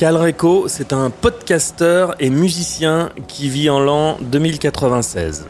[0.00, 5.44] Calreco, c'est un podcasteur et musicien qui vit en l'an 2096.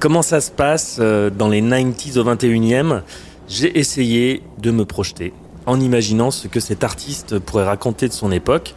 [0.00, 3.02] Comment ça se passe euh, dans les 90s au 21e
[3.46, 5.32] J'ai essayé de me projeter
[5.66, 8.74] en imaginant ce que cet artiste pourrait raconter de son époque.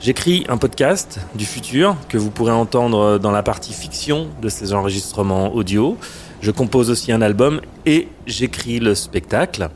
[0.00, 4.72] J'écris un podcast du futur que vous pourrez entendre dans la partie fiction de ces
[4.72, 5.96] enregistrements audio.
[6.40, 9.70] Je compose aussi un album et j'écris le spectacle.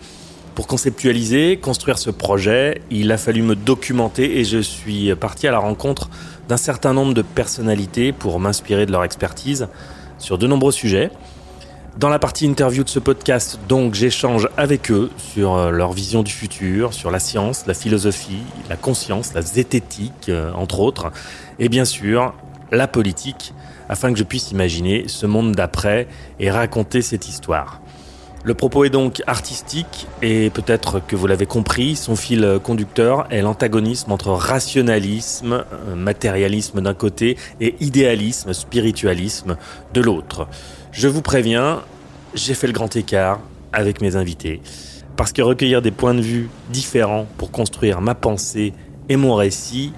[0.59, 5.53] Pour conceptualiser, construire ce projet, il a fallu me documenter et je suis parti à
[5.53, 6.11] la rencontre
[6.49, 9.69] d'un certain nombre de personnalités pour m'inspirer de leur expertise
[10.19, 11.13] sur de nombreux sujets.
[11.97, 16.25] Dans la partie interview de ce podcast, donc, j'échange avec eux sur euh, leur vision
[16.25, 21.13] du futur, sur la science, la philosophie, la conscience, la zététique, euh, entre autres,
[21.61, 22.35] et bien sûr,
[22.73, 23.55] la politique,
[23.89, 26.09] afin que je puisse imaginer ce monde d'après
[26.41, 27.81] et raconter cette histoire.
[28.49, 33.43] Le propos est donc artistique et peut-être que vous l'avez compris, son fil conducteur est
[33.43, 39.59] l'antagonisme entre rationalisme, euh, matérialisme d'un côté et idéalisme, spiritualisme
[39.93, 40.49] de l'autre.
[40.93, 41.83] Je vous préviens,
[42.33, 43.39] j'ai fait le grand écart
[43.75, 44.63] avec mes invités.
[45.19, 48.73] Parce que recueillir des points de vue différents pour construire ma pensée
[49.11, 49.93] et mon récit,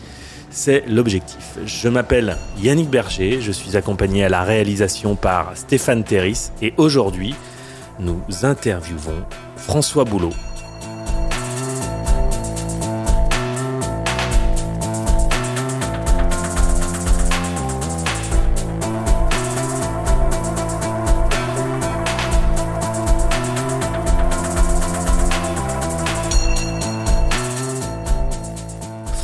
[0.50, 1.56] c'est l'objectif.
[1.66, 7.36] Je m'appelle Yannick Berger, je suis accompagné à la réalisation par Stéphane Terris et aujourd'hui,
[8.00, 9.24] nous interviewons
[9.56, 10.32] François Boulot,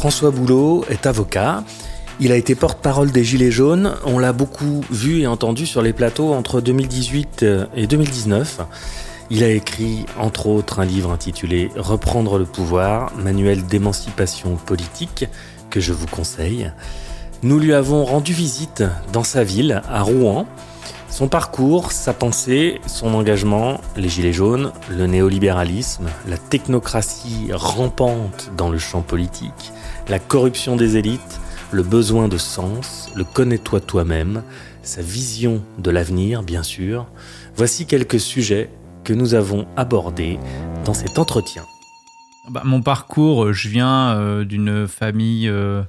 [0.06, 1.64] François Boulot est avocat.
[2.18, 3.94] Il a été porte-parole des Gilets jaunes.
[4.06, 7.44] On l'a beaucoup vu et entendu sur les plateaux entre 2018
[7.76, 8.60] et 2019.
[9.28, 15.26] Il a écrit, entre autres, un livre intitulé Reprendre le pouvoir, manuel d'émancipation politique,
[15.68, 16.72] que je vous conseille.
[17.42, 18.82] Nous lui avons rendu visite
[19.12, 20.46] dans sa ville, à Rouen.
[21.10, 28.70] Son parcours, sa pensée, son engagement, les gilets jaunes, le néolibéralisme, la technocratie rampante dans
[28.70, 29.72] le champ politique,
[30.08, 31.40] la corruption des élites,
[31.72, 34.42] le besoin de sens, le connais-toi toi-même,
[34.82, 37.06] sa vision de l'avenir, bien sûr.
[37.56, 38.70] Voici quelques sujets
[39.04, 40.38] que nous avons abordés
[40.84, 41.64] dans cet entretien.
[42.50, 45.82] Bah, mon parcours, je viens euh, d'une famille euh,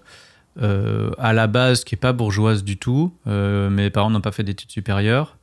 [0.61, 3.13] euh, à la base qui n'est pas bourgeoise du tout.
[3.25, 5.37] mes parents n'ont pas fait d'études supérieures.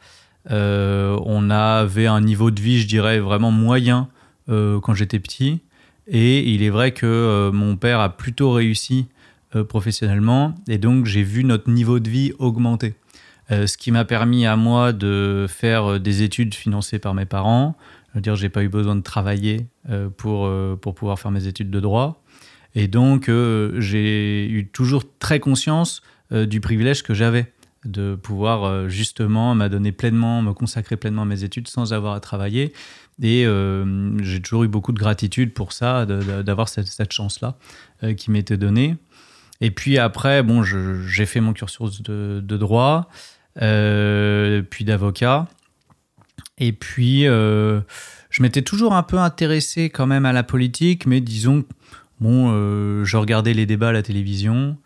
[0.51, 4.09] on avait un niveau de vie, je dirais, vraiment moyen
[4.49, 5.61] quand j'étais petit.
[6.07, 9.07] Et il est vrai que euh, mon père a plutôt réussi
[9.55, 12.95] euh, professionnellement et donc j'ai vu notre niveau de vie augmenter.
[13.51, 17.77] Euh, ce qui m'a permis à moi de faire des études financées par mes parents.
[18.11, 19.67] Je veux dire, j'ai pas eu besoin de travailler
[20.17, 20.49] pour,
[20.81, 22.23] pour pouvoir faire mes études de droit.
[22.77, 26.01] Et donc, j'ai eu toujours très conscience
[26.31, 27.53] du privilège que j'avais
[27.85, 32.73] de pouvoir justement m'adonner pleinement, me consacrer pleinement à mes études sans avoir à travailler.
[33.23, 37.57] Et euh, j'ai toujours eu beaucoup de gratitude pour ça, d'avoir cette, chance-là
[38.03, 38.97] euh, qui m'était donnée.
[39.65, 43.09] Et puis après, bon, j'ai fait mon cursus de, droit,
[43.63, 45.49] euh, puis d'avocat.
[46.59, 47.83] Et puis, je
[48.41, 51.65] m'étais toujours un peu intéressé quand même à la politique, mais disons,
[52.21, 52.53] bon,
[53.05, 54.77] je regardais les débats à la télévision.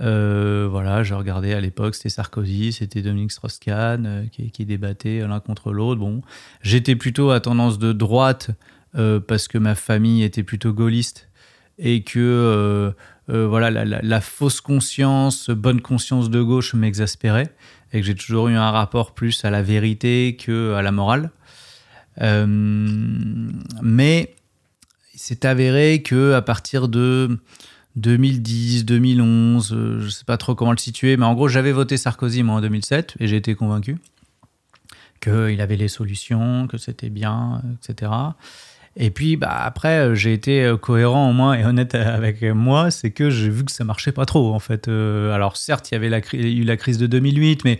[0.00, 5.20] Euh, voilà, je regardais à l'époque, c'était Sarkozy, c'était Dominique Strauss-Kahn euh, qui, qui, débattaient
[5.20, 5.98] l'un contre l'autre.
[6.00, 6.20] Bon,
[6.60, 8.50] j'étais plutôt à tendance de droite
[8.96, 11.30] euh, parce que ma famille était plutôt gaulliste
[11.78, 12.92] et que
[13.28, 17.52] voilà la, fausse conscience, bonne conscience de gauche m'exaspérait
[17.92, 21.30] et que j'ai toujours eu un rapport plus à la vérité que à la morale.
[23.82, 24.34] mais
[25.16, 27.38] c'est avéré que à partir de
[27.96, 31.96] 2010, 2011, euh, je sais pas trop comment le situer, mais en gros, j'avais voté
[31.96, 33.96] Sarkozy moi en 2007 et j'ai été convaincu
[35.20, 38.12] qu'il avait les solutions, que c'était bien, etc.
[38.96, 42.90] Et puis bah, après, euh, j'ai été euh, cohérent au moins et honnête avec moi,
[42.90, 44.88] c'est que j'ai vu que ça marchait pas trop en fait.
[44.88, 47.78] alors certes, il y avait eu la crise de 2008, mais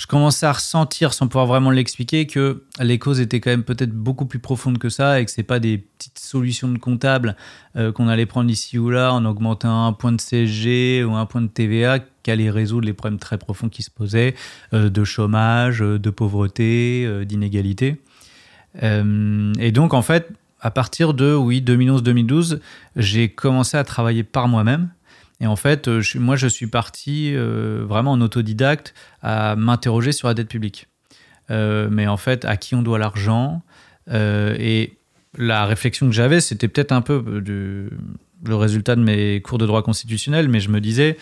[0.00, 3.92] je commençais à ressentir, sans pouvoir vraiment l'expliquer, que les causes étaient quand même peut-être
[3.92, 7.36] beaucoup plus profondes que ça et que c'est pas des petites solutions de comptable
[7.76, 11.26] euh, qu'on allait prendre ici ou là en augmentant un point de CSG ou un
[11.26, 14.34] point de TVA qui allait résoudre les problèmes très profonds qui se posaient
[14.72, 18.00] euh, de chômage, euh, de pauvreté, d'inégalité.
[18.74, 20.30] Et donc en fait,
[20.60, 22.60] à partir de oui 2011-2012,
[22.96, 24.90] j'ai commencé à travailler par moi-même
[25.40, 30.28] et en fait, euh, moi, je suis parti euh, vraiment en autodidacte à m'interroger sur
[30.28, 30.86] la dette publique.
[31.50, 33.62] euh, mais en fait, à qui on doit l'argent
[34.10, 34.98] euh, Et
[35.36, 37.22] la réflexion que j'avais, c'était peut-être un peu
[38.44, 41.16] le résultat de mes cours de droit constitutionnel, mais je me disais,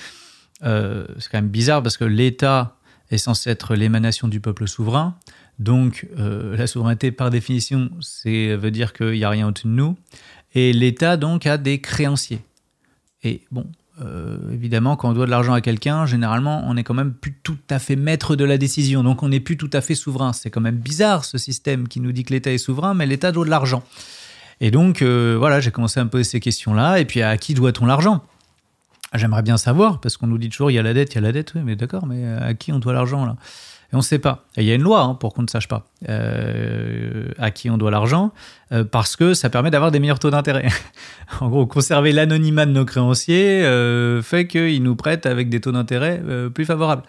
[0.65, 2.77] euh, c'est quand même bizarre parce que l'État
[3.11, 5.17] est censé être l'émanation du peuple souverain.
[5.59, 9.73] Donc, euh, la souveraineté, par définition, c'est veut dire qu'il n'y a rien au-dessus de
[9.73, 9.97] nous.
[10.55, 12.41] Et l'État, donc, a des créanciers.
[13.25, 13.67] Et bon,
[14.01, 17.35] euh, évidemment, quand on doit de l'argent à quelqu'un, généralement, on n'est quand même plus
[17.43, 19.03] tout à fait maître de la décision.
[19.03, 20.33] Donc, on n'est plus tout à fait souverain.
[20.33, 23.33] C'est quand même bizarre, ce système qui nous dit que l'État est souverain, mais l'État
[23.33, 23.83] doit de l'argent.
[24.61, 27.01] Et donc, euh, voilà, j'ai commencé à me poser ces questions-là.
[27.01, 28.23] Et puis, à qui doit-on l'argent?
[29.15, 31.19] J'aimerais bien savoir, parce qu'on nous dit toujours, il y a la dette, il y
[31.19, 31.55] a la dette.
[31.55, 33.37] Oui, mais d'accord, mais à qui on doit l'argent, là?
[33.91, 34.45] Et on ne sait pas.
[34.57, 37.71] Et il y a une loi hein, pour qu'on ne sache pas euh, à qui
[37.71, 38.33] on doit l'argent,
[38.73, 40.69] euh, parce que ça permet d'avoir des meilleurs taux d'intérêt.
[41.41, 45.73] en gros, conserver l'anonymat de nos créanciers euh, fait qu'ils nous prêtent avec des taux
[45.73, 47.03] d'intérêt euh, plus favorables.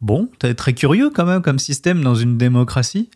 [0.00, 3.08] Bon, très curieux quand même comme système dans une démocratie.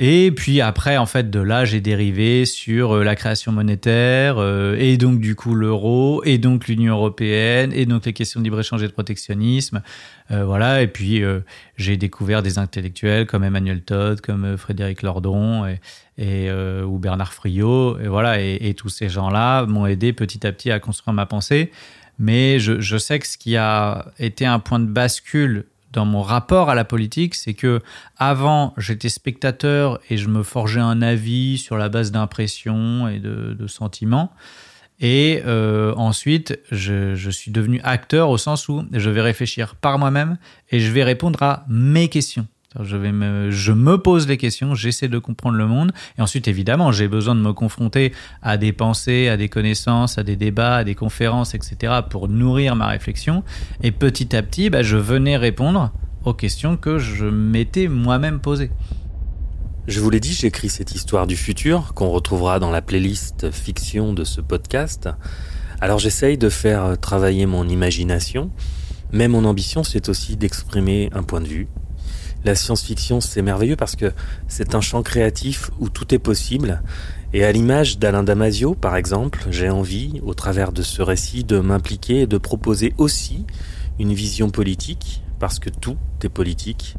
[0.00, 4.76] Et puis après, en fait, de là, j'ai dérivé sur euh, la création monétaire, euh,
[4.78, 8.80] et donc du coup l'euro, et donc l'Union européenne, et donc les questions de libre-échange
[8.84, 9.82] et de protectionnisme.
[10.30, 11.40] Euh, voilà, et puis euh,
[11.76, 15.80] j'ai découvert des intellectuels comme Emmanuel Todd, comme euh, Frédéric Lordon, et,
[16.16, 20.46] et, euh, ou Bernard Friot, et voilà, et, et tous ces gens-là m'ont aidé petit
[20.46, 21.72] à petit à construire ma pensée.
[22.20, 26.22] Mais je, je sais que ce qui a été un point de bascule dans mon
[26.22, 27.80] rapport à la politique, c'est que
[28.16, 33.66] avant j'étais spectateur et je me forgeais un avis sur la base d'impressions et de,
[33.66, 34.32] sentiments.
[35.00, 39.98] Et euh, ensuite, je, je suis devenu acteur au sens où je vais réfléchir par
[39.98, 40.38] moi-même
[40.70, 42.46] et je vais répondre à mes questions.
[42.78, 45.92] Je, me pose les questions, j'essaie de comprendre le monde.
[46.18, 48.12] Et ensuite, évidemment, j'ai besoin de me confronter
[48.42, 52.00] à des pensées, à des connaissances, à des débats, à des conférences, etc.
[52.10, 53.42] pour nourrir ma réflexion.
[53.82, 55.92] Et petit à petit, bah, je venais répondre
[56.24, 58.70] aux questions que je m'étais moi-même posées.
[59.86, 64.12] Je vous l'ai dit, j'écris cette histoire du futur qu'on retrouvera dans la playlist fiction
[64.12, 65.08] de ce podcast.
[65.80, 68.50] Alors j'essaye de faire travailler mon imagination,
[69.12, 71.68] mais mon ambition c'est aussi d'exprimer un point de vue,
[72.44, 74.12] la science-fiction, c'est merveilleux parce que
[74.46, 76.82] c'est un champ créatif où tout est possible.
[77.32, 81.58] Et à l'image d'Alain Damasio, par exemple, j'ai envie, au travers de ce récit, de
[81.58, 83.44] m'impliquer et de proposer aussi
[83.98, 86.96] une vision politique, parce que tout est politique.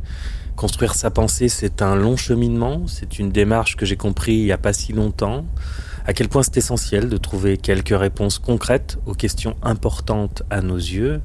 [0.56, 4.51] Construire sa pensée, c'est un long cheminement, c'est une démarche que j'ai compris il n'y
[4.51, 5.45] a pas si longtemps,
[6.06, 10.77] à quel point c'est essentiel de trouver quelques réponses concrètes aux questions importantes à nos
[10.77, 11.21] yeux.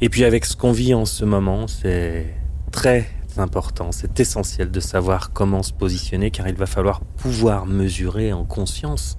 [0.00, 2.34] Et puis avec ce qu'on vit en ce moment, c'est
[2.72, 3.10] très
[3.40, 8.44] important, c'est essentiel de savoir comment se positionner car il va falloir pouvoir mesurer en
[8.44, 9.16] conscience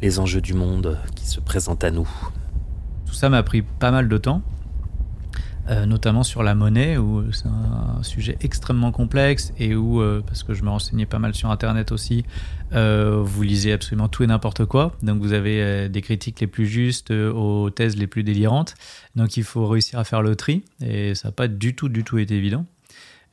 [0.00, 2.08] les enjeux du monde qui se présentent à nous.
[3.06, 4.42] Tout ça m'a pris pas mal de temps,
[5.70, 10.42] euh, notamment sur la monnaie, où c'est un sujet extrêmement complexe et où, euh, parce
[10.42, 12.24] que je me renseignais pas mal sur Internet aussi,
[12.72, 14.96] euh, vous lisez absolument tout et n'importe quoi.
[15.02, 18.74] Donc vous avez des critiques les plus justes aux thèses les plus délirantes.
[19.16, 22.04] Donc il faut réussir à faire le tri et ça n'a pas du tout, du
[22.04, 22.64] tout été évident.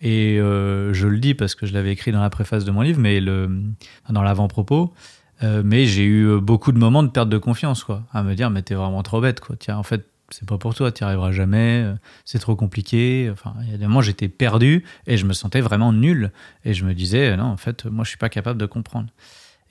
[0.06, 2.82] Et euh, je le dis parce que je l'avais écrit dans la préface de mon
[2.82, 4.94] livre, mais dans l'avant-propos.
[5.42, 8.52] Euh, mais j'ai eu beaucoup de moments de perte de confiance, quoi, à me dire
[8.52, 9.56] mais t'es vraiment trop bête, quoi.
[9.58, 13.30] Tiens, en fait, c'est pas pour toi, t'y arriveras jamais, euh, c'est trop compliqué.
[13.34, 16.32] Enfin, il y a des moments j'étais perdu et je me sentais vraiment nul.
[16.66, 19.10] Et je me disais non, en fait, moi je suis pas capable de comprendre.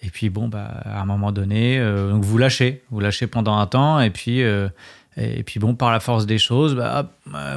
[0.02, 1.80] Et puis bon, bah, à un moment donné,
[2.12, 4.42] vous lâchez, vous lâchez pendant un temps, et puis
[5.16, 7.08] et puis bon, par la force des choses, bah,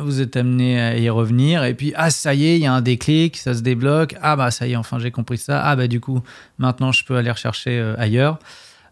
[0.02, 1.64] vous êtes amené à y revenir.
[1.64, 4.16] Et puis, ah, ça y est, il y a un déclic, ça se débloque.
[4.22, 5.62] Ah, bah, ça y est, enfin, j'ai compris ça.
[5.64, 6.22] Ah, bah, du coup,
[6.60, 8.38] maintenant, je peux aller rechercher euh, ailleurs.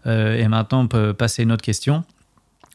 [0.08, 2.04] Euh, et maintenant, on peut passer à une autre question.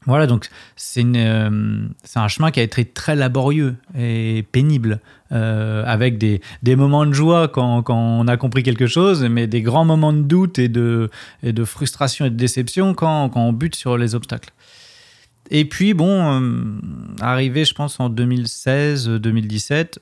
[0.06, 6.40] Voilà, donc c'est euh, un chemin qui a été très laborieux et pénible, avec des,
[6.74, 10.58] moments de joie quand, on a compris quelque chose, mais des grands moments de doute
[10.58, 11.10] et de,
[11.42, 14.50] et de frustration et de déception quand, quand on bute sur les obstacles.
[15.50, 16.80] Et puis, bon, euh,
[17.20, 19.98] arrivé, je pense, en 2016-2017,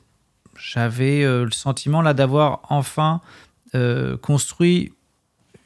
[0.57, 3.21] j'avais euh, le sentiment là d'avoir enfin
[3.75, 4.93] euh, construit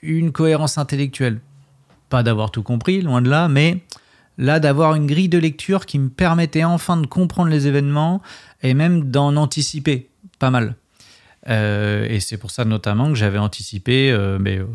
[0.02, 1.40] une cohérence intellectuelle.
[2.08, 3.82] Pas d'avoir tout compris, loin de là, mais
[4.38, 8.22] là d'avoir une grille de lecture qui me permettait enfin de comprendre les événements
[8.62, 10.08] et même d'en anticiper
[10.38, 10.76] pas mal.
[11.48, 14.66] Euh, et c'est pour ça notamment que j'avais anticipé, euh, mais euh,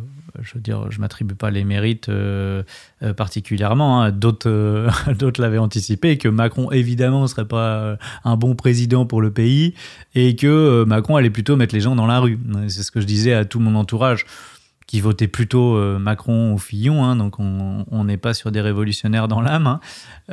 [0.41, 2.63] je veux dire, je m'attribue pas les mérites euh,
[3.03, 4.01] euh, particulièrement.
[4.01, 4.12] hein.
[4.12, 4.89] D'autres, euh,
[5.20, 9.74] d'autres l'avaient anticipé, que Macron évidemment ne serait pas un bon président pour le pays,
[10.15, 12.39] et que Macron allait plutôt mettre les gens dans la rue.
[12.67, 14.25] C'est ce que je disais à tout mon entourage.
[14.88, 19.27] Qui votaient plutôt euh, Macron ou Fillon, hein, donc on n'est pas sur des révolutionnaires
[19.27, 19.67] dans l'âme.
[19.67, 19.79] Hein.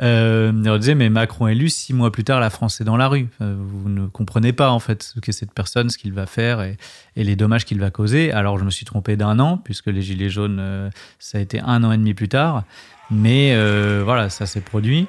[0.01, 3.09] Euh, on disait, mais Macron élu, six mois plus tard, la France est dans la
[3.09, 3.27] rue.
[3.41, 6.77] vous ne comprenez pas en fait ce qu'est cette personne, ce qu'il va faire et,
[7.17, 8.31] les dommages qu'il va causer.
[8.31, 11.59] Alors je me suis trompé d'un an, puisque les Gilets jaunes, euh, ça a été
[11.59, 12.63] un an et demi plus tard.
[13.11, 13.53] Mais
[14.03, 15.07] voilà, ça s'est produit.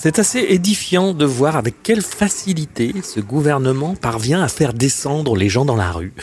[0.00, 5.48] C'est assez édifiant de voir avec quelle facilité ce gouvernement parvient à faire descendre les
[5.48, 6.14] gens dans la rue.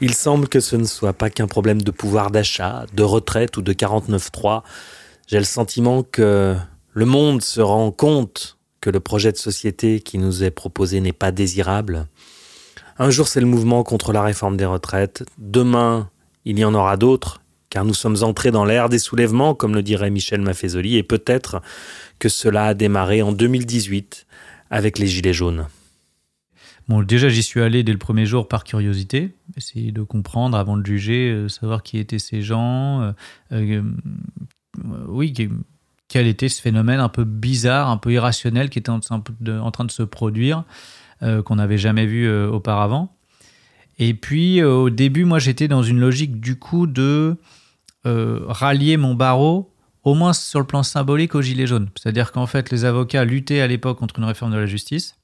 [0.00, 3.62] Il semble que ce ne soit pas qu'un problème de pouvoir d'achat, de retraite ou
[3.62, 4.62] de 49.3.
[5.26, 6.54] J'ai le sentiment que
[6.92, 11.12] le monde se rend compte que le projet de société qui nous est proposé n'est
[11.12, 12.06] pas désirable.
[12.96, 16.08] Un jour c'est le mouvement contre la réforme des retraites, demain
[16.44, 17.40] il y en aura d'autres,
[17.70, 21.62] car nous sommes entrés dans l'ère des soulèvements, comme le dirait Michel Maffezoli, et peut-être
[22.18, 24.26] que cela a démarré en 2018
[24.70, 25.66] avec les Gilets jaunes.
[26.88, 30.76] Bon, déjà, j'y suis allé dès le premier jour par curiosité, essayer de comprendre avant
[30.76, 33.12] de juger, euh, savoir qui étaient ces gens, euh,
[33.52, 33.82] euh,
[35.06, 35.32] oui,
[36.08, 39.84] quel était ce phénomène un peu bizarre, un peu irrationnel qui était en, en train
[39.84, 40.64] de se produire,
[41.44, 43.14] qu'on n'avait jamais vu auparavant.
[43.98, 47.36] Et puis, au début, moi, j'étais dans une logique du coup de
[48.04, 49.70] rallier mon barreau
[50.04, 51.90] au moins sur le plan symbolique, aux Gilets jaunes.
[52.00, 55.16] C'est-à-dire qu'en fait, les avocats luttaient à l'époque contre une réforme de la justice,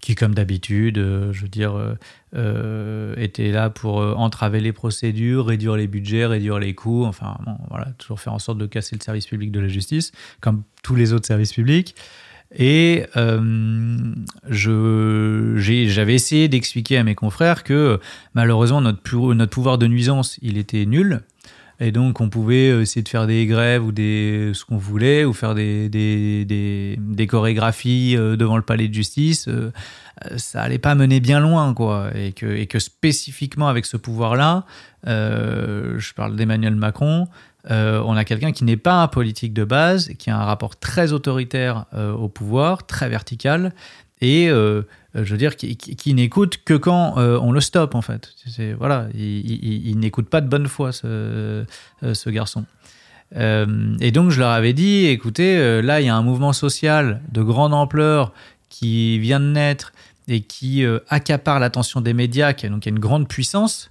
[0.00, 1.94] qui, comme d'habitude, euh, je veux dire, euh,
[2.34, 7.38] euh, était là pour entraver les procédures, réduire les budgets, réduire les coûts, enfin,
[7.70, 10.96] voilà, toujours faire en sorte de casser le service public de la justice, comme tous
[10.96, 11.94] les autres services publics.
[12.54, 13.06] Et
[14.50, 17.98] j'avais essayé d'expliquer à mes confrères que
[18.34, 21.22] malheureusement notre pouvoir de nuisance, il était nul,
[21.82, 25.32] et donc, on pouvait essayer de faire des grèves ou des, ce qu'on voulait, ou
[25.32, 26.44] faire des, des,
[26.96, 29.48] des, chorégraphies euh, devant le palais de justice.
[29.48, 29.72] Euh,
[30.36, 32.10] ça allait pas mener bien loin, quoi.
[32.14, 34.64] Et que, et que spécifiquement avec ce pouvoir-là,
[35.08, 37.26] euh, je parle d'Emmanuel Macron,
[37.68, 41.12] on a quelqu'un qui n'est pas un politique de base, qui a un rapport très
[41.12, 41.86] autoritaire
[42.18, 43.72] au pouvoir, très vertical,
[44.22, 44.82] et euh,
[45.14, 48.34] je veux dire, qui, n'écoute que quand euh, on le stoppe, en fait.
[48.78, 51.64] voilà, il, n'écoute pas de bonne foi, ce,
[52.02, 52.64] euh, garçon.
[53.34, 57.42] et donc, je leur avais dit, écoutez, là, il y a un mouvement social de
[57.42, 58.32] grande ampleur
[58.70, 59.92] qui vient de naître
[60.28, 63.90] et qui accapare l'attention des médias, qui a donc une grande puissance.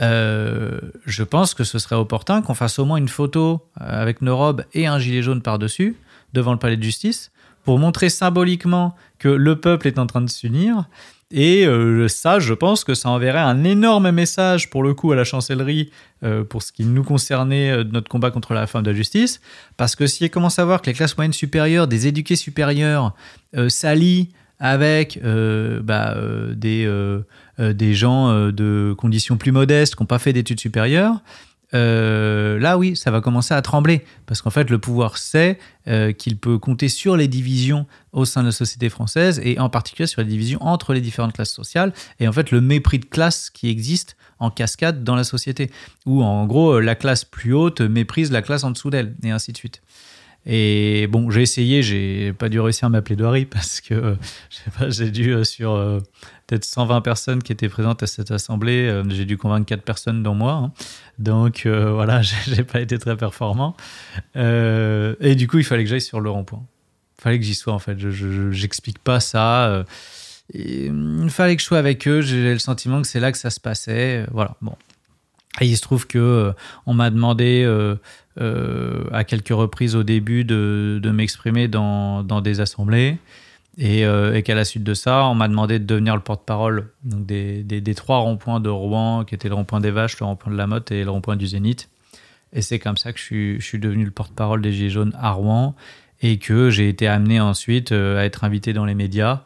[0.00, 4.64] je pense que ce serait opportun qu'on fasse au moins une photo avec nos robes
[4.74, 5.96] et un gilet jaune par-dessus,
[6.32, 7.30] devant le palais de justice,
[7.68, 10.88] pour montrer symboliquement que le peuple est en train de s'unir.
[11.30, 15.16] Et euh, ça, je pense que ça enverrait un énorme message pour le coup à
[15.16, 15.90] la chancellerie
[16.24, 18.96] euh, pour ce qui nous concernait euh, de notre combat contre la réforme de la
[18.96, 19.42] justice.
[19.76, 23.14] Parce que si elle commence à voir que les classes moyennes supérieures, des éduqués supérieurs,
[23.68, 26.16] s'allient avec bah,
[26.54, 26.90] des,
[27.58, 31.20] des gens de conditions plus modestes qui n'ont pas fait d'études supérieures,
[31.74, 36.12] euh, là oui, ça va commencer à trembler, parce qu'en fait le pouvoir sait euh,
[36.12, 40.06] qu'il peut compter sur les divisions au sein de la société française, et en particulier
[40.06, 43.50] sur les divisions entre les différentes classes sociales, et en fait le mépris de classe
[43.50, 45.70] qui existe en cascade dans la société,
[46.06, 49.52] où en gros la classe plus haute méprise la classe en dessous d'elle, et ainsi
[49.52, 49.82] de suite.
[50.46, 54.14] Et bon, j'ai essayé, j'ai pas dû réussir ma plaidoirie parce que euh,
[54.88, 56.00] j'ai dû sur
[56.48, 60.34] peut-être 120 personnes qui étaient présentes à cette assemblée, j'ai dû convaincre 4 personnes dont
[60.34, 60.52] moi.
[60.52, 60.72] Hein.
[61.20, 63.76] Donc voilà, j'ai pas été très performant.
[64.34, 66.64] et du coup, il fallait que j'aille sur le rond-point.
[67.18, 67.98] Il fallait que j'y sois en fait.
[67.98, 69.84] Je j'explique pas ça.
[70.52, 72.22] il fallait que je sois avec eux.
[72.22, 74.26] J'ai le sentiment que c'est là que ça se passait.
[74.32, 74.56] Voilà.
[74.60, 74.74] Bon.
[75.60, 76.52] Et il se trouve que
[76.86, 77.64] on m'a demandé
[78.40, 83.18] euh, à quelques reprises au début de, m'exprimer dans, des assemblées.
[83.80, 87.94] Euh, et, qu'à la suite de ça, on m'a demandé de devenir le porte-parole des,
[87.94, 90.90] trois ronds-points de Rouen, qui étaient le rond-point des Vaches, le rond-point de la Motte
[90.90, 91.88] et le rond-point du Zénith.
[92.52, 95.76] Et c'est comme ça que je suis, devenu le porte-parole des Gilets jaunes à Rouen
[96.22, 99.42] et que j'ai été amené ensuite euh, à être invité dans les médias.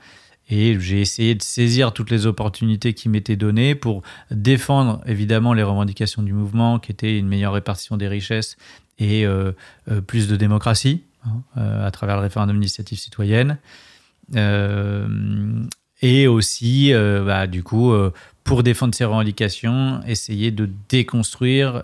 [0.48, 5.62] Et j'ai essayé de saisir toutes les opportunités qui m'étaient données pour défendre évidemment les
[5.62, 8.56] revendications du mouvement, qui étaient une meilleure répartition des richesses
[8.98, 9.52] et euh,
[10.06, 13.58] plus de démocratie hein, à travers le référendum d'initiative citoyenne.
[14.34, 17.92] Et aussi, bah, du coup,
[18.44, 21.82] pour défendre ces revendications, essayer de déconstruire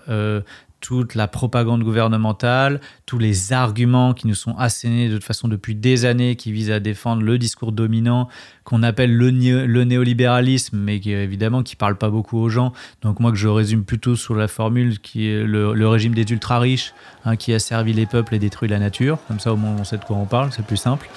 [0.79, 5.75] toute la propagande gouvernementale, tous les arguments qui nous sont assénés de toute façon depuis
[5.75, 8.29] des années, qui visent à défendre le discours dominant
[8.63, 12.71] qu'on appelle le, néolibéralisme, mais qui évidemment qui parle pas beaucoup aux gens.
[13.01, 16.59] Donc moi que je résume plutôt sous la formule qui est le, régime des ultra
[16.59, 16.93] riches,
[17.25, 19.17] hein, qui a servi les peuples et détruit la nature.
[19.27, 21.09] Comme ça au moins on sait de quoi on parle, c'est plus simple.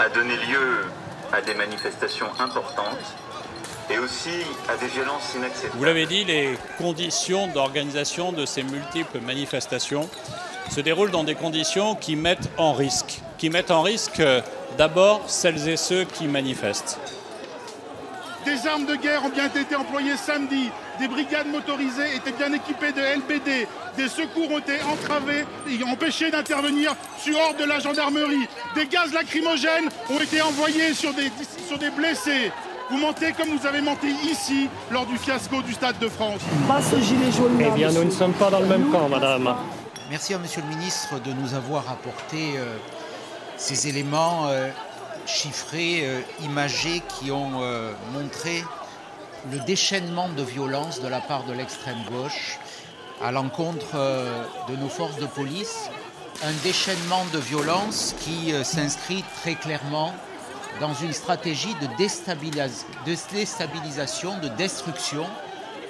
[0.00, 0.86] A donné lieu
[1.30, 2.96] à des manifestations importantes
[3.90, 4.30] et aussi
[4.66, 5.76] à des violences inacceptables.
[5.76, 10.08] Vous l'avez dit, les conditions d'organisation de ces multiples manifestations
[10.70, 14.40] se déroulent dans des conditions qui mettent en risque, qui mettent en risque euh,
[14.78, 16.98] d'abord celles et ceux qui manifestent.
[18.44, 20.70] Des armes de guerre ont bien été employées samedi.
[20.98, 23.66] Des brigades motorisées étaient bien équipées de LBD.
[23.96, 28.48] Des secours ont été entravés et empêchés d'intervenir sur ordre de la gendarmerie.
[28.74, 31.30] Des gaz lacrymogènes ont été envoyés sur des,
[31.68, 32.50] sur des blessés.
[32.90, 36.40] Vous mentez comme vous avez menti ici lors du fiasco du Stade de France.
[37.60, 39.54] Eh bien, nous ne sommes pas dans le même camp, madame.
[40.10, 42.76] Merci à monsieur le ministre de nous avoir apporté euh,
[43.56, 44.68] ces éléments euh,
[45.26, 47.62] chiffrés, euh, imagés, qui ont
[48.12, 48.64] montré
[49.50, 52.58] le déchaînement de violence de la part de l'extrême gauche
[53.22, 53.96] à l'encontre
[54.68, 55.90] de nos forces de police.
[56.42, 60.14] Un déchaînement de violence qui s'inscrit très clairement
[60.78, 65.26] dans une stratégie de, déstabilisation, de destruction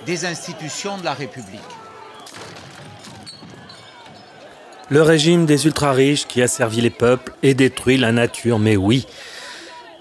[0.06, 1.60] des institutions de la République.
[4.92, 9.06] Le régime des ultra-riches qui a servi les peuples et détruit la nature, mais oui.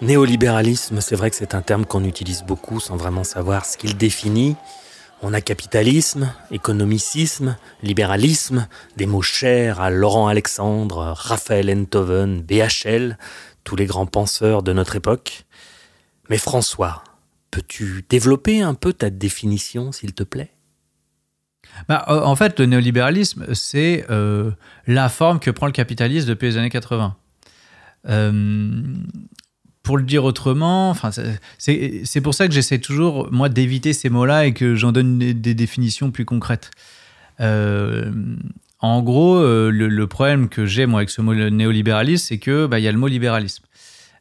[0.01, 3.97] Néolibéralisme, c'est vrai que c'est un terme qu'on utilise beaucoup sans vraiment savoir ce qu'il
[3.97, 4.55] définit.
[5.21, 8.67] On a capitalisme, économicisme, libéralisme,
[8.97, 13.15] des mots chers à Laurent Alexandre, Raphaël Enthoven, BHL,
[13.63, 15.45] tous les grands penseurs de notre époque.
[16.29, 17.03] Mais François,
[17.51, 20.49] peux-tu développer un peu ta définition, s'il te plaît?
[21.87, 24.51] Bah, En fait, le néolibéralisme, c'est euh,
[24.87, 27.15] la forme que prend le capitalisme depuis les années 80.
[28.07, 28.83] Euh,
[29.83, 30.95] pour le dire autrement,
[31.57, 35.53] c'est pour ça que j'essaie toujours, moi, d'éviter ces mots-là et que j'en donne des,
[35.53, 36.69] définitions plus concrètes.
[37.39, 38.11] Euh,
[38.79, 42.83] en gros, le, problème que j'ai moi avec ce mot néolibéralisme, c'est que bah, il
[42.83, 43.63] y a le mot libéralisme.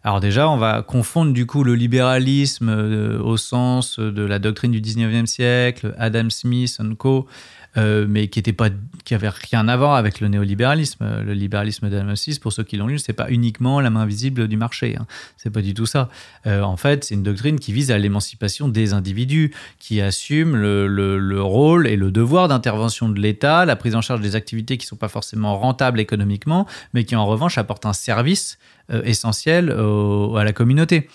[0.08, 4.70] Alors déjà, on va confondre du coup le libéralisme euh, au sens de la doctrine
[4.70, 7.26] du 19e siècle, Adam Smith co,
[7.76, 8.70] euh, mais qui était pas,
[9.04, 11.06] qui avait rien à voir avec le néolibéralisme.
[11.24, 14.56] Le libéralisme d'Adam pour ceux qui l'ont lu, c'est pas uniquement la main visible du
[14.56, 14.96] marché.
[14.98, 15.06] Hein.
[15.36, 16.08] C'est pas du tout ça.
[16.46, 20.86] Euh, en fait, c'est une doctrine qui vise à l'émancipation des individus, qui assume le,
[20.86, 24.86] le, rôle et le devoir d'intervention de l'État, la prise en charge des activités qui
[24.86, 28.58] sont pas forcément rentables économiquement, mais qui en revanche apportent un service
[28.90, 31.08] euh, essentiel à la communauté.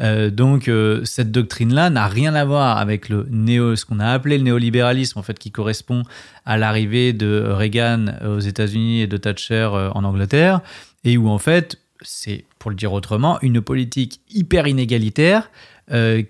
[0.00, 4.08] Euh, donc euh, cette doctrine-là n'a rien à voir avec le néo, ce qu'on a
[4.08, 6.02] appelé le néolibéralisme, en fait, qui correspond
[6.46, 10.60] à l'arrivée de Reagan aux États-Unis et de Thatcher euh, en Angleterre,
[11.04, 15.50] et où en fait c'est, pour le dire autrement, une politique hyper inégalitaire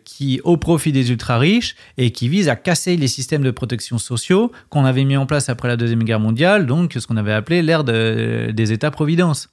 [0.07, 3.99] qui au profit des ultra riches et qui vise à casser les systèmes de protection
[3.99, 7.35] sociaux qu'on avait mis en place après la deuxième guerre mondiale, donc ce qu'on avait
[7.35, 9.51] appelé l'ère des États-providence.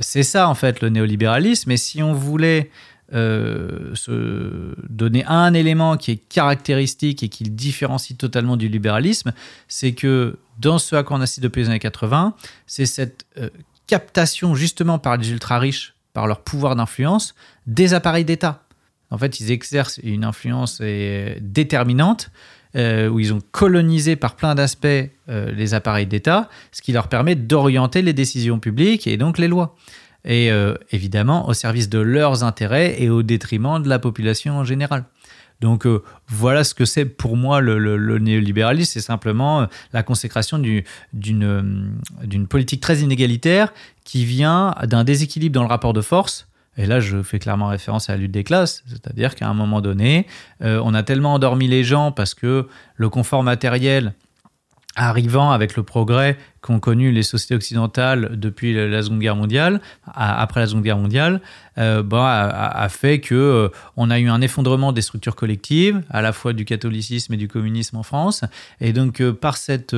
[0.00, 1.70] c'est ça en fait le néolibéralisme.
[1.72, 2.70] Et si on voulait
[3.12, 9.32] euh, se donner un élément qui est caractéristique et qui le différencie totalement du libéralisme,
[9.68, 12.34] c'est que dans ce à quoi on assiste depuis les années 80,
[12.66, 13.48] c'est cette euh,
[13.86, 17.36] captation justement par les ultra-riches, par leur pouvoir d'influence,
[17.68, 18.64] des appareils d'État.
[19.12, 22.30] En fait, ils exercent une influence euh, déterminante
[23.10, 24.86] où ils ont colonisé par plein d'aspects
[25.28, 29.74] les appareils d'État, ce qui leur permet d'orienter les décisions publiques et donc les lois
[30.26, 34.64] et euh, évidemment au service de leurs intérêts et au détriment de la population en
[34.64, 35.04] général.
[35.60, 40.58] Donc euh, voilà ce que c'est pour moi le, néolibéralisme, c'est simplement euh, la consécration
[40.58, 41.54] d'une
[42.48, 43.72] politique très inégalitaire
[44.04, 46.48] qui vient d'un déséquilibre dans le rapport de force.
[46.78, 49.80] Et là, je fais clairement référence à la lutte des classes, c'est-à-dire qu'à un moment
[49.80, 50.26] donné,
[50.60, 54.12] on a tellement endormi les gens parce que le confort matériel
[54.96, 59.80] arrivant avec le progrès qu'ont connu les sociétés occidentales depuis la Seconde Guerre mondiale,
[60.12, 61.40] après la Seconde Guerre mondiale,
[61.78, 66.22] euh, bah, a, fait que euh, on a eu un effondrement des structures collectives, à
[66.22, 68.42] la fois du catholicisme et du communisme en France,
[68.80, 69.94] et donc euh, par cette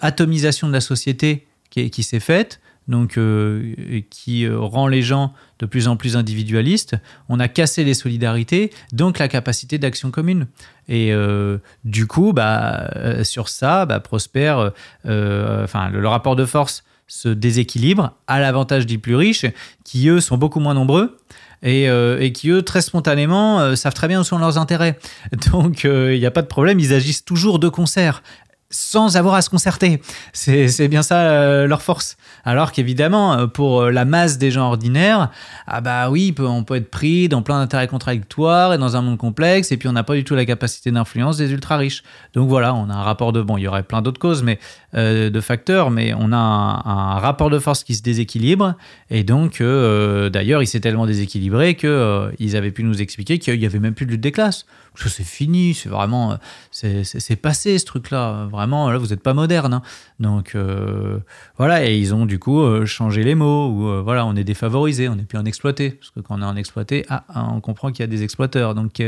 [0.00, 3.74] atomisation de la société qui s'est faite, donc euh,
[4.10, 6.96] qui euh, rend les gens de plus en plus individualistes.
[7.28, 10.46] On a cassé les solidarités, donc la capacité d'action commune.
[10.88, 12.90] Et euh, du coup, bah,
[13.22, 14.72] sur ça, bah, prospère,
[15.04, 19.46] enfin, le, rapport de force se déséquilibre à l'avantage des plus riches,
[19.84, 21.16] qui eux sont beaucoup moins nombreux
[21.62, 24.98] et, qui, eux, très spontanément, savent très bien où sont leurs intérêts.
[25.52, 28.22] Donc, il n'y a pas de problème, ils agissent toujours de concert
[28.70, 30.00] sans avoir à se concerter.
[30.32, 32.16] C'est bien ça euh, leur force.
[32.44, 35.30] Alors qu'évidemment, euh, pour euh, la masse des gens ordinaires,
[35.66, 39.18] ah bah oui, on peut être pris dans plein d'intérêts contradictoires et dans un monde
[39.18, 42.02] complexe, et puis on n'a pas du tout la capacité d'influence des ultra riches.
[42.34, 44.58] Donc voilà, on a un rapport de bon, il y aurait plein d'autres causes, mais
[44.94, 48.74] de facteurs, mais on a un, rapport de force qui se déséquilibre,
[49.10, 53.66] et donc d'ailleurs, il s'est tellement déséquilibré que ils avaient pu nous expliquer qu'il y
[53.66, 56.38] avait même plus de lutte des classes c'est fini, c'est vraiment,
[56.70, 58.48] c'est passé ce truc-là.
[58.54, 59.74] Vraiment, là, vous n'êtes pas moderne.
[59.74, 59.82] Hein.
[60.20, 61.18] Donc euh,
[61.56, 63.68] voilà, et ils ont du coup euh, changé les mots.
[63.68, 65.90] Ou voilà, on est défavorisé, on n'est plus un exploité.
[65.90, 68.22] Parce que quand on est un exploité, ah, ah on comprend qu'il y a des
[68.22, 68.74] exploiteurs.
[68.74, 69.02] Donc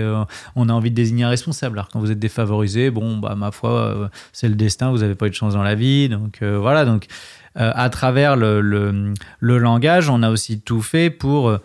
[0.57, 1.79] on a envie de désigner un responsable.
[1.79, 4.91] Alors quand vous êtes défavorisé, bon, bah ma foi, c'est le destin.
[4.91, 6.09] Vous n'avez pas eu de chance dans la vie.
[6.09, 7.07] Donc voilà, donc
[7.55, 11.59] à travers le, le, langage, on a aussi tout fait pour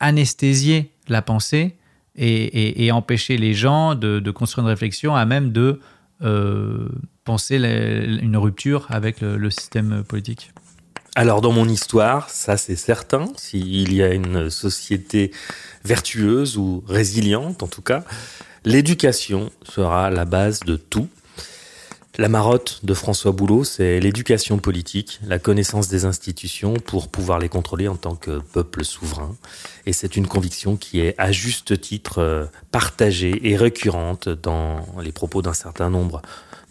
[0.00, 1.76] anesthésier la pensée
[2.16, 5.80] et, empêcher les gens de, construire une réflexion à même de
[6.22, 6.88] euh,
[7.24, 10.52] penser une rupture avec le, système politique.
[11.16, 15.30] Alors dans mon histoire, ça c'est certain, s'il y a une société
[15.84, 18.04] vertueuse ou résiliente en tout cas,
[18.64, 21.08] l'éducation sera la base de tout.
[22.16, 27.48] La marotte de François Boulot, c'est l'éducation politique, la connaissance des institutions pour pouvoir les
[27.48, 29.34] contrôler en tant que peuple souverain.
[29.84, 35.10] Et c'est une conviction qui est à juste titre euh, partagée et récurrente dans les
[35.10, 36.22] propos d'un certain nombre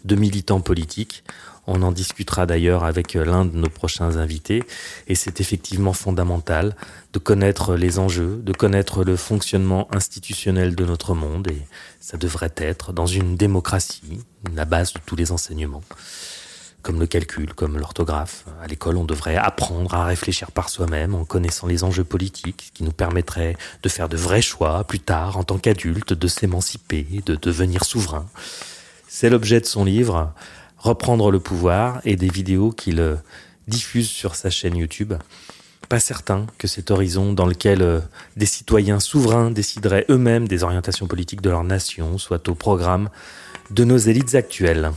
[0.04, 1.24] de militants politiques.
[1.66, 4.62] On en discutera d'ailleurs avec euh, l'un de nos prochains invités.
[5.08, 6.76] Et c'est effectivement fondamental
[7.12, 11.48] de connaître les enjeux, de connaître le fonctionnement institutionnel de notre monde.
[11.50, 11.62] Et
[12.00, 14.20] ça devrait être, dans une démocratie,
[14.54, 15.82] la base de tous les enseignements.
[16.82, 18.44] Comme le calcul, comme l'orthographe.
[18.62, 22.84] À l'école, on devrait apprendre à réfléchir par soi-même en connaissant les enjeux politiques qui
[22.84, 27.36] nous permettraient de faire de vrais choix plus tard en tant qu'adulte, de s'émanciper, de
[27.36, 28.26] devenir souverain.
[29.16, 30.34] C'est l'objet de son livre
[30.76, 33.14] reprendre le pouvoir et des vidéos qu'il euh,
[33.68, 35.14] diffuse sur sa chaîne YouTube.
[35.88, 38.00] Pas certain que cet horizon dans lequel euh,
[38.36, 43.08] des citoyens souverains décideraient eux-mêmes des orientations politiques de leur nation soit au programme
[43.70, 44.90] de nos élites actuelles.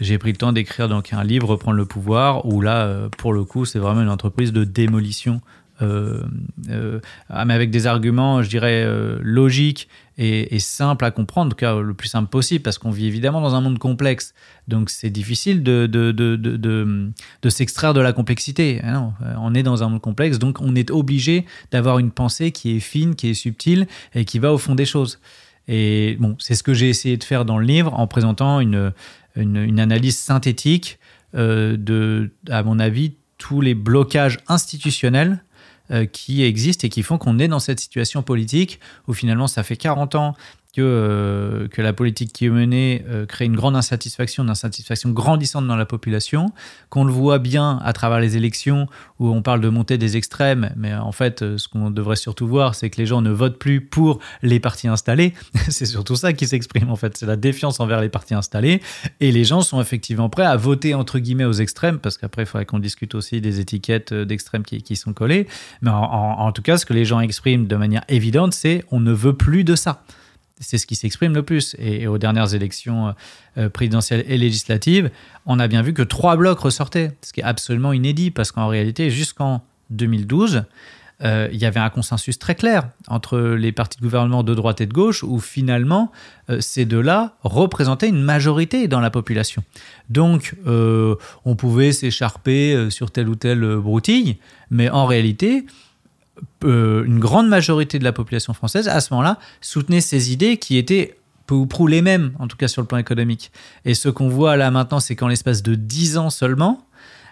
[0.00, 3.32] J'ai pris le temps d'écrire donc un livre, Reprendre le pouvoir, où là, euh, pour
[3.32, 5.40] le coup, c'est vraiment une entreprise de démolition
[5.82, 8.86] ah, mais avec des arguments, je dirais,
[9.22, 9.88] logiques
[10.22, 13.40] et, simples à comprendre, en tout cas le plus simple possible, parce qu'on vit évidemment
[13.40, 14.34] dans un monde complexe.
[14.68, 17.10] Donc c'est difficile de, de, de, de,
[17.42, 18.80] de s'extraire de la complexité.
[18.84, 22.52] Ah non, on est dans un monde complexe, donc on est obligé d'avoir une pensée
[22.52, 25.20] qui est fine, qui est subtile et qui va au fond des choses.
[25.68, 28.92] Et bon, c'est ce que j'ai essayé de faire dans le livre en présentant une,
[29.36, 30.98] une, analyse synthétique
[31.32, 35.49] de, à mon avis, tous les blocages institutionnels euh,
[36.12, 39.76] qui existent et qui font qu'on est dans cette situation politique où finalement ça fait
[39.76, 40.34] 40 ans
[40.70, 45.10] que, euh, que la politique qui est menée euh, crée une grande insatisfaction, une insatisfaction
[45.10, 46.52] grandissante dans la population,
[46.88, 48.86] qu'on le voit bien à travers les élections
[49.18, 52.46] où on parle de montée des extrêmes, mais en fait, euh, ce qu'on devrait surtout
[52.46, 55.34] voir, c'est que les gens ne votent plus pour les partis installés.
[55.68, 58.80] c'est surtout ça qui s'exprime en fait, c'est la défiance envers les partis installés,
[59.20, 62.46] et les gens sont effectivement prêts à voter entre guillemets aux extrêmes, parce qu'après, il
[62.46, 65.46] faudrait qu'on discute aussi des étiquettes d'extrêmes qui, qui, sont collées,
[65.82, 69.00] mais en, en tout cas, ce que les gens expriment de manière évidente, c'est on
[69.00, 70.02] ne veut plus de ça
[70.60, 71.74] c'est ce qui s'exprime le plus.
[71.78, 73.14] Et, aux dernières élections
[73.58, 75.10] euh, présidentielles et législatives,
[75.46, 78.68] on a bien vu que trois blocs ressortaient, ce qui est absolument inédit, parce qu'en
[78.68, 80.64] réalité, jusqu'en 2012,
[81.22, 84.80] euh, il y avait un consensus très clair entre les partis de gouvernement de droite
[84.80, 86.12] et de gauche, où finalement,
[86.48, 89.62] euh, ces deux-là représentaient une majorité dans la population.
[90.08, 94.38] Donc, on pouvait s'écharper sur telle ou telle broutille,
[94.70, 95.66] mais en réalité,
[96.64, 100.76] euh, une grande majorité de la population française, à ce moment-là, soutenait ces idées qui
[100.76, 103.50] étaient peu ou prou les mêmes, en tout cas sur le plan économique.
[103.84, 106.86] Et ce qu'on voit là maintenant, c'est qu'en l'espace de 10 ans seulement,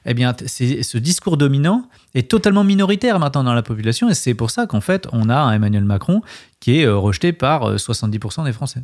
[0.07, 4.51] eh bien, ce discours dominant est totalement minoritaire maintenant dans la population, et c'est pour
[4.51, 6.23] ça qu'en fait, on a un Emmanuel Macron
[6.61, 8.83] qui est euh, rejeté par 70% euh, des Français.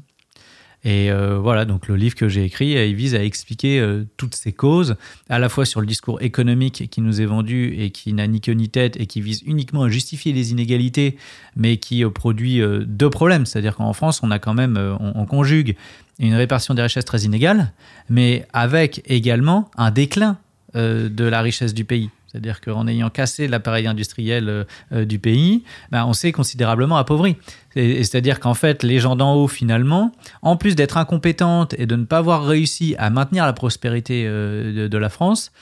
[0.84, 4.04] Et euh, voilà, donc le livre que j'ai écrit, euh, il vise à expliquer euh,
[4.18, 4.96] toutes ces causes,
[5.30, 8.42] à la fois sur le discours économique qui nous est vendu et qui n'a ni
[8.42, 11.16] queue ni tête et qui vise uniquement à justifier les inégalités,
[11.56, 13.46] mais qui produit deux problèmes.
[13.46, 15.76] C'est-à-dire qu'en France, on a quand même, on, conjugue
[16.18, 17.72] une répartition des richesses très inégale,
[18.10, 20.36] mais avec également un déclin
[20.74, 22.10] de la richesse du pays.
[22.34, 27.36] C'est-à-dire qu'en ayant cassé l'appareil industriel euh, euh, du pays, ben, on s'est considérablement appauvri.
[27.76, 30.10] C'est-à-dire qu'en fait, les gens d'en haut, finalement,
[30.42, 34.88] en plus d'être incompétentes et de ne pas avoir réussi à maintenir la prospérité euh,
[34.88, 35.52] de, la France,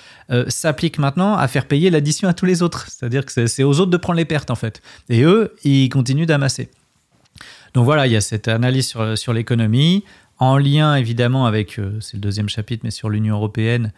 [0.48, 2.86] s'appliquent maintenant à faire payer l'addition à tous les autres.
[2.88, 4.80] C'est-à-dire que c'est aux autres de prendre les pertes, en fait.
[5.10, 6.70] Et eux, ils continuent d'amasser.
[7.74, 10.04] Donc voilà, il y a cette analyse sur l'économie,
[10.42, 13.92] en lien évidemment avec, euh, c'est le deuxième chapitre, mais sur l'Union européenne,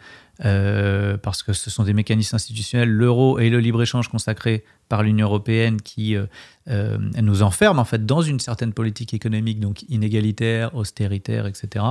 [0.45, 5.25] euh, parce que ce sont des mécanismes institutionnels, l'euro et le libre-échange consacrés par l'Union
[5.25, 11.47] européenne qui euh, nous enferment en fait dans une certaine politique économique, donc inégalitaire, austéritaire,
[11.47, 11.83] etc.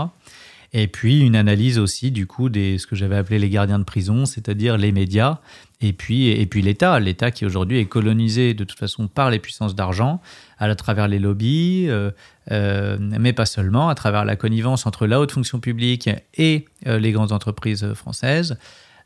[0.73, 3.85] Et puis une analyse aussi du coup des ce que j'avais appelé les gardiens de
[3.85, 5.41] prison, c'est-à-dire les médias,
[5.81, 9.39] et puis, et puis l'État, l'État qui aujourd'hui est colonisé de toute façon par les
[9.39, 10.21] puissances d'argent,
[10.59, 12.11] à travers les lobbies, euh,
[12.53, 16.99] euh, mais pas seulement, à travers la connivence entre la haute fonction publique et euh,
[16.99, 18.57] les grandes entreprises françaises.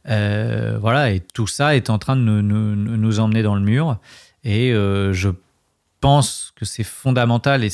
[0.04, 3.98] Voilà, et tout ça est en train de nous, emmener dans le mur.
[4.44, 5.28] Et je
[6.00, 7.70] pense que c'est fondamental, et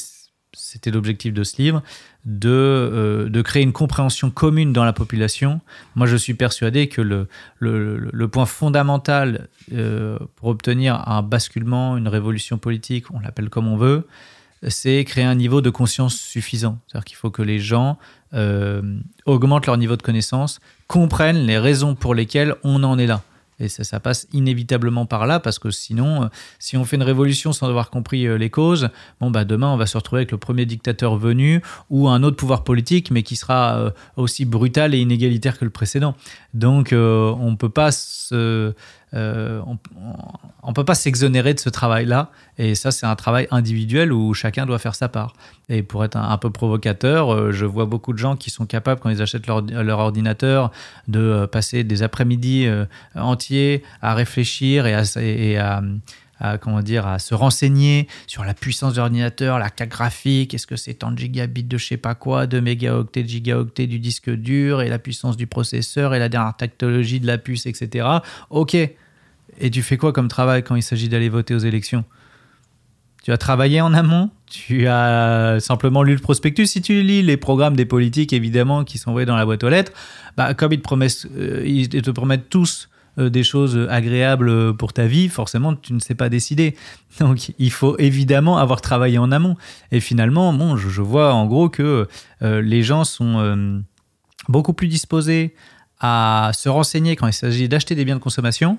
[0.56, 1.82] c'était l'objectif de ce livre,
[2.24, 5.60] de, euh, de créer une compréhension commune dans la population.
[5.94, 12.08] Moi, je suis persuadé que le, le, point fondamental euh, pour obtenir un basculement, une
[12.08, 14.06] révolution politique, on l'appelle comme on veut,
[14.68, 16.78] c'est créer un niveau de conscience suffisant.
[16.86, 17.98] C'est-à-dire qu'il faut que les gens
[18.32, 18.82] euh,
[19.26, 23.22] augmentent leur niveau de connaissance, comprennent les raisons pour lesquelles on en est là.
[23.64, 26.26] Et ça, ça passe inévitablement par là, parce que sinon, euh,
[26.58, 29.76] si on fait une révolution sans avoir compris euh, les causes, bon, bah, demain, on
[29.76, 33.36] va se retrouver avec le premier dictateur venu ou un autre pouvoir politique, mais qui
[33.36, 36.14] sera euh, aussi brutal et inégalitaire que le précédent.
[36.52, 38.74] Donc, on ne peut pas se,
[39.14, 39.78] euh, on,
[40.62, 42.30] on peut pas s'exonérer de ce travail-là.
[42.58, 45.34] Et ça, c'est un travail individuel où chacun doit faire sa part.
[45.68, 49.00] Et pour être un, peu provocateur, euh, je vois beaucoup de gens qui sont capables,
[49.00, 50.70] quand ils achètent leur, ordinateur,
[51.08, 52.68] de euh, passer des après-midi
[53.14, 55.82] entiers à réfléchir et à, et à
[56.40, 60.66] à, comment dire, à se renseigner sur la puissance de l'ordinateur, la carte graphique, est-ce
[60.66, 63.98] que c'est tant de gigabits de je sais pas quoi, de mégaoctets, de gigaoctets du
[63.98, 68.06] disque dur, et la puissance du processeur, et la dernière technologie de la puce, etc.
[68.50, 68.76] Ok.
[69.60, 72.04] Et tu fais quoi comme travail quand il s'agit d'aller voter aux élections?
[73.24, 74.30] Tu as travaillé en amont?
[74.46, 76.66] Tu as simplement lu le prospectus?
[76.66, 79.70] Si tu lis les programmes des politiques, évidemment, qui sont envoyés dans la boîte aux
[79.70, 79.92] lettres,
[80.36, 84.92] bah, comme ils te promettent, euh, ils te promettent tous euh, des choses agréables pour
[84.92, 86.76] ta vie, forcément, tu ne sais pas décider.
[87.18, 89.56] Donc, il faut évidemment avoir travaillé en amont.
[89.90, 92.06] Et finalement, bon, je, vois en gros que
[92.42, 93.82] euh, les gens sont
[94.50, 95.54] beaucoup plus disposés
[96.00, 98.78] à se renseigner quand il s'agit d'acheter des biens de consommation,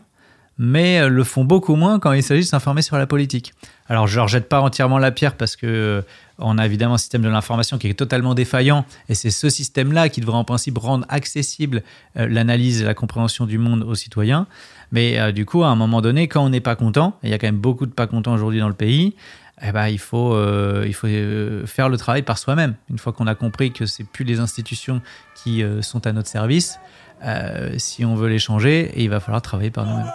[0.57, 3.53] mais euh, le font beaucoup moins quand il s'agit de s'informer sur la politique.
[3.87, 6.01] Alors, je leur jette pas entièrement la pierre parce que euh,
[6.39, 10.09] on a évidemment un système de l'information qui est totalement défaillant et c'est ce système-là
[10.09, 11.83] qui devrait en principe rendre accessible
[12.17, 14.47] euh, l'analyse et la compréhension du monde aux citoyens.
[14.91, 17.33] Mais du coup, à un moment donné, quand on n'est pas content, et il y
[17.33, 19.15] a quand même beaucoup de pas contents aujourd'hui dans le pays,
[19.61, 20.39] eh ben, il faut,
[20.85, 21.07] il faut
[21.65, 22.75] faire le travail par soi-même.
[22.89, 25.01] Une fois qu'on a compris que c'est plus les institutions
[25.33, 26.77] qui sont à notre service,
[27.77, 30.11] si on veut les changer, il va falloir travailler par nous-mêmes.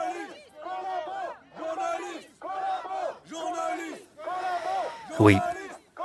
[5.20, 5.36] Oui,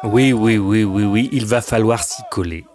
[0.04, 2.66] oui, oui, oui, oui, il va falloir s'y coller.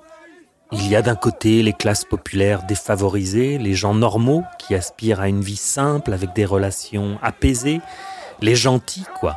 [0.72, 5.28] Il y a d'un côté les classes populaires défavorisées, les gens normaux qui aspirent à
[5.28, 7.82] une vie simple avec des relations apaisées,
[8.40, 9.36] les gentils, quoi.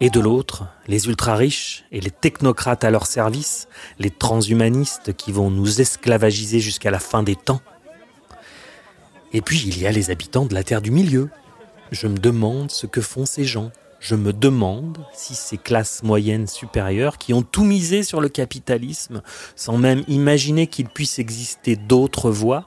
[0.00, 5.50] Et de l'autre, les ultra-riches et les technocrates à leur service, les transhumanistes qui vont
[5.50, 7.60] nous esclavagiser jusqu'à la fin des temps.
[9.34, 11.28] Et puis il y a les habitants de la Terre du Milieu.
[11.90, 13.70] Je me demande ce que font ces gens.
[14.00, 19.22] Je me demande si ces classes moyennes supérieures qui ont tout misé sur le capitalisme,
[19.56, 22.66] sans même imaginer qu'il puisse exister d'autres voies,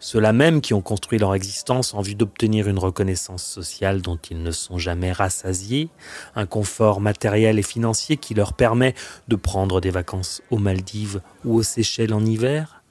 [0.00, 4.42] ceux-là même qui ont construit leur existence en vue d'obtenir une reconnaissance sociale dont ils
[4.42, 5.90] ne sont jamais rassasiés,
[6.34, 8.94] un confort matériel et financier qui leur permet
[9.28, 12.82] de prendre des vacances aux Maldives ou aux Seychelles en hiver,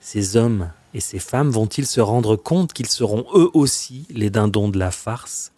[0.00, 4.68] ces hommes et ces femmes vont-ils se rendre compte qu'ils seront eux aussi les dindons
[4.68, 5.52] de la farce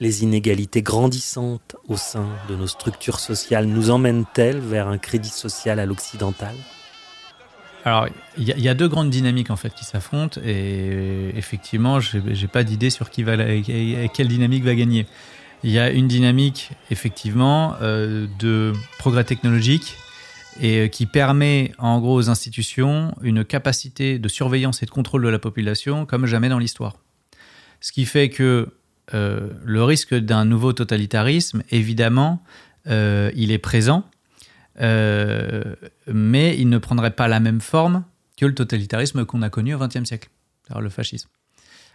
[0.00, 5.78] les inégalités grandissantes au sein de nos structures sociales nous emmènent-elles vers un crédit social
[5.78, 6.54] à l'occidental?
[7.84, 12.64] Alors, il y, a- deux grandes dynamiques en fait qui s'affrontent et effectivement, j'ai pas
[12.64, 13.36] d'idée sur qui va
[14.08, 15.06] quelle dynamique va gagner.
[15.62, 19.96] Il y a une dynamique effectivement euh, de progrès technologique
[20.60, 25.22] et euh, qui permet en gros aux institutions une capacité de surveillance et de contrôle
[25.22, 26.96] de la population comme jamais dans l'histoire.
[27.80, 28.68] Ce qui fait que
[29.14, 32.42] euh, le risque d'un nouveau totalitarisme, évidemment,
[32.88, 34.04] euh, il est présent,
[34.80, 35.76] euh,
[36.12, 38.04] mais il ne prendrait pas la même forme
[38.36, 40.28] que le totalitarisme qu'on a connu au XXe siècle,
[40.62, 41.28] c'est-à-dire le fascisme.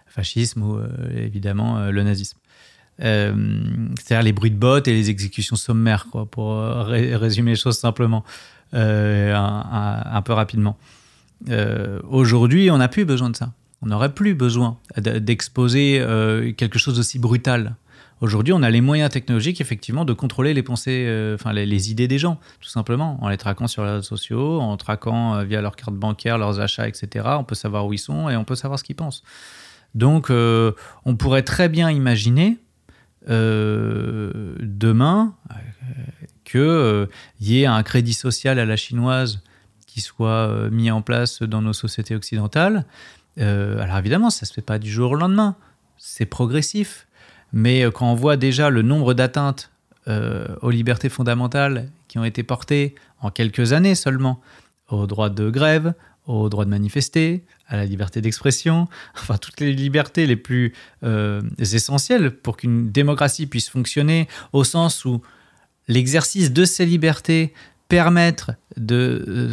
[0.08, 0.82] fascisme ou
[1.16, 2.38] évidemment le nazisme.
[2.98, 8.24] C'est-à-dire les bruits de bottes et les exécutions sommaires, quoi, pour résumer les choses simplement,
[8.74, 10.78] un, peu rapidement.
[12.10, 13.54] Aujourd'hui, on n'a plus besoin de ça.
[13.82, 16.06] On n'aurait plus besoin d'exposer
[16.56, 17.76] quelque chose d'aussi brutal.
[18.22, 22.08] Aujourd'hui, on a les moyens technologiques, effectivement, de contrôler les pensées, euh, enfin les, idées
[22.08, 25.60] des gens, tout simplement, en les traquant sur les réseaux sociaux, en traquant euh, via
[25.60, 27.26] leur carte bancaire leurs achats, etc.
[27.40, 29.24] On peut savoir où ils sont et on peut savoir ce qu'ils pensent.
[29.96, 32.58] Donc, euh, on pourrait très bien imaginer
[33.28, 35.36] demain
[36.44, 37.08] qu'il
[37.40, 39.44] y ait un crédit social à la chinoise
[39.86, 42.84] qui soit mis en place dans nos sociétés occidentales.
[43.38, 45.56] Alors évidemment, ça ne se fait pas du jour au lendemain.
[45.98, 47.08] C'est progressif
[47.54, 49.72] mais euh, quand on voit déjà le nombre d'atteintes
[50.08, 54.42] euh, aux libertés fondamentales qui ont été portées en quelques années seulement,
[54.90, 55.94] au droit de grève,
[56.26, 61.42] au droit de manifester, à la liberté d'expression, enfin toutes les libertés les plus euh,
[61.60, 65.22] essentielles pour qu'une démocratie puisse fonctionner, au sens où
[65.88, 67.54] l'exercice de ces libertés
[67.88, 69.52] permettre de,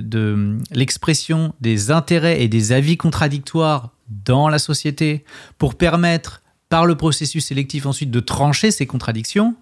[0.00, 5.24] de l'expression des intérêts et des avis contradictoires dans la société,
[5.58, 9.56] pour permettre par le processus sélectif ensuite de trancher ces contradictions,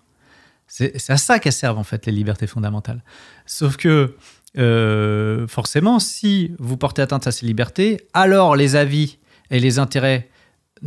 [0.67, 3.03] c'est à ça qu'elles servent en fait les libertés fondamentales.
[3.45, 4.17] Sauf que
[4.59, 9.19] euh, forcément, si vous portez atteinte à ces libertés, alors les avis
[9.51, 10.31] et les intérêts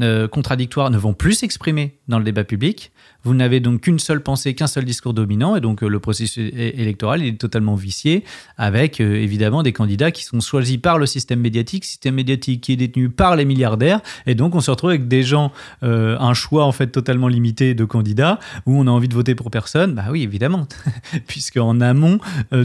[0.02, 2.92] euh, contradictoires ne vont plus s'exprimer dans le débat public.
[3.26, 6.52] Vous n'avez donc qu'une seule pensée, qu'un seul discours dominant, et donc euh, le processus
[6.54, 8.24] électoral est totalement vicié,
[8.56, 12.74] avec euh, évidemment des candidats qui sont choisis par le système médiatique, système médiatique qui
[12.74, 16.66] est détenu par les milliardaires, et donc on se retrouve avec des gens, un choix
[16.66, 19.96] en fait totalement limité de candidats, où on a envie de voter pour personne.
[19.96, 20.68] Bah oui, évidemment,
[21.28, 22.20] puisque en amont,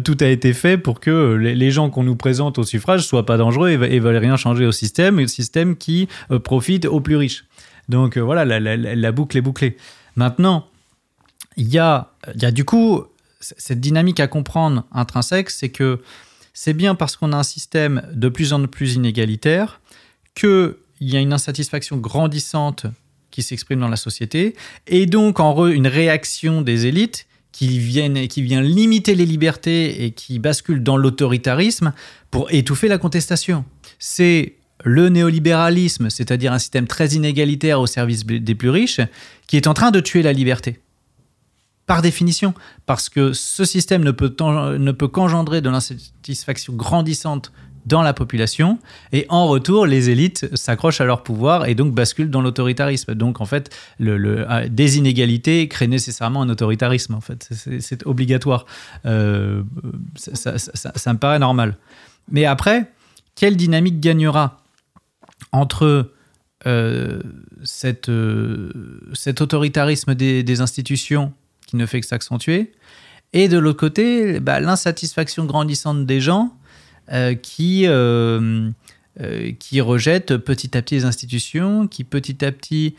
[0.04, 3.38] tout a été fait pour que les, gens qu'on nous présente au suffrage soient pas
[3.38, 6.08] dangereux et, et veulent rien changer au système, et le système qui
[6.42, 7.44] profite au plus riches.
[7.90, 9.76] Donc euh, voilà, la, boucle est bouclée.
[10.16, 10.66] Maintenant,
[11.56, 12.10] il y a,
[12.52, 13.04] du coup
[13.40, 16.00] cette dynamique à comprendre intrinsèque, c'est que
[16.52, 19.80] c'est bien parce qu'on a un système de plus en plus inégalitaire
[20.34, 22.86] qu'il y a une insatisfaction grandissante
[23.30, 28.42] qui s'exprime dans la société, et donc en une réaction des élites qui, viennent, qui
[28.42, 31.92] vient limiter les libertés et qui bascule dans l'autoritarisme
[32.30, 33.64] pour étouffer la contestation.
[33.98, 39.00] C'est le néolibéralisme, c'est-à-dire un système très inégalitaire au service des plus riches,
[39.46, 40.80] qui est en train de tuer la liberté.
[41.86, 42.54] Par définition,
[42.86, 44.34] parce que ce système ne peut,
[44.78, 47.52] ne peut qu'engendrer de l'insatisfaction grandissante
[47.86, 48.78] dans la population,
[49.12, 53.14] et en retour, les élites s'accrochent à leur pouvoir et donc basculent dans l'autoritarisme.
[53.14, 53.74] Donc en fait,
[54.48, 57.14] ah, des inégalités créent nécessairement un autoritarisme.
[57.14, 57.48] En fait,
[57.80, 58.66] c'est obligatoire.
[59.06, 59.62] Euh,
[60.16, 61.76] ça, ça me paraît normal.
[62.30, 62.92] Mais après,
[63.34, 64.59] quelle dynamique gagnera?
[65.52, 66.10] Entre
[66.66, 67.20] euh,
[67.64, 68.70] cette, euh,
[69.14, 71.32] cet autoritarisme des, institutions
[71.66, 72.72] qui ne fait que s'accentuer,
[73.32, 76.54] et de l'autre côté, bah, l'insatisfaction grandissante des gens
[77.12, 77.86] euh, qui,
[79.58, 82.96] qui rejettent petit à petit les institutions, qui petit à petit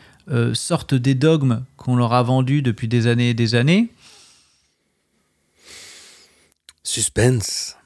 [0.54, 3.90] sortent des dogmes qu'on leur a vendus depuis des années et des années.
[6.82, 7.76] Suspense.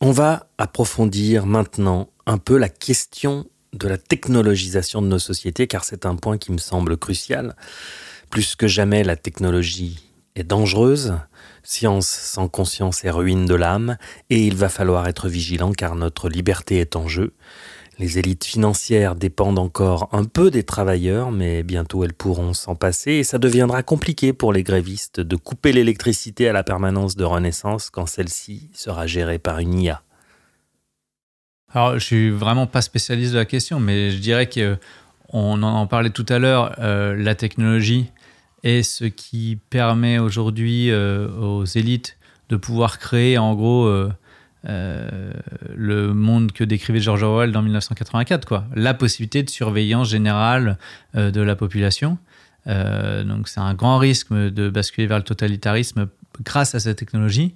[0.00, 5.84] On va approfondir maintenant un peu la question de la technologisation de nos sociétés, car
[5.84, 7.56] c'est un point qui me semble crucial.
[8.30, 9.98] Plus que jamais, la technologie
[10.36, 11.14] est dangereuse.
[11.64, 13.96] Science sans conscience est ruine de l'âme,
[14.30, 17.32] et il va falloir être vigilant car notre liberté est en jeu.
[17.98, 23.12] Les élites financières dépendent encore un peu des travailleurs, mais bientôt elles pourront s'en passer,
[23.14, 27.90] et ça deviendra compliqué pour les grévistes de couper l'électricité à la permanence de Renaissance
[27.90, 30.02] quand celle-ci sera gérée par une IA.
[31.72, 34.76] Alors, je suis vraiment pas spécialiste de la question, mais je dirais que
[35.32, 38.10] on en parlait tout à l'heure, euh, la technologie
[38.64, 44.10] est ce qui permet aujourd'hui euh, aux élites de pouvoir créer en gros euh,
[44.64, 48.64] le monde que décrivait George Orwell dans 1984, quoi.
[48.74, 50.76] La possibilité de surveillance générale
[51.14, 52.18] de la population.
[52.66, 56.08] donc c'est un grand risque de basculer vers le totalitarisme
[56.44, 57.54] grâce à cette technologie.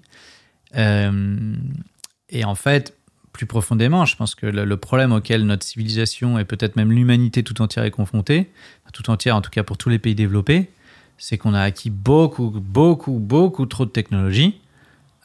[0.75, 2.97] et en fait,
[3.35, 7.61] plus profondément, je pense que le, problème auquel notre civilisation et peut-être même l'humanité tout
[7.61, 8.51] entière est confrontée,
[8.93, 10.71] tout entière en tout cas pour tous les pays développés,
[11.19, 14.61] c'est qu'on a acquis beaucoup, beaucoup, beaucoup trop de technologies,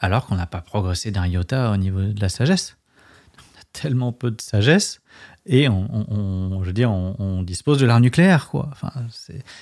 [0.00, 2.76] alors qu'on n'a pas progressé d'un iota au niveau de la sagesse.
[3.38, 4.99] On a tellement peu de sagesse
[5.46, 8.68] et on, je veux dire, on, dispose de l'art nucléaire, quoi.
[8.72, 8.92] Enfin,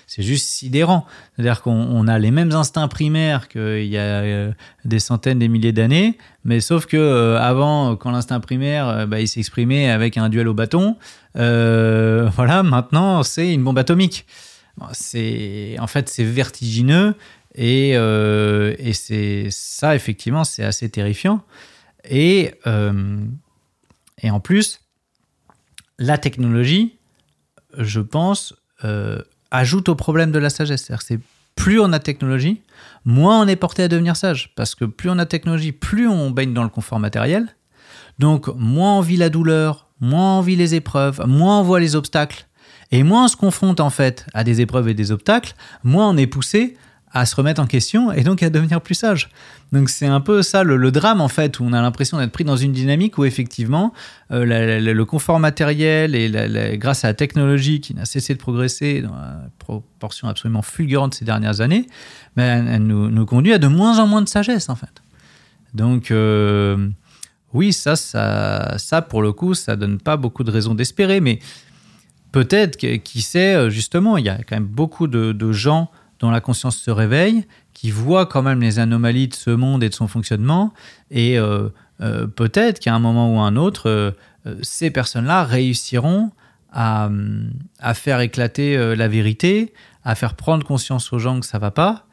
[0.06, 1.06] c'est juste sidérant.
[1.34, 4.52] C'est-à-dire qu'on a les mêmes instincts primaires qu'il y a euh,
[4.84, 9.20] des centaines, des milliers d'années, mais sauf que euh, avant, quand l'instinct primaire, euh, bah,
[9.20, 10.96] il s'exprimait avec un duel au bâton,
[11.34, 14.26] voilà, maintenant c'est une bombe atomique.
[14.92, 17.14] C'est, en fait, c'est vertigineux
[17.54, 21.42] et, et c'est ça, effectivement, c'est assez terrifiant.
[22.10, 22.52] Et,
[24.22, 24.80] et en plus,
[25.98, 26.96] la technologie,
[27.76, 29.20] je pense, euh,
[29.50, 30.82] ajoute au problème de la sagesse.
[30.82, 31.20] C'est-à-dire c'est
[31.56, 32.62] plus on a de technologie,
[33.04, 34.52] moins on est porté à devenir sage.
[34.54, 37.48] Parce que plus on a de technologie, plus on baigne dans le confort matériel.
[38.18, 41.96] Donc, moins on vit la douleur, moins on vit les épreuves, moins on voit les
[41.96, 42.46] obstacles.
[42.90, 46.16] Et moins on se confronte en fait à des épreuves et des obstacles, moins on
[46.16, 46.76] est poussé
[47.12, 49.30] à se remettre en question et donc à devenir plus sage.
[49.72, 52.44] Donc c'est un peu ça le, drame en fait, où on a l'impression d'être pris
[52.44, 53.92] dans une dynamique où effectivement
[54.30, 54.44] euh,
[54.80, 59.50] le confort matériel et grâce à la technologie qui n'a cessé de progresser dans une
[59.58, 61.86] proportion absolument fulgurante ces dernières années,
[62.36, 65.02] ben, elle nous, conduit à de moins en moins de sagesse en fait.
[65.74, 66.88] Donc euh,
[67.52, 71.40] oui, ça, ça, ça pour le coup, ça donne pas beaucoup de raisons d'espérer, mais
[72.32, 75.90] peut-être, qui sait, euh, justement, il y a quand même beaucoup de gens
[76.20, 79.88] dont la conscience se réveille, qui voit quand même les anomalies de ce monde et
[79.88, 80.72] de son fonctionnement,
[81.10, 81.68] et euh,
[82.00, 84.10] euh, peut-être qu'à un moment ou à un autre, euh,
[84.62, 86.30] ces personnes-là réussiront
[86.72, 87.10] à,
[87.94, 89.72] faire éclater la vérité,
[90.04, 92.06] à faire prendre conscience aux gens que ça va pas,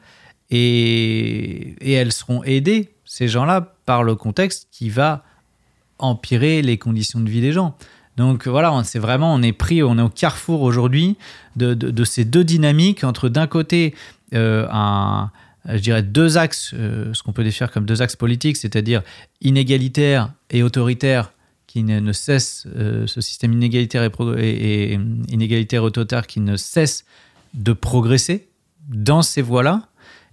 [0.50, 5.24] et elles seront aidées, ces gens-là, par le contexte qui va
[5.98, 7.76] empirer les conditions de vie des gens.
[8.16, 11.16] Donc voilà, c'est vraiment, on est pris, on est au carrefour aujourd'hui
[11.56, 13.94] de, ces deux dynamiques entre d'un côté
[15.68, 19.02] euh, je dirais deux axes, euh, ce qu'on peut définir comme deux axes politiques, c'est-à-dire
[19.40, 21.32] inégalitaire et autoritaire,
[21.66, 24.02] qui ne, cesse, euh, ce système inégalitaire
[24.38, 27.04] et, et, inégalitaire autoritaire qui ne cesse
[27.54, 28.48] de progresser
[28.88, 29.82] dans ces voies-là.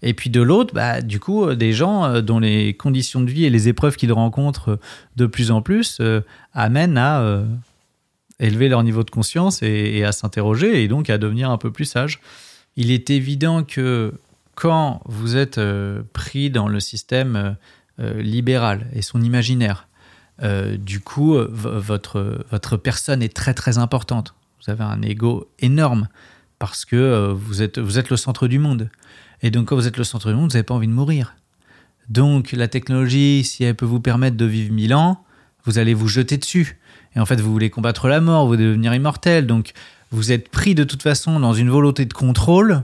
[0.04, 3.50] Et puis de l'autre, bah, du coup, des gens dont les conditions de vie et
[3.50, 4.78] les épreuves qu'ils rencontrent
[5.16, 6.02] de plus en plus
[6.54, 7.44] amènent à
[8.40, 11.86] élever leur niveau de conscience et, à s'interroger et donc à devenir un peu plus
[11.86, 12.20] sage.
[12.76, 14.14] Il est évident que
[14.56, 17.56] quand vous êtes euh, pris dans le système
[18.00, 19.88] euh, libéral et son imaginaire,
[20.42, 24.34] euh, du coup, votre, votre personne est très très importante.
[24.64, 26.08] Vous avez un ego énorme
[26.58, 28.90] parce que vous, êtes, vous êtes le centre du monde.
[29.42, 31.36] Et donc, quand vous êtes le centre du monde, vous n'avez pas envie de mourir.
[32.10, 35.24] Donc, la technologie, si elle peut vous permettre de vivre mille ans,
[35.66, 36.80] vous allez vous jeter dessus.
[37.16, 39.46] Et en fait, vous voulez combattre la mort, vous devenir immortel.
[39.46, 39.74] Donc,
[40.12, 42.84] vous êtes pris de toute façon dans une volonté de contrôle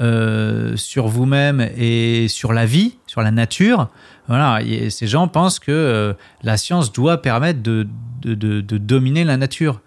[0.00, 3.88] euh, sur vous-même et sur la vie, sur la nature.
[4.28, 6.12] Voilà, et ces gens pensent que euh,
[6.42, 7.88] la science doit permettre de,
[8.22, 9.80] de, de, dominer la nature.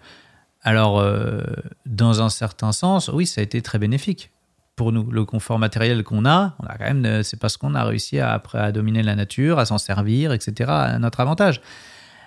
[0.62, 1.40] Alors, euh,
[1.86, 4.30] dans un certain sens, oui, ça a été très bénéfique
[4.76, 5.10] pour nous.
[5.10, 8.42] Le confort matériel qu'on a, on a quand même, c'est parce qu'on a réussi à,
[8.52, 11.62] à dominer la nature, à s'en servir, etc., à notre avantage.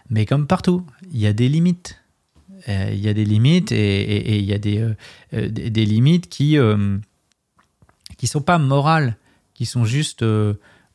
[0.09, 2.01] Mais comme partout, il y a des limites.
[2.69, 4.95] Euh, il y a des limites et, il y a des, euh,
[5.33, 6.99] euh, des, limites qui ne
[8.23, 9.17] sont pas morales,
[9.53, 10.25] qui sont juste,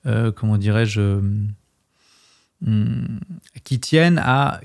[0.04, 1.20] comment dirais-je,
[2.62, 3.18] hmm,
[3.64, 4.60] qui tiennent à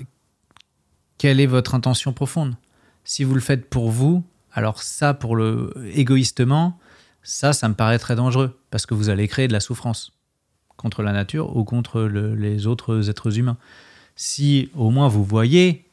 [1.18, 2.56] quelle est votre intention profonde.
[3.04, 6.78] Si vous le faites pour vous, alors ça, pour le égoïstement,
[7.22, 10.12] ça, ça me paraît très dangereux parce que vous allez créer de la souffrance
[10.76, 13.56] contre la nature ou contre les autres êtres humains
[14.16, 15.86] si au moins vous voyez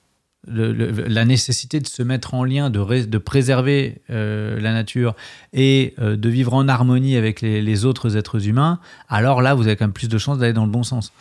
[0.48, 5.16] la nécessité de se mettre en lien, de, préserver euh, la nature
[5.54, 9.78] et euh, de vivre en harmonie avec les, autres êtres humains, alors là, vous avez
[9.78, 11.14] quand même plus de chances d'aller dans le bon sens.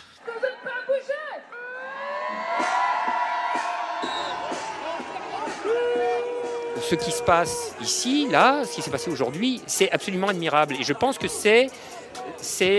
[6.81, 10.75] Ce qui se passe ici, là, ce qui s'est passé aujourd'hui, c'est absolument admirable.
[10.79, 11.69] Et je pense que c'est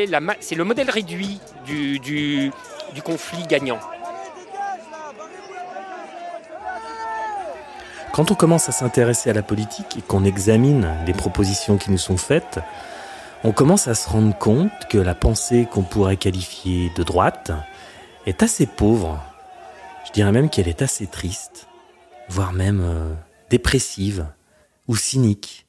[0.06, 3.80] le modèle réduit du, du conflit gagnant.
[8.14, 11.98] Quand on commence à s'intéresser à la politique et qu'on examine les propositions qui nous
[11.98, 12.60] sont faites,
[13.44, 17.50] on commence à se rendre compte que la pensée qu'on pourrait qualifier de droite
[18.28, 19.20] est assez pauvre.
[20.06, 21.68] Je dirais même qu'elle est assez triste,
[22.30, 23.16] voire même euh,
[23.50, 24.28] dépressive
[24.88, 25.66] ou cynique.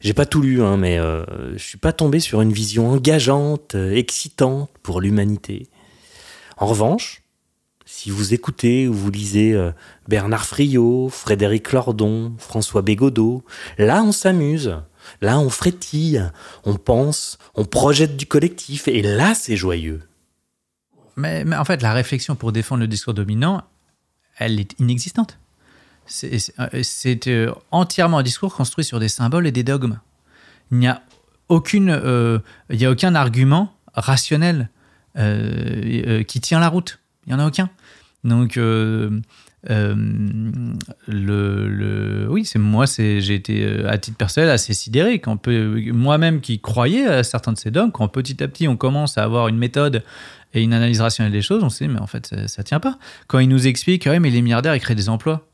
[0.00, 3.76] J'ai pas tout lu, hein, mais euh, je suis pas tombé sur une vision engageante,
[3.76, 5.70] euh, excitante pour l'humanité.
[6.58, 7.21] En revanche,
[7.92, 9.70] si vous écoutez ou vous lisez euh,
[10.08, 13.44] Bernard Friot, Frédéric Lordon, François Bégodeau,
[13.76, 14.78] là on s'amuse,
[15.20, 16.30] là on frétille,
[16.64, 20.00] on pense, on projette du collectif, et là c'est joyeux.
[21.16, 23.62] Mais, en fait, la réflexion pour défendre le discours dominant,
[24.38, 25.38] elle est inexistante.
[26.06, 26.38] C'est
[26.82, 30.00] c'est, euh, entièrement un discours construit sur des symboles et des dogmes.
[30.70, 31.02] Il n'y a
[31.50, 32.38] euh,
[32.70, 34.70] aucun argument rationnel
[35.18, 36.98] euh, euh, qui tient la route.
[37.26, 37.68] Il n'y en a aucun.
[38.24, 39.20] Donc, euh,
[39.70, 39.94] euh,
[41.06, 45.46] le, le- oui, c'est moi, c'est, j'ai été euh, à titre personnel assez sidéré quand
[45.48, 49.24] moi-même qui croyais à certains de ces dogmes, quand petit à petit on commence à
[49.24, 50.02] avoir une méthode
[50.54, 52.80] et une analyse rationnelle des choses, on se dit mais en fait ça, ça tient
[52.80, 52.98] pas.
[53.26, 55.46] Quand ils nous expliquent, ouais, mais les milliardaires ils créent des emplois,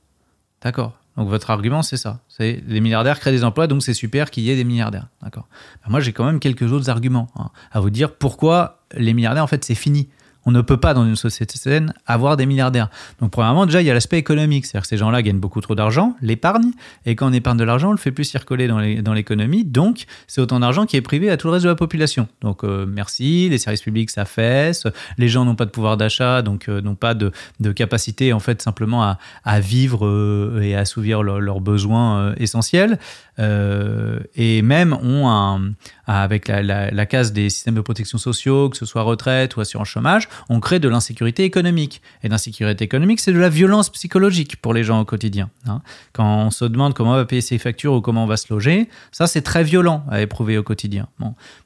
[0.63, 0.95] d'accord.
[1.17, 4.45] Donc votre argument c'est ça, c'est les milliardaires créent des emplois, donc c'est super qu'il
[4.45, 5.49] y ait des milliardaires, d'accord.
[5.85, 9.45] Ben, moi j'ai quand même quelques autres arguments hein, à vous dire pourquoi les milliardaires
[9.45, 10.09] en fait c'est fini.
[10.49, 12.89] On ne peut pas dans une société saine avoir des milliardaires.
[13.21, 15.75] Donc premièrement déjà il y a l'aspect économique, c'est-à-dire que ces gens-là gagnent beaucoup trop
[15.75, 16.71] d'argent, l'épargne,
[17.05, 20.41] et quand on épargne de l'argent on le fait plus circuler dans l'économie, donc c'est
[20.41, 22.29] autant d'argent qui est privé à tout le reste de la population.
[22.41, 24.87] Donc euh, merci, les services publics s'affaissent,
[25.19, 27.31] les gens n'ont pas de pouvoir d'achat, donc euh, n'ont pas de,
[27.73, 29.03] capacité en fait simplement
[29.45, 32.99] à, vivre euh, et à assouvir leurs besoins essentiels,
[33.39, 35.73] Euh, et même ont un,
[36.07, 39.89] avec la, la- case des systèmes de protection sociaux, que ce soit retraite ou assurance
[39.89, 42.03] chômage, on crée de l'insécurité économique.
[42.23, 45.51] Et l'insécurité économique, c'est de la violence psychologique pour les gens au quotidien.
[45.67, 45.83] hein.
[46.13, 48.53] Quand on se demande comment on va payer ses factures ou comment on va se
[48.53, 51.07] loger, ça c'est très violent à éprouver au quotidien.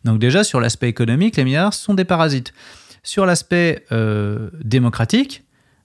[0.04, 2.52] Donc déjà sur l'aspect économique, les milliardaires sont des parasites.
[3.04, 5.41] Sur l'aspect euh, démocratique,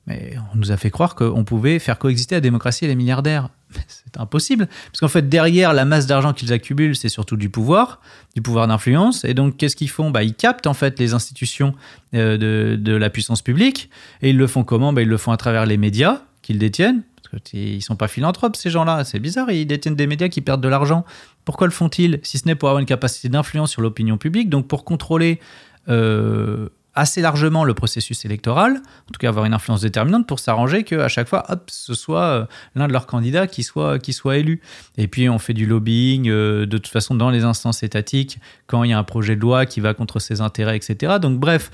[0.08, 3.50] mais on nous a fait croire qu'on pouvait faire coexister la démocratie et les milliardaires.
[3.88, 4.68] C'est impossible.
[4.68, 8.00] Parce qu'en fait, derrière la masse d'argent qu'ils accumulent, c'est surtout du pouvoir,
[8.34, 9.26] du pouvoir d'influence.
[9.26, 10.10] Et donc, qu'est-ce qu'ils font?
[10.10, 11.76] Bah, Ils captent en fait les institutions
[12.14, 13.90] euh, de, la puissance publique.
[14.22, 14.94] Et ils le font comment?
[14.94, 17.04] Bah, Ils le font à travers les médias qu'ils détiennent.
[17.30, 19.04] Parce qu'ils sont pas philanthropes, ces gens-là.
[19.04, 21.04] C'est bizarre, ils détiennent des médias qui perdent de l'argent.
[21.44, 22.22] Pourquoi le font-ils?
[22.24, 25.42] Si ce n'est pour avoir une capacité d'influence sur l'opinion publique, donc pour contrôler
[25.90, 30.84] euh, assez largement le processus électoral, en tout cas avoir une influence déterminante pour s'arranger
[30.84, 32.46] qu'à chaque fois, hop, ce soit euh,
[32.76, 34.62] l'un de leurs candidats qui soit, qui soit élu.
[34.98, 38.84] Et puis on fait du lobbying euh, de toute façon dans les instances étatiques quand
[38.84, 41.18] il y a un projet de loi qui va contre ses intérêts, etc.
[41.22, 41.70] Donc bref,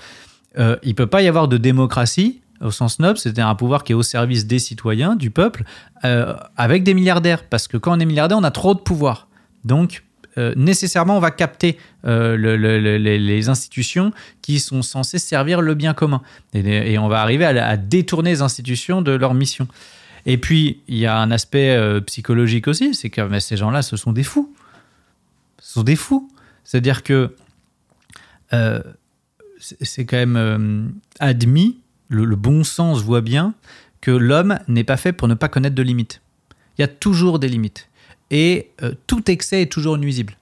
[0.59, 3.93] euh, il peut pas y avoir de démocratie au sens noble, c'est-à-dire un pouvoir qui
[3.93, 5.63] est au service des citoyens, du peuple,
[6.55, 7.43] avec des milliardaires.
[7.49, 9.27] Parce que quand on est milliardaire, on a trop de pouvoir.
[9.65, 10.03] Donc,
[10.37, 14.11] euh, nécessairement, on va capter euh, le- le- le- les, institutions
[14.41, 16.21] qui sont censées servir le bien commun.
[16.53, 19.67] Et, on va arriver à, détourner les institutions de leur mission.
[20.25, 23.81] Et puis, il y a un aspect euh, psychologique aussi, c'est que mais ces gens-là,
[23.81, 24.53] ce sont des fous.
[25.59, 26.31] Ce sont des fous.
[26.63, 27.35] C'est-à-dire que
[29.59, 31.79] c'est quand même admis,
[32.09, 33.55] le bon sens voit bien
[34.01, 36.21] que l'homme n'est pas fait pour ne pas connaître de limites.
[36.77, 37.89] Il y a toujours des limites.
[38.33, 40.35] Et euh, tout excès est toujours nuisible.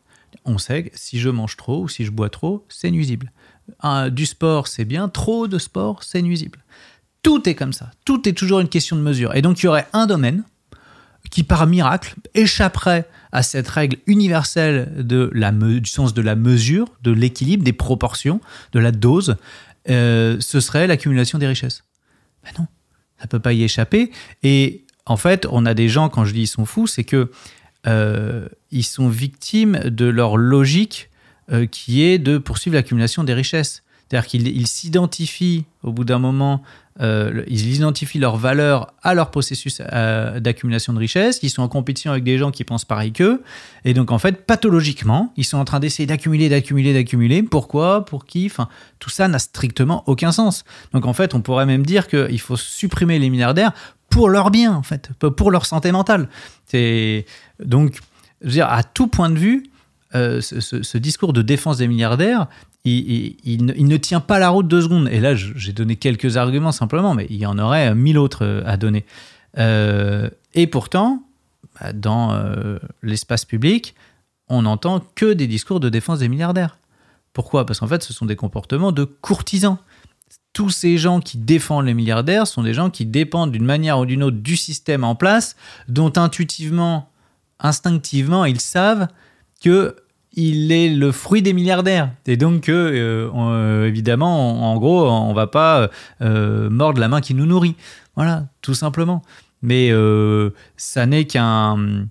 [0.45, 3.31] On sait que si je mange trop ou si je bois trop, c'est nuisible.
[4.11, 5.09] Du sport, c'est bien.
[5.09, 6.59] Trop de sport, c'est nuisible.
[7.21, 7.91] Tout est comme ça.
[8.05, 9.35] Tout est toujours une question de mesure.
[9.35, 10.43] Et donc, il y aurait un domaine
[11.29, 17.63] qui, par miracle, échapperait à cette règle universelle du sens de la mesure, de l'équilibre,
[17.63, 18.39] des proportions,
[18.71, 19.35] de la dose.
[19.89, 21.83] Euh, ce serait l'accumulation des richesses.
[22.43, 22.67] Ben non,
[23.19, 24.11] ça peut pas y échapper.
[24.43, 27.29] Et en fait, on a des gens, quand je dis ils sont fous, c'est que
[27.85, 31.09] ils sont victimes de leur logique
[31.51, 33.83] euh, qui est de poursuivre l'accumulation des richesses.
[34.07, 36.61] C'est-à-dire qu'ils ils s'identifient au bout d'un moment,
[37.01, 41.67] euh, ils identifient leur valeur à leur processus euh, d'accumulation de richesses, ils sont en
[41.67, 43.41] compétition avec des gens qui pensent pareil qu'eux,
[43.83, 47.43] et donc en fait, pathologiquement, ils sont en train d'essayer d'accumuler, d'accumuler, d'accumuler.
[47.43, 48.05] Pourquoi?
[48.05, 48.45] Pour qui?
[48.45, 48.69] Enfin,
[48.99, 50.63] tout ça n'a strictement aucun sens.
[50.93, 53.73] Donc en fait, on pourrait même dire qu'il faut supprimer les milliardaires
[54.11, 56.29] pour leur bien, en fait, pour leur santé mentale.
[57.63, 57.99] Donc,
[58.41, 59.63] je veux dire, à tout point de vue,
[60.13, 62.47] euh, ce, discours de défense des milliardaires,
[62.83, 65.07] il, ne, tient pas la route deux secondes.
[65.09, 68.63] Et là, j'ai donné quelques arguments simplement, mais il y en aurait mille autres euh,
[68.65, 69.05] à donner.
[69.57, 71.23] Euh, et pourtant,
[71.79, 73.95] bah, dans euh, l'espace public,
[74.49, 76.77] on n'entend que des discours de défense des milliardaires.
[77.33, 77.65] Pourquoi?
[77.65, 79.77] Parce qu'en fait, ce sont des comportements de courtisans.
[80.53, 84.05] Tous ces gens qui défendent les milliardaires sont des gens qui dépendent d'une manière ou
[84.05, 85.55] d'une autre du système en place,
[85.87, 87.09] dont intuitivement,
[87.59, 89.07] instinctivement, ils savent
[89.63, 89.95] que
[90.33, 92.11] il est le fruit des milliardaires.
[92.25, 95.89] Et donc, euh, euh, évidemment, en, gros, on va pas
[96.21, 97.75] euh, mordre la main qui nous nourrit.
[98.15, 99.21] Voilà, tout simplement.
[99.61, 99.91] Mais
[100.75, 102.07] ça n'est qu'un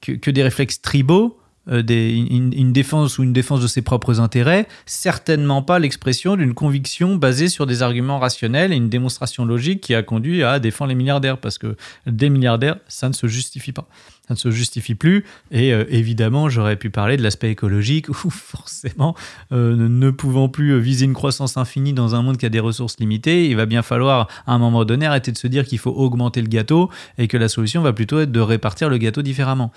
[0.00, 4.68] que, des réflexes tribaux des, une, une défense ou une défense de ses propres intérêts,
[4.86, 9.94] certainement pas l'expression d'une conviction basée sur des arguments rationnels et une démonstration logique qui
[9.94, 13.88] a conduit à défendre les milliardaires, parce que des milliardaires, ça ne se justifie pas
[14.26, 15.24] ça ne se justifie plus.
[15.50, 19.14] Et euh, évidemment, j'aurais pu parler de l'aspect écologique, où forcément,
[19.52, 22.98] euh, ne pouvant plus viser une croissance infinie dans un monde qui a des ressources
[22.98, 25.90] limitées, il va bien falloir à un moment donné arrêter de se dire qu'il faut
[25.90, 29.72] augmenter le gâteau et que la solution va plutôt être de répartir le gâteau différemment.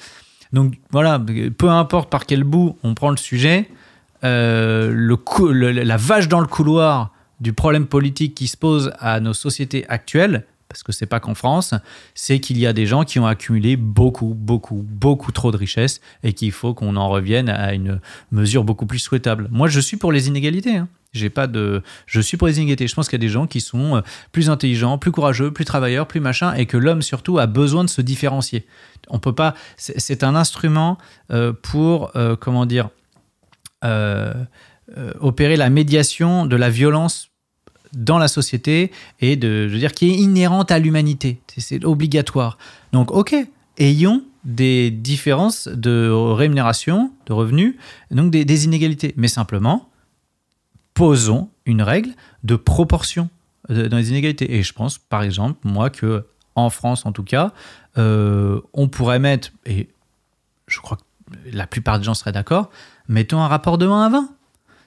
[0.51, 1.21] Donc voilà,
[1.57, 3.69] peu importe par quel bout on prend le sujet,
[4.23, 5.15] euh,
[5.51, 10.45] la vache dans le couloir du problème politique qui se pose à nos sociétés actuelles,
[10.67, 11.73] parce que c'est pas qu'en France,
[12.13, 16.01] c'est qu'il y a des gens qui ont accumulé beaucoup, beaucoup, beaucoup trop de richesses
[16.23, 17.99] et qu'il faut qu'on en revienne à une
[18.31, 19.47] mesure beaucoup plus souhaitable.
[19.51, 20.77] Moi, je suis pour les inégalités.
[20.77, 20.87] hein.
[21.11, 22.87] J'ai pas de, je suis pour les inégalités.
[22.87, 24.01] Je pense qu'il y a des gens qui sont euh,
[24.31, 27.89] plus intelligents, plus courageux, plus travailleurs, plus machin, et que l'homme surtout a besoin de
[27.89, 28.67] se différencier.
[29.07, 29.55] On peut pas.
[29.77, 30.97] C'est un instrument
[31.31, 32.89] euh, pour euh, comment dire
[35.21, 37.29] opérer la médiation de la violence
[37.93, 41.41] dans la société et de, je veux dire, qui est inhérente à l'humanité.
[41.57, 42.57] C'est- obligatoire.
[42.91, 43.35] Donc, ok,
[43.77, 47.75] ayons des différences de rémunération, de revenus,
[48.11, 49.13] donc des inégalités.
[49.17, 49.88] Mais simplement,
[50.99, 52.09] posons une règle
[52.43, 53.29] de proportion
[53.69, 54.57] euh, dans les inégalités.
[54.57, 56.25] Et je pense, par exemple, moi, que
[56.55, 57.53] en France, en tout cas,
[57.97, 59.87] euh, on pourrait mettre, et
[60.67, 61.03] je crois que
[61.53, 62.69] la plupart des gens seraient d'accord,
[63.07, 64.29] mettons un rapport de 1 à 20.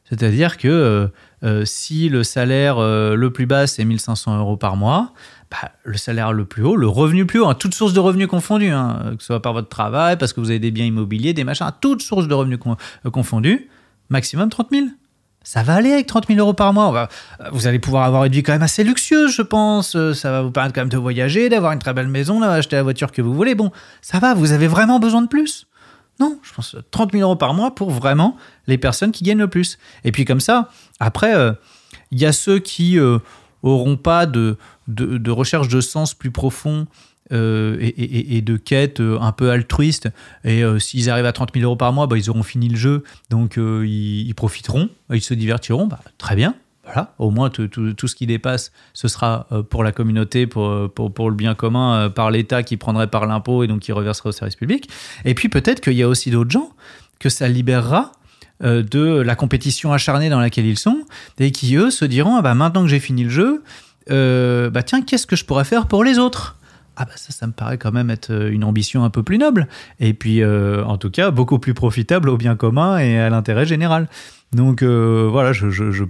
[0.04, 1.10] C'est-à-dire que
[1.44, 5.14] euh, si le salaire le plus bas, c'est 1500 euros par mois,
[5.50, 8.26] bah, le salaire le plus haut, le revenu plus haut, hein, toutes sources de revenus
[8.26, 11.32] confondues, hein, que ce soit par votre travail, parce que vous avez des biens immobiliers,
[11.32, 12.76] des machins, toutes sources de revenus con-
[13.10, 13.70] confondues,
[14.10, 14.86] maximum 30 000.
[15.44, 17.08] Ça va aller avec 30 000 euros par mois.
[17.40, 19.96] Euh, vous allez pouvoir avoir une vie quand même assez luxueuse, je pense.
[19.96, 22.76] Euh, Ça va vous permettre quand même de voyager, d'avoir une très belle maison, d'acheter
[22.76, 23.54] la voiture que vous voulez.
[23.54, 23.70] Bon,
[24.00, 25.66] ça va, vous avez vraiment besoin de plus?
[26.20, 28.36] Non, je pense 30 000 euros par mois pour vraiment
[28.66, 29.78] les personnes qui gagnent le plus.
[30.04, 30.68] Et puis comme ça,
[31.00, 31.52] après, euh,
[32.10, 33.18] il y a ceux qui euh,
[33.62, 34.56] auront pas de
[35.30, 36.86] recherche de sens plus profond
[37.32, 40.08] euh, et, de quête euh, un peu altruiste.
[40.44, 42.76] Et euh, s'ils arrivent à 30 000 euros par mois, bah, ils auront fini le
[42.76, 45.86] jeu, donc ils, profiteront, ils se divertiront.
[45.86, 46.54] Bah, très bien.
[46.84, 47.68] Voilà, au moins tout,
[48.08, 52.76] ce qui dépasse, ce sera pour la communauté, pour, le bien commun, par l'État qui
[52.76, 54.90] prendrait par l'impôt et donc qui reverserait au service public.
[55.24, 56.70] Et puis peut-être qu'il y a aussi d'autres gens
[57.20, 58.10] que ça libérera
[58.60, 61.02] de la compétition acharnée dans laquelle ils sont
[61.38, 63.62] et qui, eux, se diront ah bah, maintenant que j'ai fini le jeu,
[64.08, 66.56] bah tiens, qu'est-ce que je pourrais faire pour les autres?
[67.02, 69.36] Ah bah ça, ça me paraît quand même être euh, une ambition un peu plus
[69.36, 69.66] noble.
[69.98, 73.66] Et puis, euh, en tout cas, beaucoup plus profitable au bien commun et à l'intérêt
[73.66, 74.08] général.
[74.52, 75.50] Donc euh, voilà,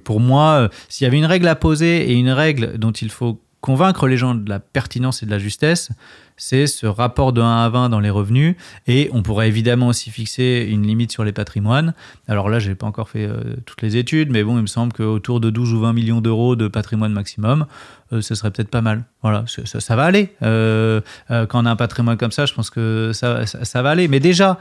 [0.05, 3.41] pour moi, s'il y avait une règle à poser et une règle dont il faut
[3.63, 5.89] convaincre les gens de la pertinence et de la justesse,
[6.37, 8.57] c'est ce rapport de 1 à 20 dans les revenus.
[8.87, 11.95] Et on pourrait évidemment aussi fixer une limite sur les patrimoines.
[12.29, 14.93] Alors là, j'ai pas encore fait euh, toutes les études, mais bon, il me semble
[14.93, 17.67] qu'autour de 12 ou 20 millions d'euros de patrimoine maximum,
[18.13, 19.05] euh, ce serait peut-être pas mal.
[19.23, 20.35] Voilà, ça, ça- va aller.
[20.43, 21.01] Euh,
[21.31, 24.09] quand on a un patrimoine comme ça, je pense que ça, ça- va aller.
[24.09, 24.59] Mais déjà,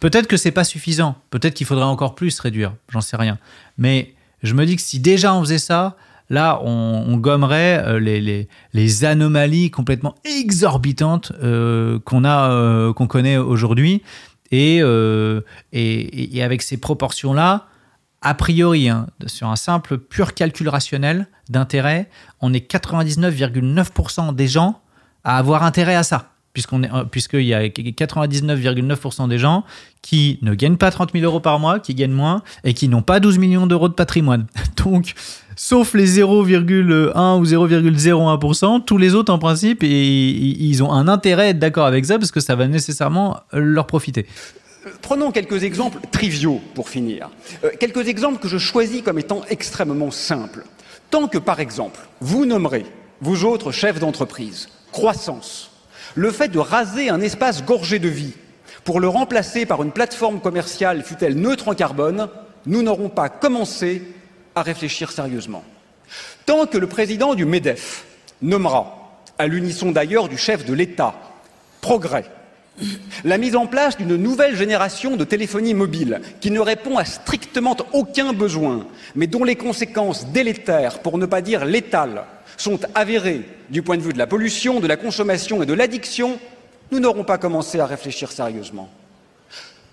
[0.00, 1.16] peut-être que c'est pas suffisant.
[1.30, 2.74] Peut-être qu'il faudrait encore plus réduire.
[2.90, 3.38] J'en sais rien.
[3.78, 5.96] Mais je me dis que si déjà on faisait ça,
[6.30, 14.02] là, on, gommerait euh, les, anomalies complètement exorbitantes euh, qu'on a, euh, qu'on connaît aujourd'hui.
[14.52, 17.66] Et, avec ces proportions-là,
[18.22, 22.08] a priori, hein, sur un simple pur calcul rationnel d'intérêt,
[22.40, 24.80] on est 99,9% des gens
[25.24, 26.30] à avoir intérêt à ça.
[26.52, 29.64] Puisqu'il y a 99,9% des gens
[30.02, 33.02] qui ne gagnent pas 30 000 euros par mois, qui gagnent moins et qui n'ont
[33.02, 34.46] pas 12 millions d'euros de patrimoine.
[34.84, 35.14] Donc,
[35.62, 41.42] sauf les 0,1 ou 0,01%, tous les autres, en principe, et- ils ont un intérêt
[41.44, 44.26] à être d'accord avec ça parce que ça va nécessairement leur profiter.
[45.02, 47.28] Prenons quelques exemples triviaux pour finir.
[47.64, 50.64] Euh, quelques exemples que je choisis comme étant extrêmement simples.
[51.10, 52.86] Tant que, par exemple, vous nommerez,
[53.20, 55.72] vous autres chefs d'entreprise, croissance,
[56.14, 58.32] le fait de raser un espace gorgé de vie
[58.84, 62.28] pour le remplacer par une plateforme commerciale, fût-elle neutre en carbone,
[62.64, 64.00] nous n'aurons pas commencé
[64.60, 65.64] à réfléchir sérieusement.
[66.46, 68.04] Tant que le président du MEDEF
[68.42, 71.14] nommera, à l'unisson d'ailleurs du chef de l'État,
[71.80, 72.24] progrès,
[73.24, 77.76] la mise en place d'une nouvelle génération de téléphonie mobile qui ne répond à strictement
[77.92, 82.24] aucun besoin, mais dont les conséquences délétères, pour ne pas dire létales,
[82.56, 86.38] sont avérées du point de vue de la pollution, de la consommation et de l'addiction,
[86.90, 88.90] nous n'aurons pas commencé à réfléchir sérieusement.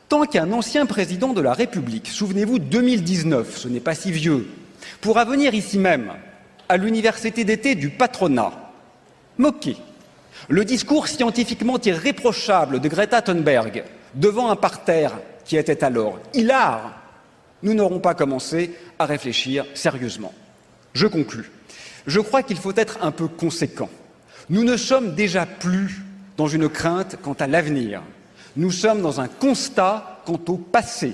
[0.09, 4.47] Tant qu'un ancien président de la République, souvenez-vous 2019, ce n'est pas si vieux,
[5.01, 6.13] pourra venir ici même,
[6.69, 8.53] à l'université d'été du patronat,
[9.37, 9.75] moquer
[10.49, 13.83] le discours scientifiquement irréprochable de Greta Thunberg
[14.13, 17.01] devant un parterre qui était alors hilar,
[17.63, 20.33] nous n'aurons pas commencé à réfléchir sérieusement.
[20.93, 21.51] Je conclus.
[22.05, 23.89] Je crois qu'il faut être un peu conséquent.
[24.49, 26.01] Nous ne sommes déjà plus
[26.37, 28.01] dans une crainte quant à l'avenir.
[28.57, 31.13] Nous sommes dans un constat quant au passé.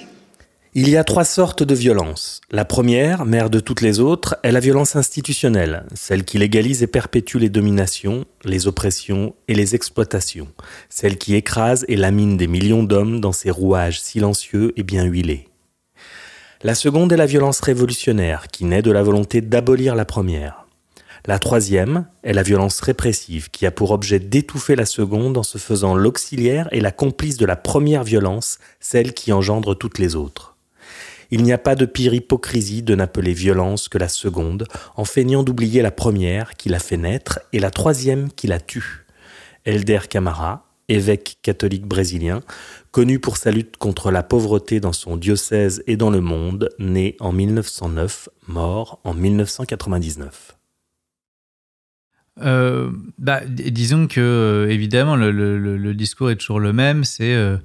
[0.75, 2.39] Il y a trois sortes de violence.
[2.51, 6.87] La première, mère de toutes les autres, est la violence institutionnelle, celle qui légalise et
[6.87, 10.47] perpétue les dominations, les oppressions et les exploitations,
[10.87, 15.49] celle qui écrase et lamine des millions d'hommes dans ses rouages silencieux et bien huilés.
[16.63, 20.62] La seconde est la violence révolutionnaire, qui naît de la volonté d'abolir la première.
[21.25, 25.57] La troisième est la violence répressive, qui a pour objet d'étouffer la seconde en se
[25.57, 30.57] faisant l'auxiliaire et la complice de la première violence, celle qui engendre toutes les autres.
[31.31, 34.67] Il n'y a pas de pire hypocrisie de n'appeler violence que la seconde,
[34.97, 39.05] en feignant d'oublier la première qui l'a fait naître et la troisième qui la tue.
[39.63, 42.41] Elder Camara, évêque catholique brésilien,
[42.91, 47.15] connu pour sa lutte contre la pauvreté dans son diocèse et dans le monde, né
[47.21, 50.57] en 1909, mort en 1999.
[52.41, 57.57] Euh, bah, disons que euh, évidemment le, discours est toujours le même, c'est euh,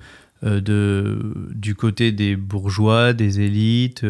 [0.42, 4.04] de, du côté des bourgeois, des élites,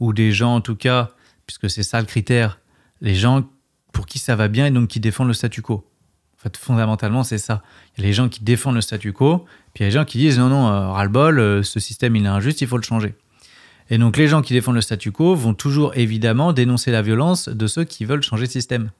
[0.00, 1.10] ou des gens en tout cas,
[1.46, 2.60] puisque c'est ça le critère,
[3.00, 3.48] les gens
[3.92, 5.86] pour qui ça va bien et donc qui défendent le statu quo.
[6.38, 7.62] En fait, fondamentalement, c'est ça.
[7.96, 9.44] Il y a les gens qui défendent le statu quo,
[9.74, 12.28] puis il y a les gens qui disent non, non, ras-le-bol, ce système il est
[12.28, 13.14] injuste, il faut le changer.
[13.90, 17.48] Et donc les gens qui défendent le statu quo vont toujours évidemment dénoncer la violence
[17.48, 18.90] de ceux qui veulent changer le système.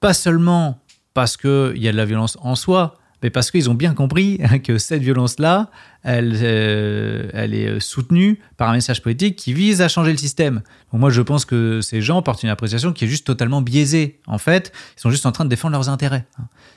[0.00, 0.80] Pas seulement
[1.14, 4.38] parce qu'il y a de la violence en soi, mais parce qu'ils ont bien compris
[4.64, 5.70] que cette violence-là,
[6.08, 10.16] elle, euh, elle est euh, soutenue par un message politique qui vise à changer le
[10.16, 10.62] système.
[10.94, 14.18] Moi, je pense que ces gens portent une appréciation qui est juste totalement biaisée.
[14.26, 16.24] En fait, ils sont juste en train de défendre leurs intérêts.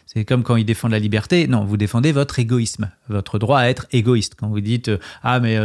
[0.06, 1.48] C'est comme quand ils défendent la liberté.
[1.48, 4.36] Non, vous défendez votre égoïsme, votre droit à être égoïste.
[4.38, 5.58] Quand vous dites euh, ah mais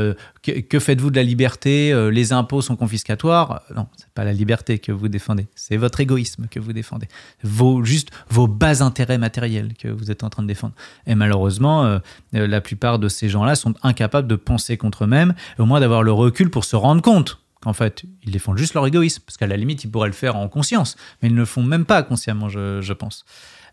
[0.44, 3.62] que, faites-vous de la liberté Les impôts sont confiscatoires?
[3.74, 5.48] Non, c'est pas la liberté que vous défendez.
[5.56, 7.08] C'est votre égoïsme que vous défendez.
[7.42, 10.74] Vos juste vos bas intérêts matériels que vous êtes en train de défendre.
[11.08, 11.98] Et malheureusement,
[12.32, 16.12] la plupart de ces gens-là sont incapables de penser contre eux-mêmes, au moins d'avoir le
[16.12, 19.57] recul pour se rendre compte qu'en fait, ils défendent juste leur égoïsme, parce qu'à la
[19.57, 22.48] limite, ils pourraient le faire en conscience, mais ils ne le font même pas consciemment,
[22.48, 23.24] je, pense.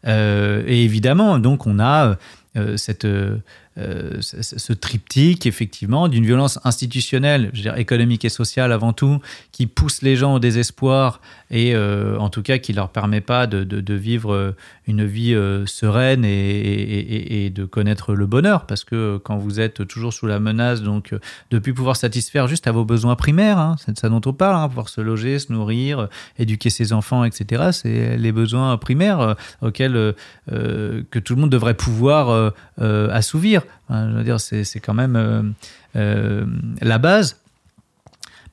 [0.08, 2.18] Euh, et évidemment, donc, on a
[2.56, 8.72] euh, cette, euh, ce, triptyque, effectivement, d'une violence institutionnelle, je veux dire économique et sociale
[8.72, 9.20] avant tout,
[9.52, 11.20] qui pousse les gens au désespoir
[11.54, 14.56] et euh, en tout cas qui leur permet pas de, vivre euh,
[14.88, 18.66] une vie euh, sereine et, de connaître le bonheur.
[18.66, 21.14] Parce que quand vous êtes toujours sous la menace donc
[21.52, 24.34] de plus pouvoir satisfaire juste à vos besoins primaires hein, c'est de ça dont on
[24.34, 26.08] parle hein, pouvoir se loger se nourrir
[26.40, 30.16] éduquer ses enfants etc c'est les besoins primaires auxquels
[30.48, 33.62] que tout le monde devrait pouvoir assouvir.
[33.90, 35.54] Je veux dire c'est quand même
[35.94, 37.43] la base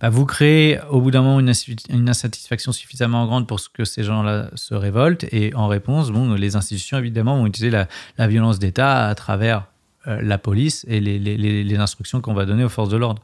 [0.01, 4.51] bah, vous créez au bout d'un moment une, insatisfaction suffisamment grande pour que ces gens-là
[4.55, 5.25] se révoltent.
[5.31, 7.87] Et en réponse, bon, les institutions, évidemment, vont utiliser
[8.17, 9.67] la, violence d'État à travers
[10.07, 13.23] euh, la police et les, instructions qu'on va donner aux forces de l'ordre.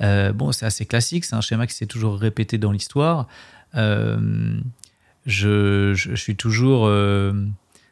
[0.00, 3.28] Euh, bon, c'est assez classique, c'est un schéma qui s'est toujours répété dans l'histoire.
[3.76, 4.58] Euh,
[5.24, 6.90] je, suis toujours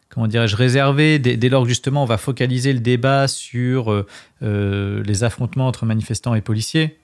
[0.09, 4.05] comment dirais-je, réservé dès, dès, lors que justement on va focaliser le débat sur
[4.41, 6.99] les affrontements entre manifestants et policiers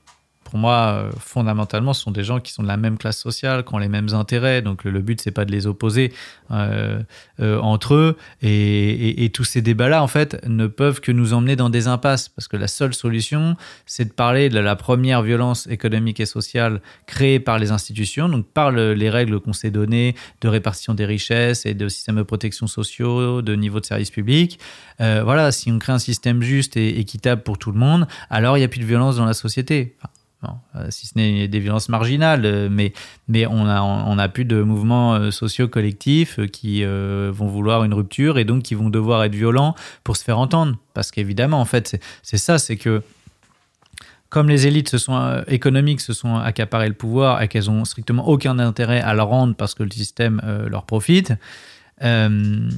[0.44, 3.64] pour moi, euh, fondamentalement, ce sont des gens qui sont de la même classe sociale,
[3.64, 4.60] qui ont les mêmes intérêts.
[4.60, 6.12] Donc, le, but, c'est pas de les opposer
[6.50, 7.02] euh,
[7.40, 8.16] euh, entre eux.
[8.42, 12.28] Et, tous ces débats-là, en fait, ne peuvent que nous emmener dans des impasses.
[12.28, 16.82] Parce que la seule solution, c'est de parler de la première violence économique et sociale
[17.06, 21.64] créée par les institutions, donc par les règles qu'on s'est données de répartition des richesses
[21.64, 24.58] et de systèmes de protection sociaux, de niveau de service public.
[24.98, 28.60] voilà, si on crée un système juste et équitable pour tout le monde, alors il
[28.60, 29.96] n'y a plus de violence dans la société.
[30.74, 32.92] Euh, si ce n'est des violences marginales, euh, mais,
[33.28, 37.94] mais on n'a on a plus de mouvements euh, sociaux collectifs qui vont vouloir une
[37.94, 39.74] rupture et donc qui vont devoir être violents
[40.04, 40.76] pour se faire entendre.
[40.94, 43.02] Parce qu'évidemment, en fait, c'est ça, c'est que
[44.28, 48.26] comme les élites se sont, économiques se sont accaparées le pouvoir et qu'elles ont strictement
[48.28, 50.40] aucun intérêt à le rendre parce que le système
[50.70, 51.34] leur profite,
[52.02, 52.68] euh,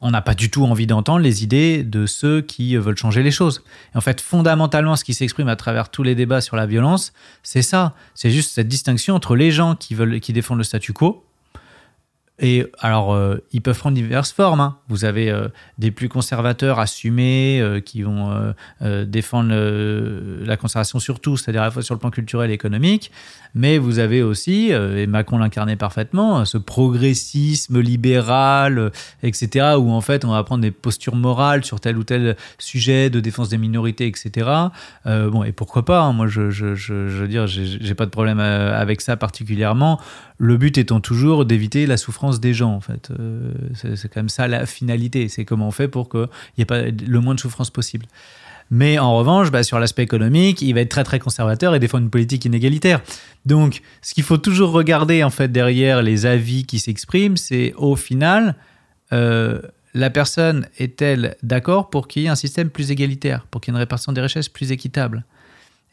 [0.00, 3.30] on n'a pas du tout envie d'entendre les idées de ceux qui veulent changer les
[3.30, 3.62] choses.
[3.94, 7.12] en fait, fondamentalement, ce qui s'exprime à travers tous les débats sur la violence,
[7.42, 7.94] c'est ça.
[8.14, 11.24] C'est juste cette distinction entre les gens qui, veulent, qui défendent le statu quo,
[12.40, 14.60] Et alors, euh, ils peuvent prendre diverses formes.
[14.60, 14.78] hein.
[14.88, 15.46] Vous avez euh,
[15.78, 19.54] des plus conservateurs assumés euh, qui vont défendre
[20.44, 23.12] la conservation sur tout, c'est-à-dire à la fois sur le plan culturel et économique.
[23.54, 28.90] Mais vous avez aussi, et Macron l'incarnait parfaitement, euh, ce progressisme libéral,
[29.22, 33.10] etc., où en fait on va prendre des postures morales sur tel ou tel sujet
[33.10, 34.50] de défense des minorités, etc.
[35.04, 38.10] Bon, et pourquoi pas hein, Moi, je, je, je, je veux dire, j'ai pas de
[38.10, 40.00] problème avec ça particulièrement.
[40.38, 43.10] Le but étant toujours d'éviter la souffrance des gens, en fait.
[43.10, 45.28] Euh, c'est quand même ça la finalité.
[45.28, 46.28] C'est comment on fait pour qu'il
[46.58, 48.06] n'y ait pas le moins de souffrance possible.
[48.70, 52.04] Mais en revanche, bah, sur l'aspect économique, il va être très très conservateur et défendre
[52.04, 53.02] une politique inégalitaire.
[53.44, 57.94] Donc, ce qu'il faut toujours regarder en fait derrière les avis qui s'expriment, c'est au
[57.94, 58.56] final,
[59.12, 59.60] euh,
[59.92, 63.74] la personne est-elle d'accord pour qu'il y ait un système plus égalitaire, pour qu'il y
[63.74, 65.24] ait une répartition des richesses plus équitable?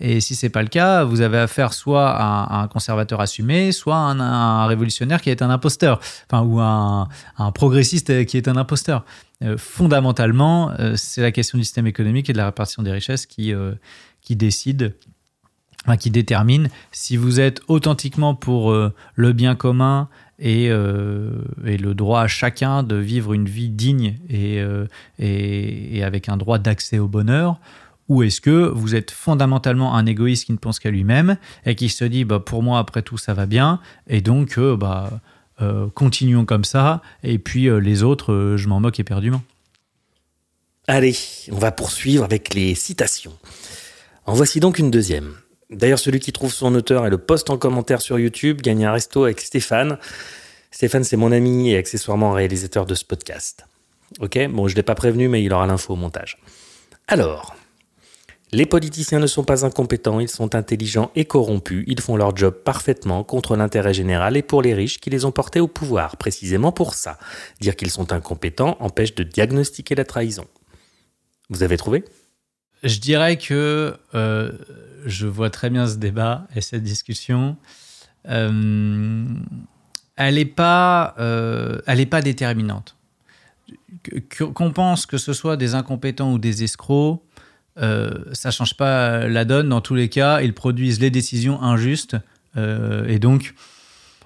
[0.01, 3.95] Et si c'est pas le cas, vous avez affaire soit à un, conservateur assumé, soit
[3.95, 5.99] à un, révolutionnaire qui est un imposteur,
[6.29, 9.05] enfin, ou un, un progressiste qui est un imposteur.
[9.43, 13.25] Euh, fondamentalement, euh, c'est la question du système économique et de la répartition des richesses
[13.25, 13.73] qui, euh,
[14.21, 14.95] qui décide,
[15.99, 21.31] qui détermine si vous êtes authentiquement pour euh, le bien commun et, euh,
[21.63, 24.87] le droit à chacun de vivre une vie digne euh,
[25.19, 27.59] et avec un droit d'accès au bonheur,
[28.11, 31.87] ou est-ce que vous êtes fondamentalement un égoïste qui ne pense qu'à lui-même et qui
[31.87, 35.21] se dit bah, pour moi après tout ça va bien et donc euh, bah,
[35.61, 39.41] euh, continuons comme ça et puis euh, les autres je m'en moque éperdument.
[40.87, 41.15] Allez,
[41.53, 43.37] on va poursuivre avec les citations.
[44.25, 45.33] En voici donc une deuxième.
[45.69, 48.91] D'ailleurs, celui qui trouve son auteur et le poste en commentaire sur YouTube gagne un
[48.91, 49.97] resto avec Stéphane.
[50.69, 53.65] Stéphane, c'est mon ami et accessoirement réalisateur de ce podcast.
[54.19, 56.39] Ok Bon, je ne l'ai pas prévenu, mais il aura l'info au montage.
[57.07, 57.55] Alors,
[58.53, 62.53] les politiciens ne sont pas incompétents, ils sont intelligents et corrompus, ils font leur job
[62.53, 66.71] parfaitement contre l'intérêt général et pour les riches qui les ont portés au pouvoir, précisément
[66.71, 67.17] pour ça.
[67.61, 70.45] Dire qu'ils sont incompétents empêche de diagnostiquer la trahison.
[71.49, 72.03] Vous avez trouvé?
[72.83, 74.51] Je dirais que euh,
[75.05, 77.55] je vois très bien ce débat et cette discussion.
[78.27, 79.25] Euh,
[80.15, 82.95] elle n'est pas, euh, elle pas déterminante.
[84.55, 87.21] Qu'on pense que ce soit des incompétents ou des escrocs,
[87.81, 89.69] euh, ça change pas la donne.
[89.69, 92.15] Dans tous les cas, ils produisent les décisions injustes
[92.57, 93.53] euh, et donc.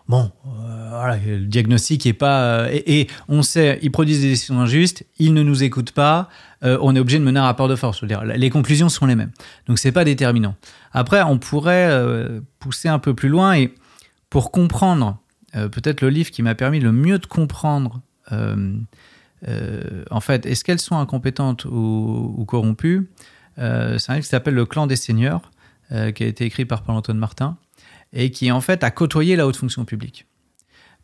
[0.07, 2.67] Bon, euh, le diagnostic est pas.
[2.71, 6.29] et, et on sait, ils produisent des décisions injustes, ils ne nous écoutent pas,
[6.63, 8.03] euh, on est obligé de mener un rapport de force.
[8.03, 9.31] Les conclusions sont les mêmes.
[9.67, 10.55] Donc, c'est pas déterminant.
[10.93, 13.73] Après, on pourrait euh, pousser un peu plus loin et
[14.29, 15.17] pour comprendre,
[15.55, 18.01] euh, peut-être le livre qui m'a permis le mieux de comprendre,
[18.31, 18.77] euh,
[19.47, 23.09] euh, en fait, est-ce qu'elles sont incompétentes ou corrompues
[23.57, 25.51] euh, C'est un livre qui s'appelle Le clan des seigneurs,
[25.91, 27.57] euh, qui a été écrit par Paul-Antoine Martin
[28.13, 30.25] et qui en fait a côtoyé la haute fonction publique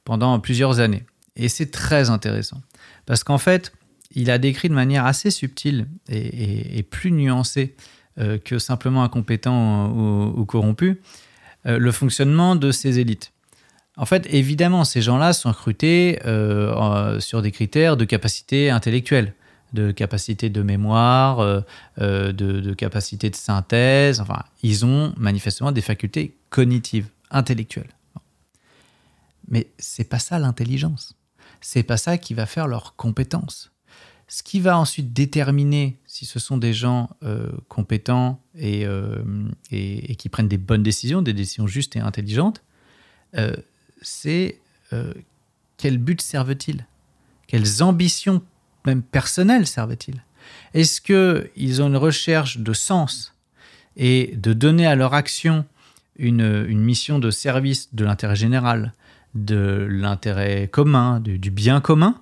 [0.04, 1.06] pendant plusieurs années.
[1.36, 2.62] Et c'est très intéressant
[3.06, 3.74] parce qu'en fait,
[4.14, 7.76] il a décrit de manière assez subtile et, plus nuancée
[8.20, 11.02] euh, que simplement incompétent ou, ou corrompu
[11.64, 13.34] le fonctionnement de ces élites.
[13.96, 16.18] En fait, évidemment, ces gens-là sont recrutés
[17.20, 19.36] sur des critères de capacité intellectuelle,
[19.74, 21.62] de capacité de mémoire, euh,
[22.00, 24.20] euh, de, capacité de synthèse.
[24.20, 27.96] Enfin, ils ont manifestement des facultés cognitives, intellectuelles.
[29.48, 31.16] Mais c'est pas ça l'intelligence.
[31.62, 33.72] C'est pas ça qui va faire leurs compétences.
[34.28, 38.86] Ce qui va ensuite déterminer si ce sont des gens euh, compétents et,
[40.18, 42.64] qui prennent des bonnes décisions, des décisions justes et intelligentes,
[44.02, 44.58] c'est
[45.78, 46.86] quel but servent-ils?
[47.48, 48.42] Quelles ambitions,
[48.86, 50.24] même personnelles, servent-ils
[50.74, 53.36] Est-ce qu'ils ont une recherche de sens
[53.98, 55.66] et de donner à leur action
[56.18, 58.94] une, une mission de service de l'intérêt général,
[59.36, 62.16] de l'intérêt commun, du, du bien commun?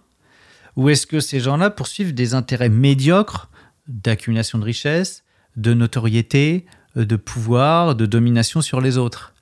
[0.76, 3.50] Ou est-ce que ces gens-là poursuivent des intérêts médiocres
[3.88, 5.24] d'accumulation de richesses,
[5.58, 9.34] de notoriété, de pouvoir, de domination sur les autres?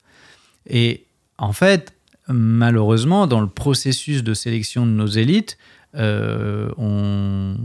[0.67, 1.05] Et
[1.37, 1.93] en fait,
[2.27, 5.57] malheureusement, dans le processus de sélection de nos élites,
[5.97, 7.55] euh, on,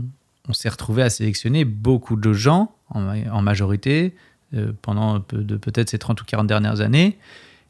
[0.51, 4.13] s'est retrouvé à sélectionner beaucoup de gens, en, ma- en majorité,
[4.53, 7.17] euh, pendant peut-être ces 30 ou 40 dernières années,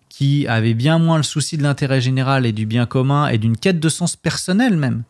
[0.09, 3.57] qui avaient bien moins le souci de l'intérêt général et du bien commun et d'une
[3.57, 5.03] quête de sens personnel même,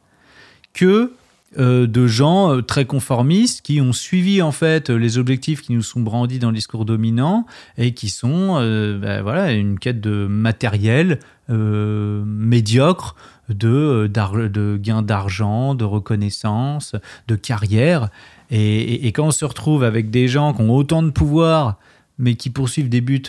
[0.73, 1.13] que
[1.57, 5.99] euh, de gens très conformistes qui ont suivi en fait les objectifs qui nous sont
[6.01, 7.45] brandis dans le discours dominant
[7.77, 8.55] et qui sont
[8.99, 11.19] ben, voilà une quête de matériel
[11.49, 13.15] euh, médiocre
[13.49, 16.95] de, euh, de gains d'argent, de reconnaissance,
[17.27, 18.09] de carrière.
[18.49, 21.79] Et, quand on se retrouve avec des gens qui ont autant de pouvoir,
[22.17, 23.23] mais qui poursuivent des buts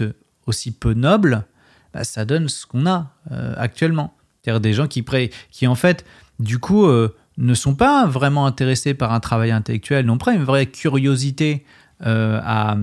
[0.47, 1.45] aussi peu nobles,
[1.93, 4.15] bah, ça donne ce qu'on a euh, actuellement.
[4.43, 6.05] C'est-à-dire des gens qui, en fait,
[6.39, 10.67] du coup, ne sont pas vraiment intéressés par un travail intellectuel, n'ont pas une vraie
[10.67, 11.65] curiosité
[12.01, 12.77] à,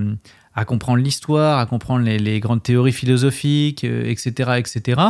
[0.55, 5.01] à comprendre l'histoire, à comprendre les, grandes théories philosophiques, euh, etc., etc.,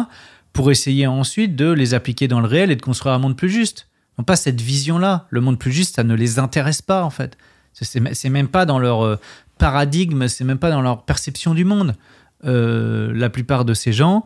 [0.53, 3.49] pour essayer ensuite de les appliquer dans le réel et de construire un monde plus
[3.49, 3.87] juste.
[4.17, 5.27] N'ont pas cette vision-là.
[5.29, 7.37] Le monde plus juste, ça ne les intéresse pas, en fait.
[7.73, 9.17] C'est même pas dans leur euh,
[9.57, 11.95] paradigme, c'est même pas dans leur perception du monde.
[12.43, 14.25] Euh, la plupart de ces gens,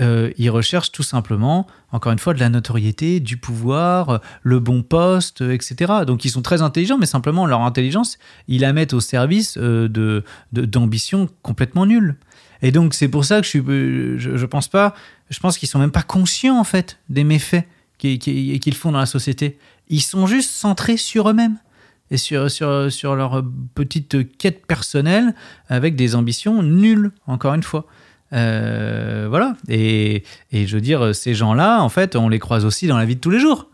[0.00, 4.82] euh, ils recherchent tout simplement, encore une fois, de la notoriété, du pouvoir, le bon
[4.82, 5.92] poste, euh, etc.
[6.06, 8.18] Donc ils sont très intelligents, mais simplement leur intelligence,
[8.48, 12.16] ils la mettent au service euh, de d'ambitions complètement nulles.
[12.62, 14.94] Et donc c'est pour ça que je je, pense pas,
[15.30, 17.66] je pense qu'ils sont même pas conscients en fait des méfaits
[17.98, 19.58] qu'ils qu'ils font dans la société.
[19.88, 21.58] Ils sont juste centrés sur eux-mêmes
[22.10, 25.34] et sur, sur, sur leur petite quête personnelle
[25.68, 27.86] avec des ambitions nulles, encore une fois.
[28.34, 29.54] Euh, voilà.
[29.68, 33.04] Et, et je veux dire, ces gens-là, en fait, on les croise aussi dans la
[33.04, 33.68] vie de tous les jours.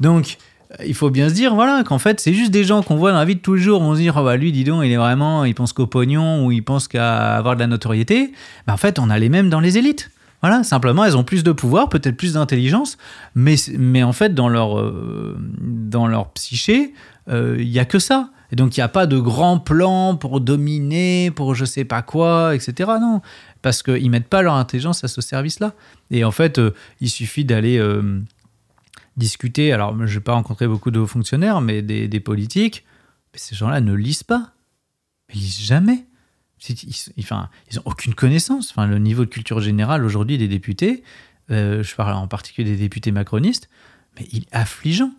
[0.00, 0.36] Donc,
[0.84, 3.18] il faut bien se dire, voilà, qu'en fait, c'est juste des gens qu'on voit dans
[3.18, 3.80] la vie de tous les jours.
[3.80, 6.44] On se dit, oh bah lui, dis donc, il est vraiment, il pense qu'au pognon
[6.44, 8.32] ou il pense qu'à avoir de la notoriété.
[8.66, 10.10] Ben, en fait, on a les mêmes dans les élites.
[10.42, 12.98] Voilà, simplement, elles ont plus de pouvoir, peut-être plus d'intelligence,
[13.34, 16.92] mais, mais en fait, dans leur, euh, dans leur psyché,
[17.30, 18.30] euh, il y a que ça.
[18.52, 22.02] Et donc, il n'y a pas de grand plan pour dominer, pour je sais pas
[22.02, 22.90] quoi, etc.
[23.00, 23.22] Non,
[23.66, 25.74] parce qu'ils mettent pas leur intelligence à ce service-là.
[26.12, 28.22] Et en fait, euh, il suffit d'aller euh,
[29.16, 29.72] discuter.
[29.72, 32.84] Alors, je n'ai pas rencontré beaucoup de hauts fonctionnaires, mais des, politiques.
[33.32, 34.52] Mais ces gens-là ne lisent pas.
[35.34, 36.04] Ils lisent jamais.
[36.68, 38.70] Ils- enfin, ils ont aucune connaissance.
[38.70, 41.02] Enfin, le niveau de culture générale aujourd'hui des députés,
[41.50, 43.68] euh, je parle en particulier des députés macronistes,
[44.16, 45.10] mais il est affligeant.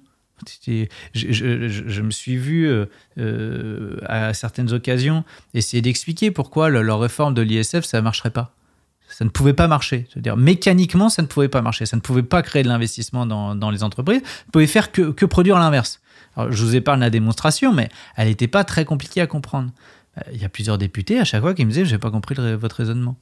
[1.13, 2.85] Je, me suis vu euh,
[3.17, 5.23] euh, à certaines occasions
[5.53, 8.53] essayer d'expliquer pourquoi le- leur réforme de l'ISF ça ne marcherait pas.
[9.09, 10.05] Ça ne pouvait pas marcher.
[10.11, 11.85] C'est-à-dire, mécaniquement, ça ne pouvait pas marcher.
[11.85, 14.21] Ça ne pouvait pas créer de l'investissement dans, les entreprises.
[14.21, 16.01] Ça pouvait faire que, produire l'inverse.
[16.49, 19.71] Je vous épargne la démonstration, mais elle n'était pas très compliquée à comprendre.
[20.17, 22.35] Euh, Il y a plusieurs députés à chaque fois qui me disaient J'ai pas compris
[22.55, 23.15] votre raisonnement.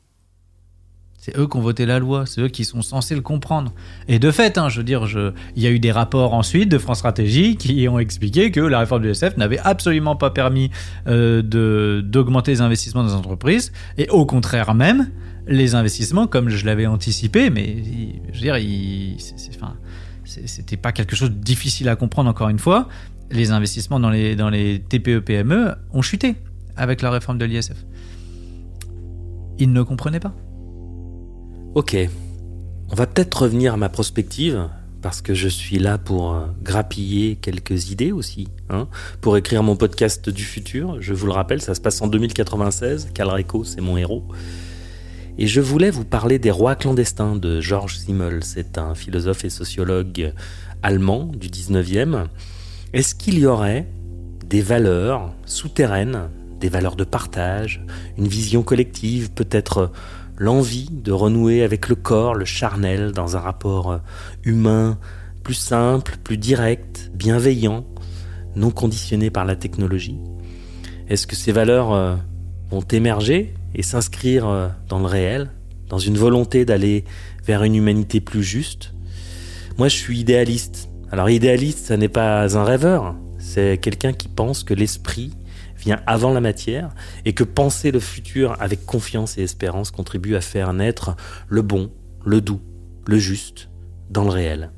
[1.25, 3.73] C'est eux qui ont voté la loi, c'est eux qui sont censés le comprendre.
[4.07, 5.07] Et de fait, hein, je veux dire,
[5.55, 8.77] il y a eu des rapports ensuite de France Stratégie qui ont expliqué que la
[8.77, 10.69] réforme du SF n'avait absolument pas permis
[11.07, 11.41] euh,
[12.03, 15.09] d'augmenter les investissements les entreprises, et au contraire même,
[15.47, 17.77] les investissements, comme je l'avais anticipé, mais
[18.31, 18.59] je veux dire,
[20.77, 22.87] pas quelque chose de difficile à comprendre encore une fois.
[23.31, 26.35] Les investissements dans les, dans les TPE-PME ont chuté
[26.75, 27.83] avec la réforme de l'ISF.
[29.57, 30.35] Ils ne comprenaient pas.
[31.75, 31.97] Ok,
[32.89, 34.69] on va peut-être revenir à ma prospective,
[35.01, 38.87] parce que je suis là pour euh, grappiller quelques idées aussi, hein,
[39.19, 41.01] pour écrire mon podcast du futur.
[41.01, 44.23] Je vous le rappelle, ça se passe en 2096, Calreco, c'est mon héros.
[45.37, 48.45] Et je voulais vous parler des rois clandestins de Georges Simmel.
[48.45, 50.31] C'est un philosophe et sociologue
[50.81, 52.27] allemand du 19e.
[52.93, 53.85] Est-ce qu'il y aurait
[54.45, 56.29] des valeurs souterraines,
[56.61, 57.85] des valeurs de partage,
[58.17, 59.91] une vision collective, peut-être
[60.37, 63.97] l'envie de renouer avec le corps, le charnel, dans un rapport euh,
[64.43, 64.97] humain
[65.43, 67.85] plus simple, plus direct, bienveillant,
[68.55, 70.17] non conditionné par la technologie
[71.07, 72.15] Est-ce que ces valeurs euh,
[72.71, 75.51] vont émerger et s'inscrire euh, dans le réel,
[75.89, 77.05] dans une volonté d'aller
[77.45, 78.93] vers une humanité plus juste?
[79.77, 80.89] Moi, je suis idéaliste.
[81.11, 85.31] Alors, idéaliste, ça n'est pas un rêveur, c'est quelqu'un qui pense que l'esprit
[85.85, 86.89] vient avant la matière
[87.23, 91.15] et que penser le futur avec confiance et espérance contribue à faire naître
[91.47, 91.91] le bon,
[92.25, 92.61] le doux,
[93.07, 93.69] le juste
[94.09, 94.71] dans le réel.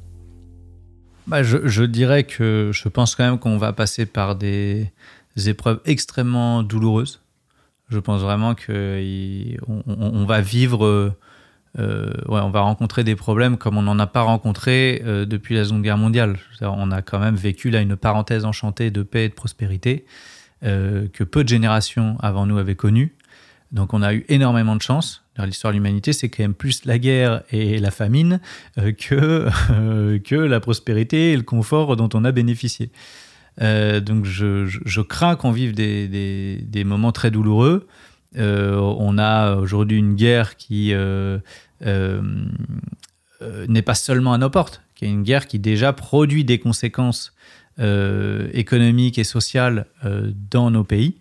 [1.25, 4.91] Bah, je, dirais que je pense quand même qu'on va passer par des
[5.35, 7.21] épreuves extrêmement douloureuses.
[7.89, 11.13] Je pense vraiment qu'on on, va vivre, euh,
[11.79, 15.55] euh, ouais, on va rencontrer des problèmes comme on n'en a pas rencontré euh, depuis
[15.55, 16.37] la Seconde Guerre mondiale.
[16.61, 20.05] On a quand même vécu là une parenthèse enchantée de paix et de prospérité
[20.63, 23.13] euh, que peu de générations avant nous avaient connue.
[23.71, 25.23] Donc on a eu énormément de chance.
[25.35, 28.39] Dans l'histoire de l'humanité, c'est quand même plus la guerre et la famine
[28.79, 32.89] euh, que, euh, que la prospérité et le confort dont on a bénéficié.
[33.59, 37.87] Donc je, crains qu'on vive des, des, des, moments très douloureux.
[38.35, 40.93] On a aujourd'hui une guerre qui
[41.81, 47.33] n'est pas seulement à nos portes, qui est une guerre qui déjà produit des conséquences
[47.79, 49.85] économiques et sociales
[50.51, 51.15] dans nos pays.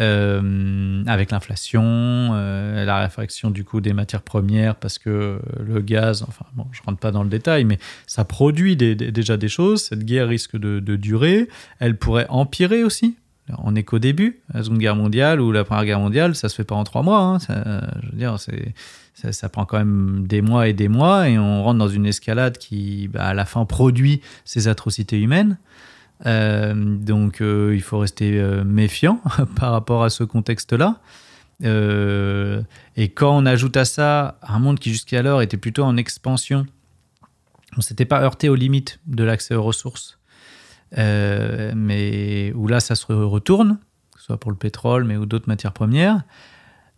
[0.00, 6.22] Euh, avec l'inflation, euh, la réfraction du coût des matières premières, parce que le gaz,
[6.22, 9.82] enfin bon, je rentre pas dans le détail, mais ça produit déjà des choses.
[9.82, 11.48] Cette guerre risque de, durer.
[11.80, 13.16] Elle pourrait empirer aussi.
[13.64, 14.40] On n'est qu'au début.
[14.54, 17.02] La Seconde Guerre mondiale ou la Première Guerre mondiale, ça se fait pas en trois
[17.02, 17.20] mois.
[17.20, 17.38] hein.
[17.40, 18.36] Ça, je veux dire,
[19.14, 22.58] ça prend quand même des mois et des mois et on rentre dans une escalade
[22.58, 25.58] qui, bah, à la fin, produit ces atrocités humaines.
[26.26, 29.20] Euh, donc, euh, il faut rester euh, méfiant
[29.56, 31.00] par rapport à ce contexte-là.
[31.60, 36.66] Et quand on ajoute à ça un monde qui jusqu'alors était plutôt en expansion,
[37.76, 40.20] on s'était pas heurté aux limites de l'accès aux ressources,
[40.96, 43.78] mais où là ça se retourne,
[44.14, 46.22] que ce soit pour le pétrole, mais ou d'autres matières premières.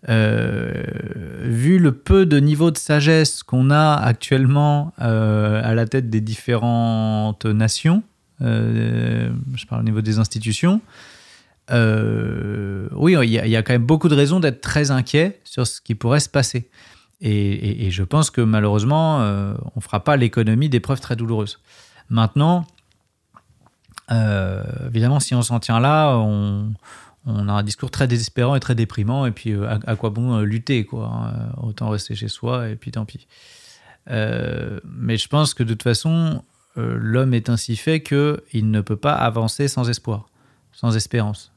[0.06, 7.46] Vu le peu de niveau de sagesse qu'on a actuellement à la tête des différentes
[7.46, 8.02] nations,
[8.40, 10.80] je parle au niveau des institutions,
[11.70, 15.80] euh, oui, il y, a, quand même beaucoup de raisons d'être très inquiet sur ce
[15.80, 16.68] qui pourrait se passer.
[17.20, 21.60] Et, je pense que malheureusement, euh, on ne fera pas l'économie d'épreuves très douloureuses.
[22.08, 22.66] Maintenant,
[24.10, 26.72] euh, évidemment, si on s'en tient là, on,
[27.26, 29.26] a un discours très désespérant et très déprimant.
[29.26, 32.70] Et puis, euh, à, quoi bon euh, lutter quoi hein, euh, Autant rester chez soi
[32.70, 33.28] et puis tant pis.
[34.10, 36.42] Euh, mais je pense que de toute façon,
[36.76, 40.28] euh, l'homme est ainsi fait qu'il ne peut pas avancer sans espoir,
[40.72, 41.52] sans espérance.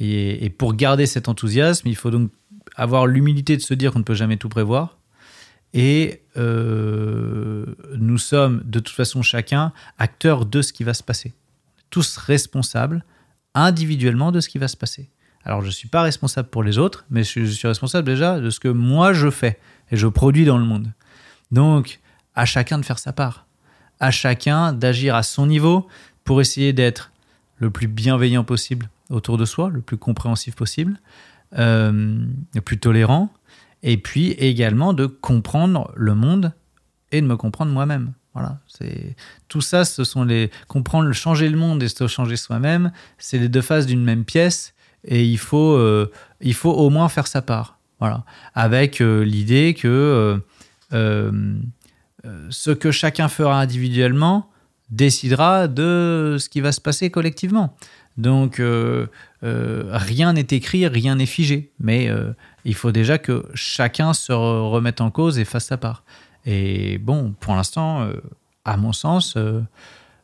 [0.00, 2.30] Et, pour garder cet enthousiasme, il faut donc
[2.76, 4.98] avoir l'humilité de se dire qu'on ne peut jamais tout prévoir.
[5.72, 11.32] Et euh, nous sommes de toute façon chacun acteurs de ce qui va se passer.
[11.90, 13.04] Tous responsables
[13.54, 15.10] individuellement de ce qui va se passer.
[15.44, 18.50] Alors je ne suis pas responsable pour les autres, mais je suis responsable déjà de
[18.50, 19.58] ce que moi je fais
[19.90, 20.92] et je produis dans le monde.
[21.50, 22.00] Donc
[22.34, 23.46] à chacun de faire sa part,
[24.00, 25.86] à chacun d'agir à son niveau
[26.24, 27.12] pour essayer d'être
[27.58, 30.98] le plus bienveillant possible autour de soi, le plus compréhensif possible,
[31.58, 32.18] euh,
[32.54, 33.32] le plus tolérant,
[33.82, 36.52] et puis également de comprendre le monde
[37.12, 38.12] et de me comprendre moi-même.
[38.32, 39.14] Voilà, c'est
[39.46, 43.48] tout ça, ce sont les comprendre, changer le monde et se changer soi-même, c'est les
[43.48, 44.74] deux faces d'une même pièce,
[45.04, 47.78] et il faut, euh, il faut au moins faire sa part.
[48.00, 48.24] Voilà,
[48.54, 50.40] avec euh, l'idée que
[52.50, 54.50] ce que chacun fera individuellement
[54.90, 57.76] décidera de ce qui va se passer collectivement.
[58.16, 59.06] Donc euh,
[59.42, 62.32] euh, rien n'est écrit, rien n'est figé, mais euh,
[62.64, 66.04] il faut déjà que chacun se re- remette en cause et fasse sa part.
[66.46, 68.14] Et bon, pour l'instant, euh,
[68.64, 69.62] à mon sens, euh,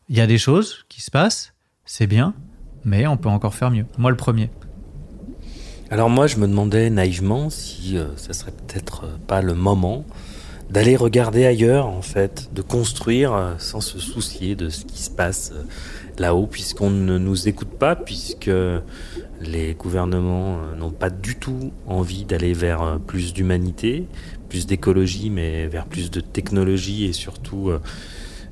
[0.08, 1.52] il y a des choses qui se passent,
[1.84, 2.34] c'est bien,
[2.84, 3.86] mais on peut encore faire mieux.
[3.98, 4.50] Moi, le premier.
[5.90, 10.04] Alors moi, je me demandais naïvement si euh, ça serait peut-être euh, pas le moment
[10.70, 15.10] d'aller regarder ailleurs, en fait, de construire euh, sans se soucier de ce qui se
[15.10, 15.62] passe euh,
[16.16, 18.50] là-haut, puisqu'on ne nous écoute pas, puisque
[19.40, 24.06] les gouvernements euh, n'ont pas du tout envie d'aller vers plus d'humanité,
[24.48, 27.70] plus d'écologie, mais vers plus de technologie et surtout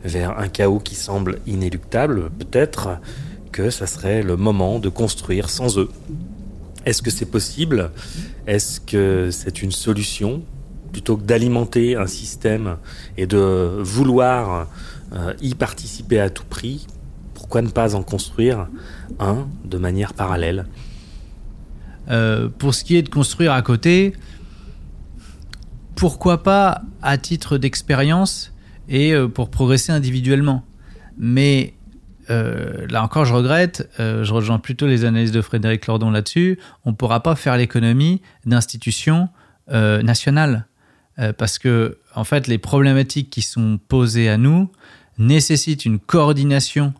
[0.04, 2.30] vers un chaos qui semble inéluctable.
[2.30, 2.98] Peut-être
[3.50, 5.90] que ça serait le moment de construire sans eux.
[6.86, 7.90] Est-ce que c'est possible?
[8.46, 10.42] Est-ce que c'est une solution?
[10.92, 12.76] Plutôt que d'alimenter un système
[13.16, 14.68] et de vouloir
[15.12, 16.86] euh, y participer à tout prix,
[17.34, 18.68] pourquoi ne pas en construire
[19.18, 20.66] un de manière parallèle?
[22.10, 24.12] Euh, pour ce qui est de construire à côté,
[25.94, 28.52] pourquoi pas à titre d'expérience
[28.88, 30.64] et euh, pour progresser individuellement.
[31.16, 31.74] Mais
[32.28, 36.94] là encore, je regrette, je rejoins plutôt les analyses de Frédéric Lordon là-dessus, on ne
[36.94, 39.30] pourra pas faire l'économie d'institutions
[39.70, 40.66] nationales.
[41.18, 44.70] Euh, parce que, en fait, les problématiques qui sont posées à nous
[45.18, 46.94] nécessitent une coordination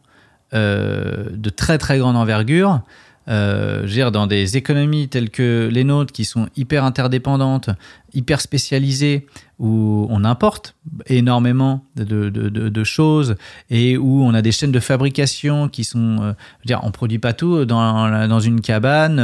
[0.54, 2.80] euh, de très très grande envergure.
[3.28, 7.68] Euh, je veux dire, dans des économies telles que les nôtres, qui sont hyper interdépendantes,
[8.14, 9.26] hyper spécialisées,
[9.58, 10.74] où on importe
[11.06, 13.36] énormément de, choses
[13.68, 16.32] et où on a des chaînes de fabrication qui sont, euh,
[16.64, 19.20] je produit pas tout dans, une cabane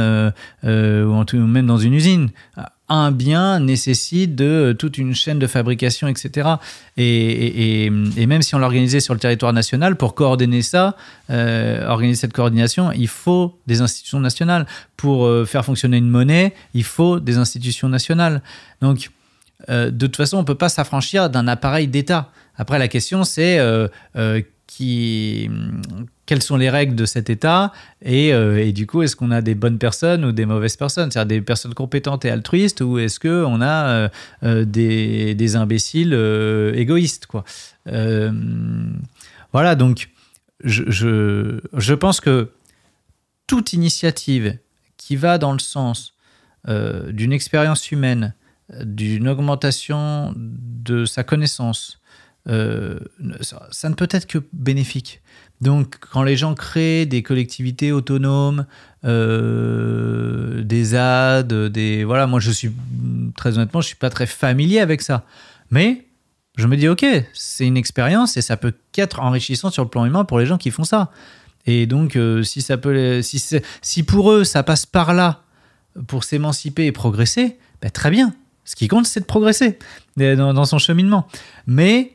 [0.63, 2.29] ou même dans une usine.
[2.87, 6.49] Un bien nécessite de toute une chaîne de fabrication, etc.
[6.97, 10.95] Et, même si on l'organisait sur le territoire national, pour coordonner ça,
[11.31, 14.67] euh, organiser cette coordination, il faut des institutions nationales.
[14.97, 18.43] Pour euh, faire fonctionner une monnaie, il faut des institutions nationales.
[18.81, 19.09] Donc,
[19.69, 22.29] euh, de toute façon, on ne peut pas s'affranchir d'un appareil d'État.
[22.57, 28.63] Après, la question, c'est euh, euh, quelles sont les règles de cet État et, euh,
[28.63, 31.11] et du coup, est-ce qu'on a des bonnes personnes ou des mauvaises personnes?
[31.11, 34.09] C'est-à-dire des personnes compétentes et altruistes ou est-ce qu'on a euh,
[34.43, 36.13] euh, des, imbéciles
[36.75, 37.43] égoïstes quoi?
[39.53, 40.09] Voilà, donc
[40.63, 42.51] je, je, pense que
[43.47, 44.57] toute initiative
[44.97, 46.13] qui va dans le sens
[46.67, 48.33] d'une expérience humaine,
[48.83, 52.01] d'une augmentation de sa connaissance,
[52.47, 52.99] euh,
[53.41, 55.21] ça, ne peut être que bénéfique.
[55.61, 58.65] Donc, quand les gens créent des collectivités autonomes,
[59.05, 62.71] euh, des ZAD, des voilà, moi je suis
[63.35, 65.25] très honnêtement, je suis pas très familier avec ça,
[65.71, 66.05] mais
[66.57, 70.05] je me dis ok, c'est une expérience et ça peut qu'être enrichissant sur le plan
[70.05, 71.11] humain pour les gens qui font ça.
[71.65, 73.41] Et donc, euh, si ça peut, si,
[73.81, 75.43] si pour eux ça passe par là
[76.07, 78.33] pour s'émanciper et progresser, ben, très bien.
[78.65, 79.77] Ce qui compte, c'est de progresser
[80.17, 81.27] dans, dans son cheminement.
[81.67, 82.14] Mais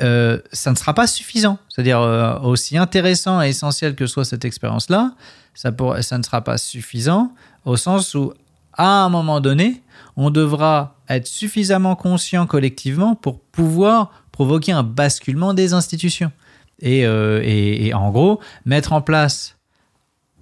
[0.00, 1.58] euh, ça ne sera pas suffisant.
[1.68, 5.14] C'est-à-dire, euh, aussi intéressant et essentiel que soit cette expérience-là,
[5.54, 7.32] ça, ne sera pas suffisant
[7.64, 8.32] au sens où,
[8.74, 9.82] à un moment donné,
[10.16, 16.32] on devra être suffisamment conscient collectivement pour pouvoir provoquer un basculement des institutions.
[16.80, 19.56] Et, euh, et- et en gros, mettre en place,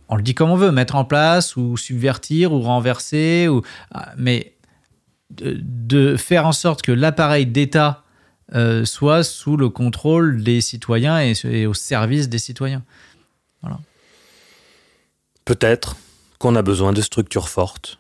[0.09, 3.63] on le dit comme on veut, mettre en place ou subvertir ou renverser, ou,
[3.93, 4.55] ah, mais
[5.31, 8.03] de faire en sorte que l'appareil d'État
[8.55, 12.83] euh, soit sous le contrôle des citoyens et, et au service des citoyens.
[13.63, 13.79] Voilà.
[15.45, 15.97] Peut-être
[16.39, 17.99] qu'on a besoin de structures fortes.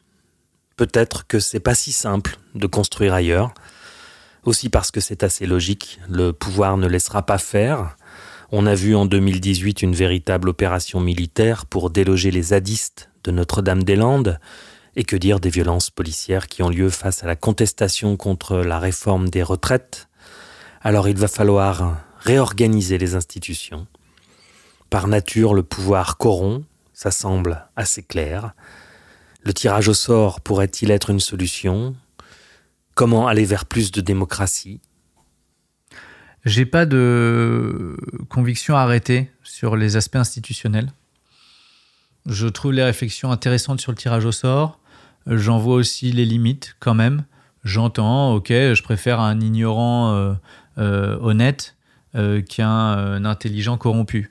[0.76, 3.52] Peut-être que c'est pas si simple de construire ailleurs.
[4.44, 7.96] Aussi parce que c'est assez logique, le pouvoir ne laissera pas faire.
[8.50, 14.38] On a vu en 2018 une véritable opération militaire pour déloger les zadistes de Notre-Dame-des-Landes.
[14.96, 18.78] Et que dire des violences policières qui ont lieu face à la contestation contre la
[18.78, 20.07] réforme des retraites?
[20.88, 23.86] Alors il va falloir réorganiser les institutions.
[24.88, 28.54] Par nature, le pouvoir corrompt, ça semble assez clair.
[29.42, 31.94] Le tirage au sort pourrait-il être une solution?
[32.94, 34.80] Comment aller vers plus de démocratie?
[36.46, 37.94] J'ai pas de
[38.30, 40.90] conviction arrêtée sur les aspects institutionnels.
[42.24, 44.80] Je trouve les réflexions intéressantes sur le tirage au sort.
[45.26, 47.26] J'en vois aussi les limites quand même.
[47.64, 50.32] J'entends, ok, je préfère un ignorant euh,
[50.78, 51.76] honnête
[52.14, 54.30] euh, qu'un euh, intelligent corrompu.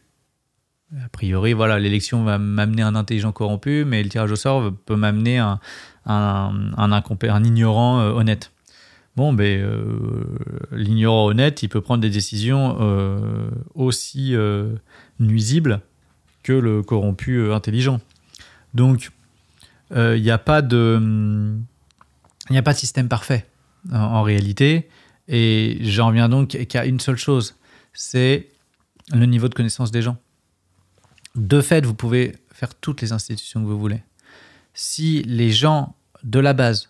[1.05, 4.95] A priori, voilà, l'élection va m'amener un intelligent corrompu, mais le tirage au sort peut
[4.95, 5.59] m'amener un,
[6.07, 8.51] un, ignorant euh, honnête.
[9.15, 10.25] Bon, ben, euh,
[10.71, 14.73] l'ignorant honnête, il peut prendre des décisions euh, aussi euh,
[15.19, 15.81] nuisibles
[16.41, 17.99] que le corrompu euh, intelligent.
[18.73, 19.11] Donc,
[19.95, 21.55] il n'y a pas de,
[22.49, 23.45] a pas de système parfait
[23.93, 24.89] en réalité.
[25.27, 27.55] Et j'en reviens donc qu'à une seule chose,
[27.93, 28.49] c'est
[29.13, 30.17] le niveau de connaissance des gens.
[31.35, 34.01] De fait, vous pouvez faire toutes les institutions que vous voulez.
[34.73, 36.89] Si les gens de la base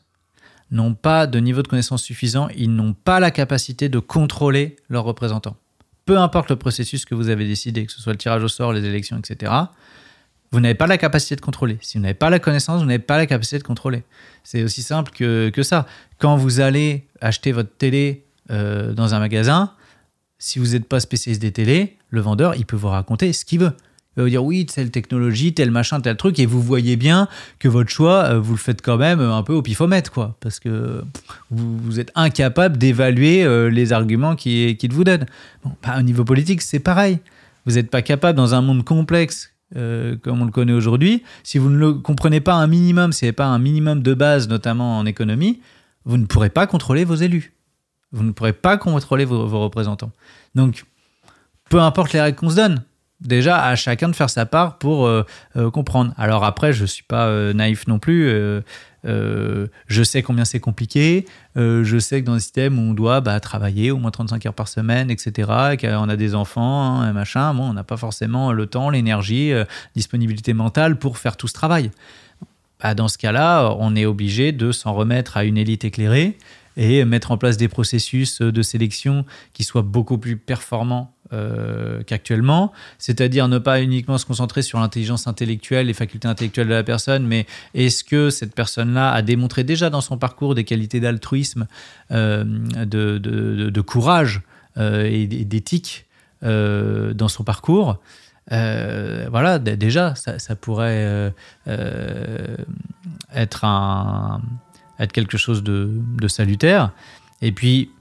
[0.72, 5.04] n'ont pas de niveau de connaissance suffisant, ils n'ont pas la capacité de contrôler leurs
[5.04, 5.58] représentants.
[6.06, 8.74] Peu importe le processus que vous avez décidé, que ce soit le tirage au sort,
[8.74, 9.52] les élections, etc.,
[10.52, 11.78] vous n'avez pas la capacité de contrôler.
[11.82, 14.04] Si vous n'avez pas la connaissance, vous n'avez pas la capacité de contrôler.
[14.44, 15.86] C'est aussi simple que, que ça.
[16.20, 19.72] Quand vous allez acheter votre télé euh, dans un magasin,
[20.40, 23.60] si vous n'êtes pas spécialiste des télés, le vendeur, il peut vous raconter ce qu'il
[23.60, 23.74] veut.
[24.16, 27.28] Il va vous dire oui, telle technologie, tel machin, tel truc, et vous voyez bien
[27.60, 30.60] que votre choix, euh, vous le faites quand même un peu au pifomètre, quoi, parce
[30.60, 31.04] que
[31.52, 35.26] vous, êtes incapable d'évaluer euh, les arguments qu'il qu'il vous donne.
[35.84, 37.20] Bah, au niveau politique, c'est pareil.
[37.66, 41.70] Vous n'êtes pas capable, dans un monde complexe comme on le connaît aujourd'hui, si vous
[41.70, 44.98] ne le comprenez pas un minimum, si vous n'avez pas un minimum de base, notamment
[44.98, 45.60] en économie,
[46.06, 47.57] vous ne pourrez pas contrôler vos élus.
[48.12, 50.12] Vous ne pourrez pas contrôler vos, représentants.
[50.56, 50.86] Donc,
[51.70, 52.84] peu importe les règles qu'on se donne,
[53.20, 55.24] déjà à chacun de faire sa part pour euh,
[55.58, 56.14] euh, comprendre.
[56.18, 58.30] Alors après, je suis pas euh, naïf non plus.
[59.04, 61.26] je sais combien c'est compliqué.
[61.56, 64.54] je sais que dans un système où on doit bah, travailler au moins 35 heures
[64.54, 68.54] par semaine, etc., et qu'on a des enfants, hein, machin, bon, on n'a pas forcément
[68.54, 69.52] le temps, l'énergie,
[69.96, 71.92] disponibilité mentale pour faire tout ce travail.
[72.82, 76.38] Bah, dans ce cas-là, on est obligé de s'en remettre à une élite éclairée
[76.78, 82.72] et mettre en place des processus de sélection qui soient beaucoup plus performants euh, qu'actuellement,
[83.00, 87.28] c'est-à-dire ne pas uniquement se concentrer sur l'intelligence intellectuelle, les facultés intellectuelles de la personne,
[87.28, 91.68] mais est-ce que cette personne-là a démontré déjà dans son parcours des qualités d'altruisme,
[92.12, 92.46] euh,
[92.86, 94.42] de, courage
[94.78, 96.06] euh, et d'éthique
[96.44, 98.00] euh, dans son parcours
[98.52, 101.30] Euh, voilà, déjà, ça, pourrait euh,
[101.68, 102.58] euh,
[103.34, 104.42] être, un,
[105.00, 106.92] être quelque chose de, salutaire.
[107.42, 107.92] Et puis,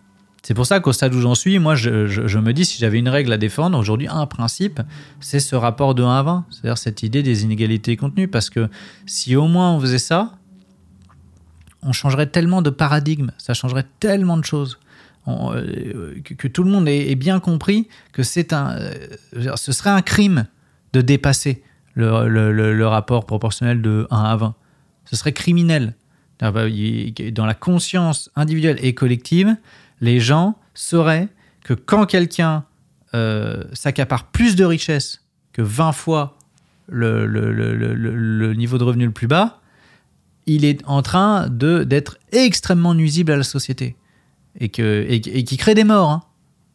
[0.42, 3.08] c'est pour ça qu'au stade où j'en suis, moi, je, me dis, si j'avais une
[3.08, 4.80] règle à défendre, aujourd'hui, un principe,
[5.20, 8.28] c'est ce rapport de 1 à 20, c'est-à-dire cette idée des inégalités contenues.
[8.28, 8.68] Parce que
[9.06, 10.32] si au moins on faisait ça,
[11.82, 14.78] on changerait tellement de paradigme, ça changerait tellement de choses.
[15.28, 20.02] Euh, que, tout le monde ait, bien compris que c'est un, euh, ce serait un
[20.02, 20.46] crime
[20.92, 21.64] de dépasser
[21.94, 24.54] le- le rapport proportionnel de 1 à 20.
[25.06, 25.94] Ce serait criminel.
[26.40, 29.56] Dans la conscience individuelle et collective,
[30.00, 31.28] les gens sauraient
[31.64, 32.64] que quand quelqu'un
[33.14, 35.22] euh, s'accapare plus de richesses
[35.52, 36.38] que 20 fois
[36.88, 39.60] le, niveau de revenu le plus bas,
[40.46, 43.96] il est en train d'être extrêmement nuisible à la société
[44.58, 46.10] et qui crée des morts.
[46.10, 46.22] hein.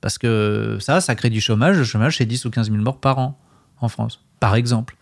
[0.02, 1.78] Parce que ça, ça crée du chômage.
[1.78, 3.40] Le chômage, c'est 10 ou 15 000 morts par an
[3.80, 4.98] en France, par exemple.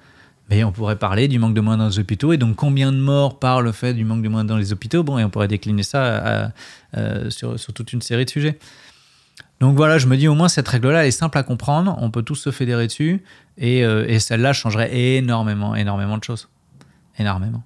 [0.50, 2.98] Mais on pourrait parler du manque de moyens dans les hôpitaux et donc combien de
[2.98, 5.04] morts par le fait du manque de moyens dans les hôpitaux?
[5.04, 6.52] Bon, et on pourrait décliner ça à-
[6.98, 8.58] euh, sur, toute une série de sujets.
[9.60, 11.96] Donc voilà, je me dis au moins cette règle-là, est simple à comprendre.
[12.00, 13.22] On peut tous se fédérer dessus
[13.58, 16.48] et, euh, et celle-là changerait énormément, énormément de choses.
[17.20, 17.62] Énormément.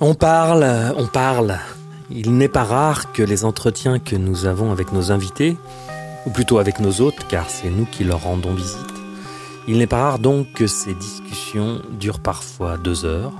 [0.00, 0.66] On parle,
[0.96, 1.58] on parle.
[2.10, 5.56] Il n'est pas rare que les entretiens que nous avons avec nos invités,
[6.24, 8.94] ou plutôt avec nos hôtes, car c'est nous qui leur rendons visite,
[9.68, 13.32] il n'est pas rare donc que ces discussions durent parfois deux heures,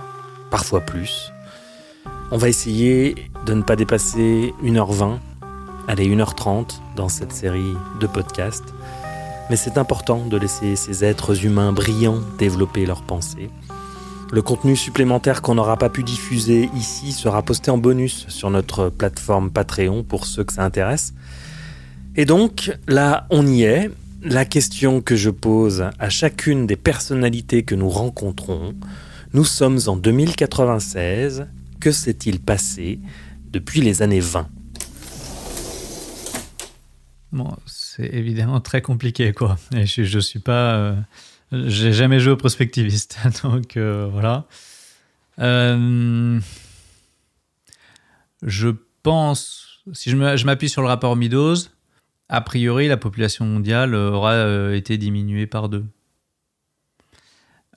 [0.51, 1.33] parfois plus.
[2.31, 5.19] On va essayer de ne pas dépasser 1h20,
[5.89, 8.75] allez 1h30 dans cette série de podcasts.
[9.49, 13.49] Mais c'est important de laisser ces êtres humains brillants développer leurs pensées.
[14.31, 18.91] Le contenu supplémentaire qu'on n'aura pas pu diffuser ici sera posté en bonus sur notre
[18.91, 21.15] plateforme Patreon pour ceux que ça intéresse.
[22.15, 23.91] Et donc, là, on y est.
[24.23, 28.75] La question que je pose à chacune des personnalités que nous rencontrons,
[29.33, 31.47] nous sommes en 2096.
[31.81, 32.99] Que s'est-il passé
[33.51, 34.49] depuis les années 20
[37.31, 39.57] Bon, c'est évidemment très compliqué, quoi.
[39.73, 40.75] Je, je suis pas.
[40.75, 40.97] euh,
[41.53, 44.47] J'ai jamais joué au prospectiviste, donc euh, voilà.
[45.39, 46.41] Euh,
[48.43, 48.69] je
[49.03, 50.17] pense, si je
[50.47, 51.55] m'appuie sur le rapport Meadows,
[52.29, 55.87] a priori, la population mondiale aura euh, été diminuée par deux.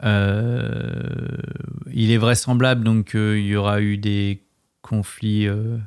[0.03, 1.37] Euh,
[1.93, 4.43] il est vraisemblable donc qu'il y aura eu des
[4.81, 5.77] conflits euh,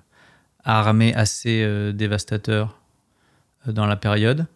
[0.62, 2.80] armés assez dévastateurs
[3.66, 4.46] dans la période.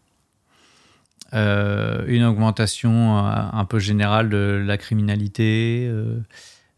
[1.33, 5.93] Une augmentation un peu générale de la criminalité,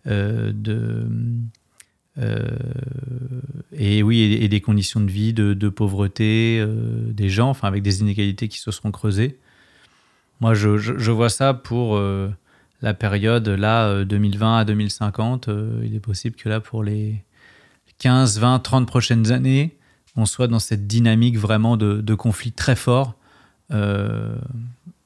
[0.04, 1.06] de,
[3.72, 8.00] et oui, et, des conditions de vie, de, pauvreté euh, des gens, enfin avec des
[8.00, 9.38] inégalités qui se seront creusées.
[10.40, 12.28] Moi, je, vois ça pour euh,
[12.82, 15.48] la période là, euh, 2020 à 2050.
[15.48, 17.22] euh, il est possible que là, pour les
[17.98, 19.76] 15, 20, 30 prochaines années,
[20.16, 23.14] on soit dans cette dynamique vraiment de, conflit très fort
[23.70, 24.34] euh,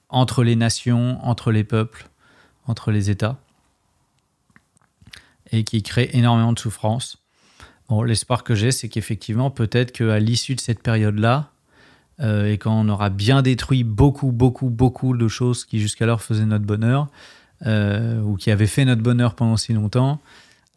[0.08, 2.08] entre les nations, entre les peuples,
[2.66, 3.38] entre les États,
[5.52, 7.18] et qui crée énormément de souffrance.
[7.88, 11.50] Bon, l'espoir que j'ai, c'est qu'effectivement, peut-être qu'à l'issue de cette période-là,
[12.20, 16.46] euh, et quand on aura bien détruit beaucoup, beaucoup, beaucoup de choses qui jusqu'alors faisaient
[16.46, 17.08] notre bonheur,
[17.66, 20.20] euh, ou qui avaient fait notre bonheur pendant si longtemps,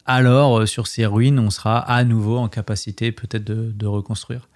[0.04, 4.48] alors euh, sur ces ruines, on sera à nouveau en capacité peut-être de, reconstruire.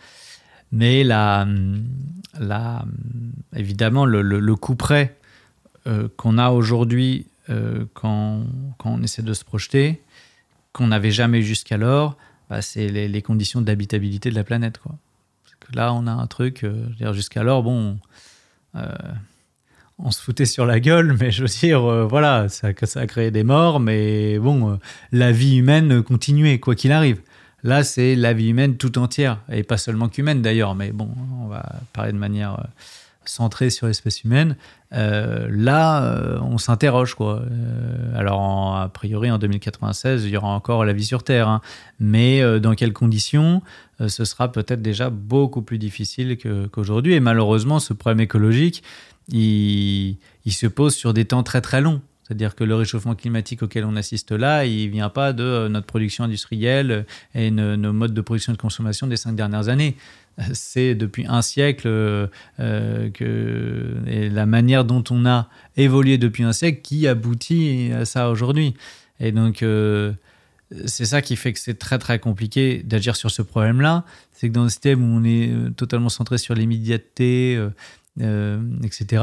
[0.73, 1.47] Mais la,
[2.39, 2.85] la,
[3.55, 5.17] évidemment, le, le- le coup près
[6.17, 8.45] qu'on a aujourd'hui euh, quand,
[8.85, 10.03] on essaie de se projeter,
[10.73, 12.17] qu'on n'avait jamais jusqu'alors,
[12.49, 14.79] bah, c'est les, conditions d'habitabilité de la planète.
[14.79, 14.95] Quoi.
[15.61, 17.99] Que là, on a un truc, euh, jusqu'alors, bon,
[18.75, 18.87] euh,
[19.99, 23.07] on se foutait sur la gueule, mais je veux dire, euh, voilà, ça, ça a
[23.07, 24.79] créé des morts, mais bon,
[25.13, 27.21] la vie humaine continuait, quoi qu'il arrive.
[27.65, 31.09] Là, c'est la vie humaine tout entière, et pas seulement qu'humaine d'ailleurs, mais bon,
[31.41, 32.67] on va parler de manière
[33.25, 34.57] centrée sur l'espèce humaine.
[34.93, 37.41] Euh, là, euh, on s'interroge, quoi.
[37.41, 41.61] Euh, alors, a priori, en 2096, il y aura encore la vie sur Terre, hein.
[41.99, 43.63] mais dans quelles conditions
[44.07, 46.37] Ce sera peut-être déjà beaucoup plus difficile
[46.71, 48.83] qu'aujourd'hui, et malheureusement, ce problème écologique,
[49.29, 50.17] il
[50.47, 52.03] se pose sur des temps très très longs.
[52.25, 55.87] C'est-à-dire que le réchauffement climatique auquel on assiste là, il vient pas de euh, notre
[55.87, 57.05] production industrielle
[57.35, 59.97] et no- nos modes de production et de consommation des cinq dernières années.
[60.55, 62.27] C'est depuis un siècle euh,
[62.59, 68.05] euh, que et la manière dont on a évolué depuis un siècle qui aboutit à
[68.07, 68.75] ça aujourd'hui.
[69.21, 70.13] Et donc euh,
[70.87, 74.05] c'est ça qui fait que c'est très très compliqué d'agir sur ce problème-là.
[74.33, 77.69] C'est que dans un système où on est euh, totalement centré sur l'immédiateté, euh,
[78.23, 79.23] euh, etc.,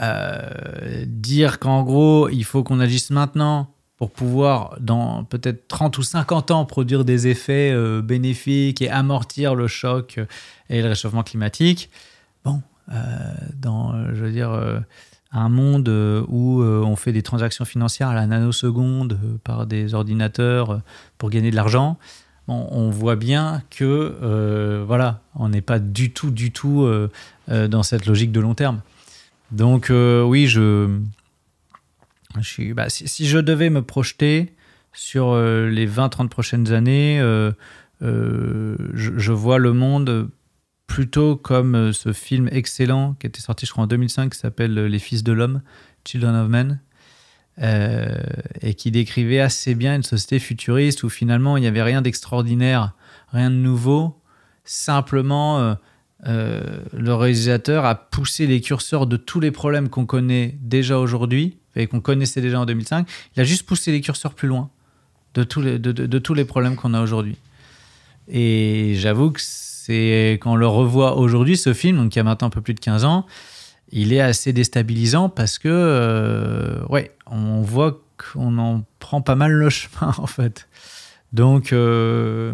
[0.00, 6.02] euh, dire qu'en gros, il faut qu'on agisse maintenant pour pouvoir, dans peut-être 30 ou
[6.02, 10.20] 50 ans, produire des effets euh, bénéfiques et amortir le choc
[10.70, 11.90] et le réchauffement climatique.
[12.44, 12.62] Bon,
[12.92, 12.94] euh,
[13.56, 14.50] dans, je veux dire,
[15.32, 15.88] un monde
[16.28, 20.80] où on fait des transactions financières à la nanoseconde par des ordinateurs
[21.18, 21.98] pour gagner de l'argent,
[22.46, 26.88] on voit bien que, voilà, on n'est pas du tout, du tout
[27.48, 28.80] dans cette logique de long terme.
[29.50, 30.98] Donc euh, oui, je,
[32.42, 34.54] suis, bah, si, je devais me projeter
[34.92, 37.52] sur euh, les 20-30 prochaines années, euh,
[38.00, 40.30] je, je vois le monde
[40.86, 44.98] plutôt comme ce film excellent qui était sorti, je crois, en 2005, qui s'appelle Les
[44.98, 45.62] Fils de l'Homme,
[46.04, 46.80] Children of Men,
[48.62, 52.94] et qui décrivait assez bien une société futuriste où finalement il n'y avait rien d'extraordinaire,
[53.32, 54.22] rien de nouveau,
[54.64, 55.76] simplement
[56.26, 61.56] euh, le réalisateur a poussé les curseurs de tous les problèmes qu'on connaît déjà aujourd'hui
[61.76, 63.08] et qu'on connaissait déjà en 2005.
[63.36, 64.68] Il a juste poussé les curseurs plus loin
[65.34, 67.36] de tous les, de, de- de tous les problèmes qu'on a aujourd'hui.
[68.28, 72.48] Et j'avoue que c'est quand on le revoit aujourd'hui, ce film, donc qui a maintenant
[72.48, 73.24] un peu plus de 15 ans,
[73.90, 78.02] il est assez déstabilisant parce que, euh, ouais, on voit
[78.34, 80.68] qu'on en prend pas mal le chemin, en fait.
[81.32, 82.52] Donc, euh,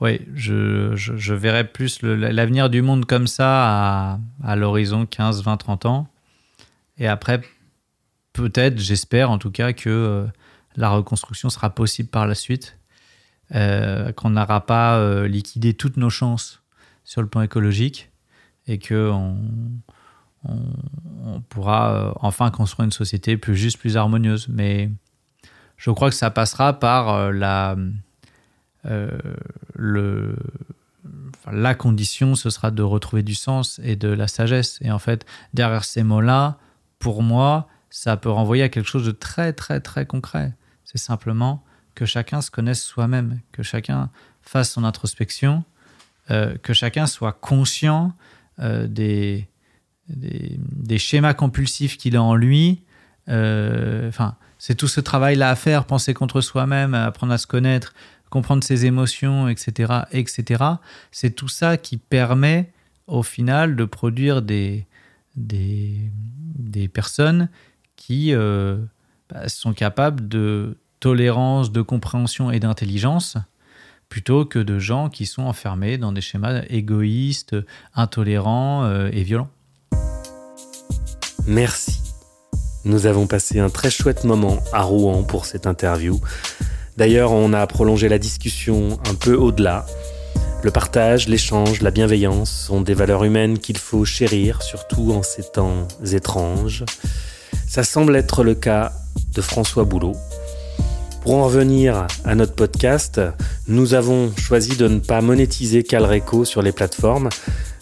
[0.00, 5.56] ouais, je, je, verrais plus l'avenir du monde comme ça à, à l'horizon 15, 20,
[5.56, 6.08] 30 ans.
[6.98, 7.40] Et après,
[8.32, 10.26] peut-être, j'espère en tout cas, que euh,
[10.76, 12.78] la reconstruction sera possible par la suite,
[13.54, 16.62] euh, qu'on n'aura pas euh, liquidé toutes nos chances
[17.04, 18.10] sur le plan écologique
[18.66, 19.36] et que on,
[20.44, 24.48] on, pourra euh, enfin construire une société plus juste, plus harmonieuse.
[24.48, 24.90] Mais
[25.76, 27.76] je crois que ça passera par la,
[28.84, 29.02] enfin,
[31.52, 34.78] la condition, ce sera de retrouver du sens et de la sagesse.
[34.82, 36.58] Et en fait, derrière ces mots-là,
[36.98, 40.52] pour moi, ça peut renvoyer à quelque chose de très, très, très concret.
[40.84, 44.10] C'est simplement que chacun se connaisse soi-même, que chacun
[44.42, 45.64] fasse son introspection,
[46.30, 48.12] euh, que chacun soit conscient
[48.58, 49.48] euh, des,
[50.08, 52.82] des, schémas compulsifs qu'il a en lui.
[53.28, 57.94] Euh, Enfin, c'est tout ce travail-là à faire, penser contre soi-même, apprendre à se connaître,
[58.34, 60.64] comprendre ses émotions, etc., etc.
[61.12, 62.72] C'est tout ça qui permet,
[63.06, 64.88] au final, de produire des,
[65.36, 67.48] des, personnes
[67.94, 68.78] qui euh,
[69.30, 73.36] bah, sont capables de tolérance, de compréhension et d'intelligence,
[74.08, 77.54] plutôt que de gens qui sont enfermés dans des schémas égoïstes,
[77.94, 79.50] intolérants euh, et violents.
[81.46, 82.00] Merci.
[82.84, 86.20] Nous avons passé un très chouette moment à Rouen pour cette interview.
[86.96, 89.84] D'ailleurs, on a prolongé la discussion un peu au-delà.
[90.62, 95.42] Le partage, l'échange, la bienveillance sont des valeurs humaines qu'il faut chérir, surtout en ces
[95.42, 96.84] temps étranges.
[97.68, 98.92] Ça semble être le cas
[99.34, 100.14] de François Boulot.
[101.22, 103.20] Pour en revenir à notre podcast,
[103.66, 107.28] nous avons choisi de ne pas monétiser Calreco sur les plateformes.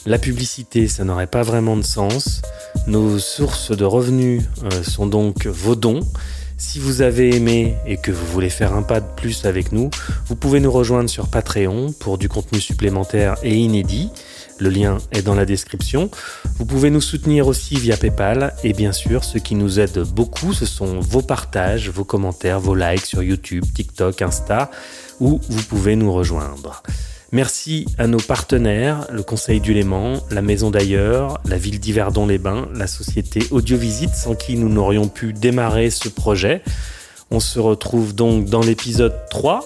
[0.07, 2.41] La publicité, ça n'aurait pas vraiment de sens.
[2.87, 6.01] Nos sources de revenus euh, sont donc vos dons.
[6.57, 9.91] Si vous avez aimé et que vous voulez faire un pas de plus avec nous,
[10.27, 14.11] vous pouvez nous rejoindre sur Patreon pour du contenu supplémentaire et inédit.
[14.59, 16.11] Le lien est dans la description.
[16.59, 20.53] Vous pouvez nous soutenir aussi via PayPal et bien sûr, ce qui nous aide beaucoup,
[20.53, 24.71] ce sont vos partages, vos commentaires, vos likes sur YouTube, TikTok, Insta,
[25.21, 26.83] où vous pouvez nous rejoindre.
[27.35, 32.87] Merci à nos partenaires, le Conseil du Léman, la Maison d'ailleurs, la ville d'Yverdon-les-Bains, la
[32.87, 36.63] société Audiovisite, sans qui nous n'aurions pu démarrer ce projet.
[37.31, 39.65] On se retrouve donc dans l'épisode 3.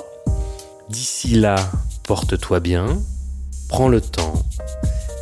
[0.90, 1.56] D'ici là,
[2.05, 2.86] porte-toi bien,
[3.68, 4.34] prends le temps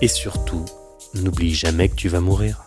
[0.02, 0.66] et surtout,
[1.14, 2.63] n'oublie jamais que tu vas mourir.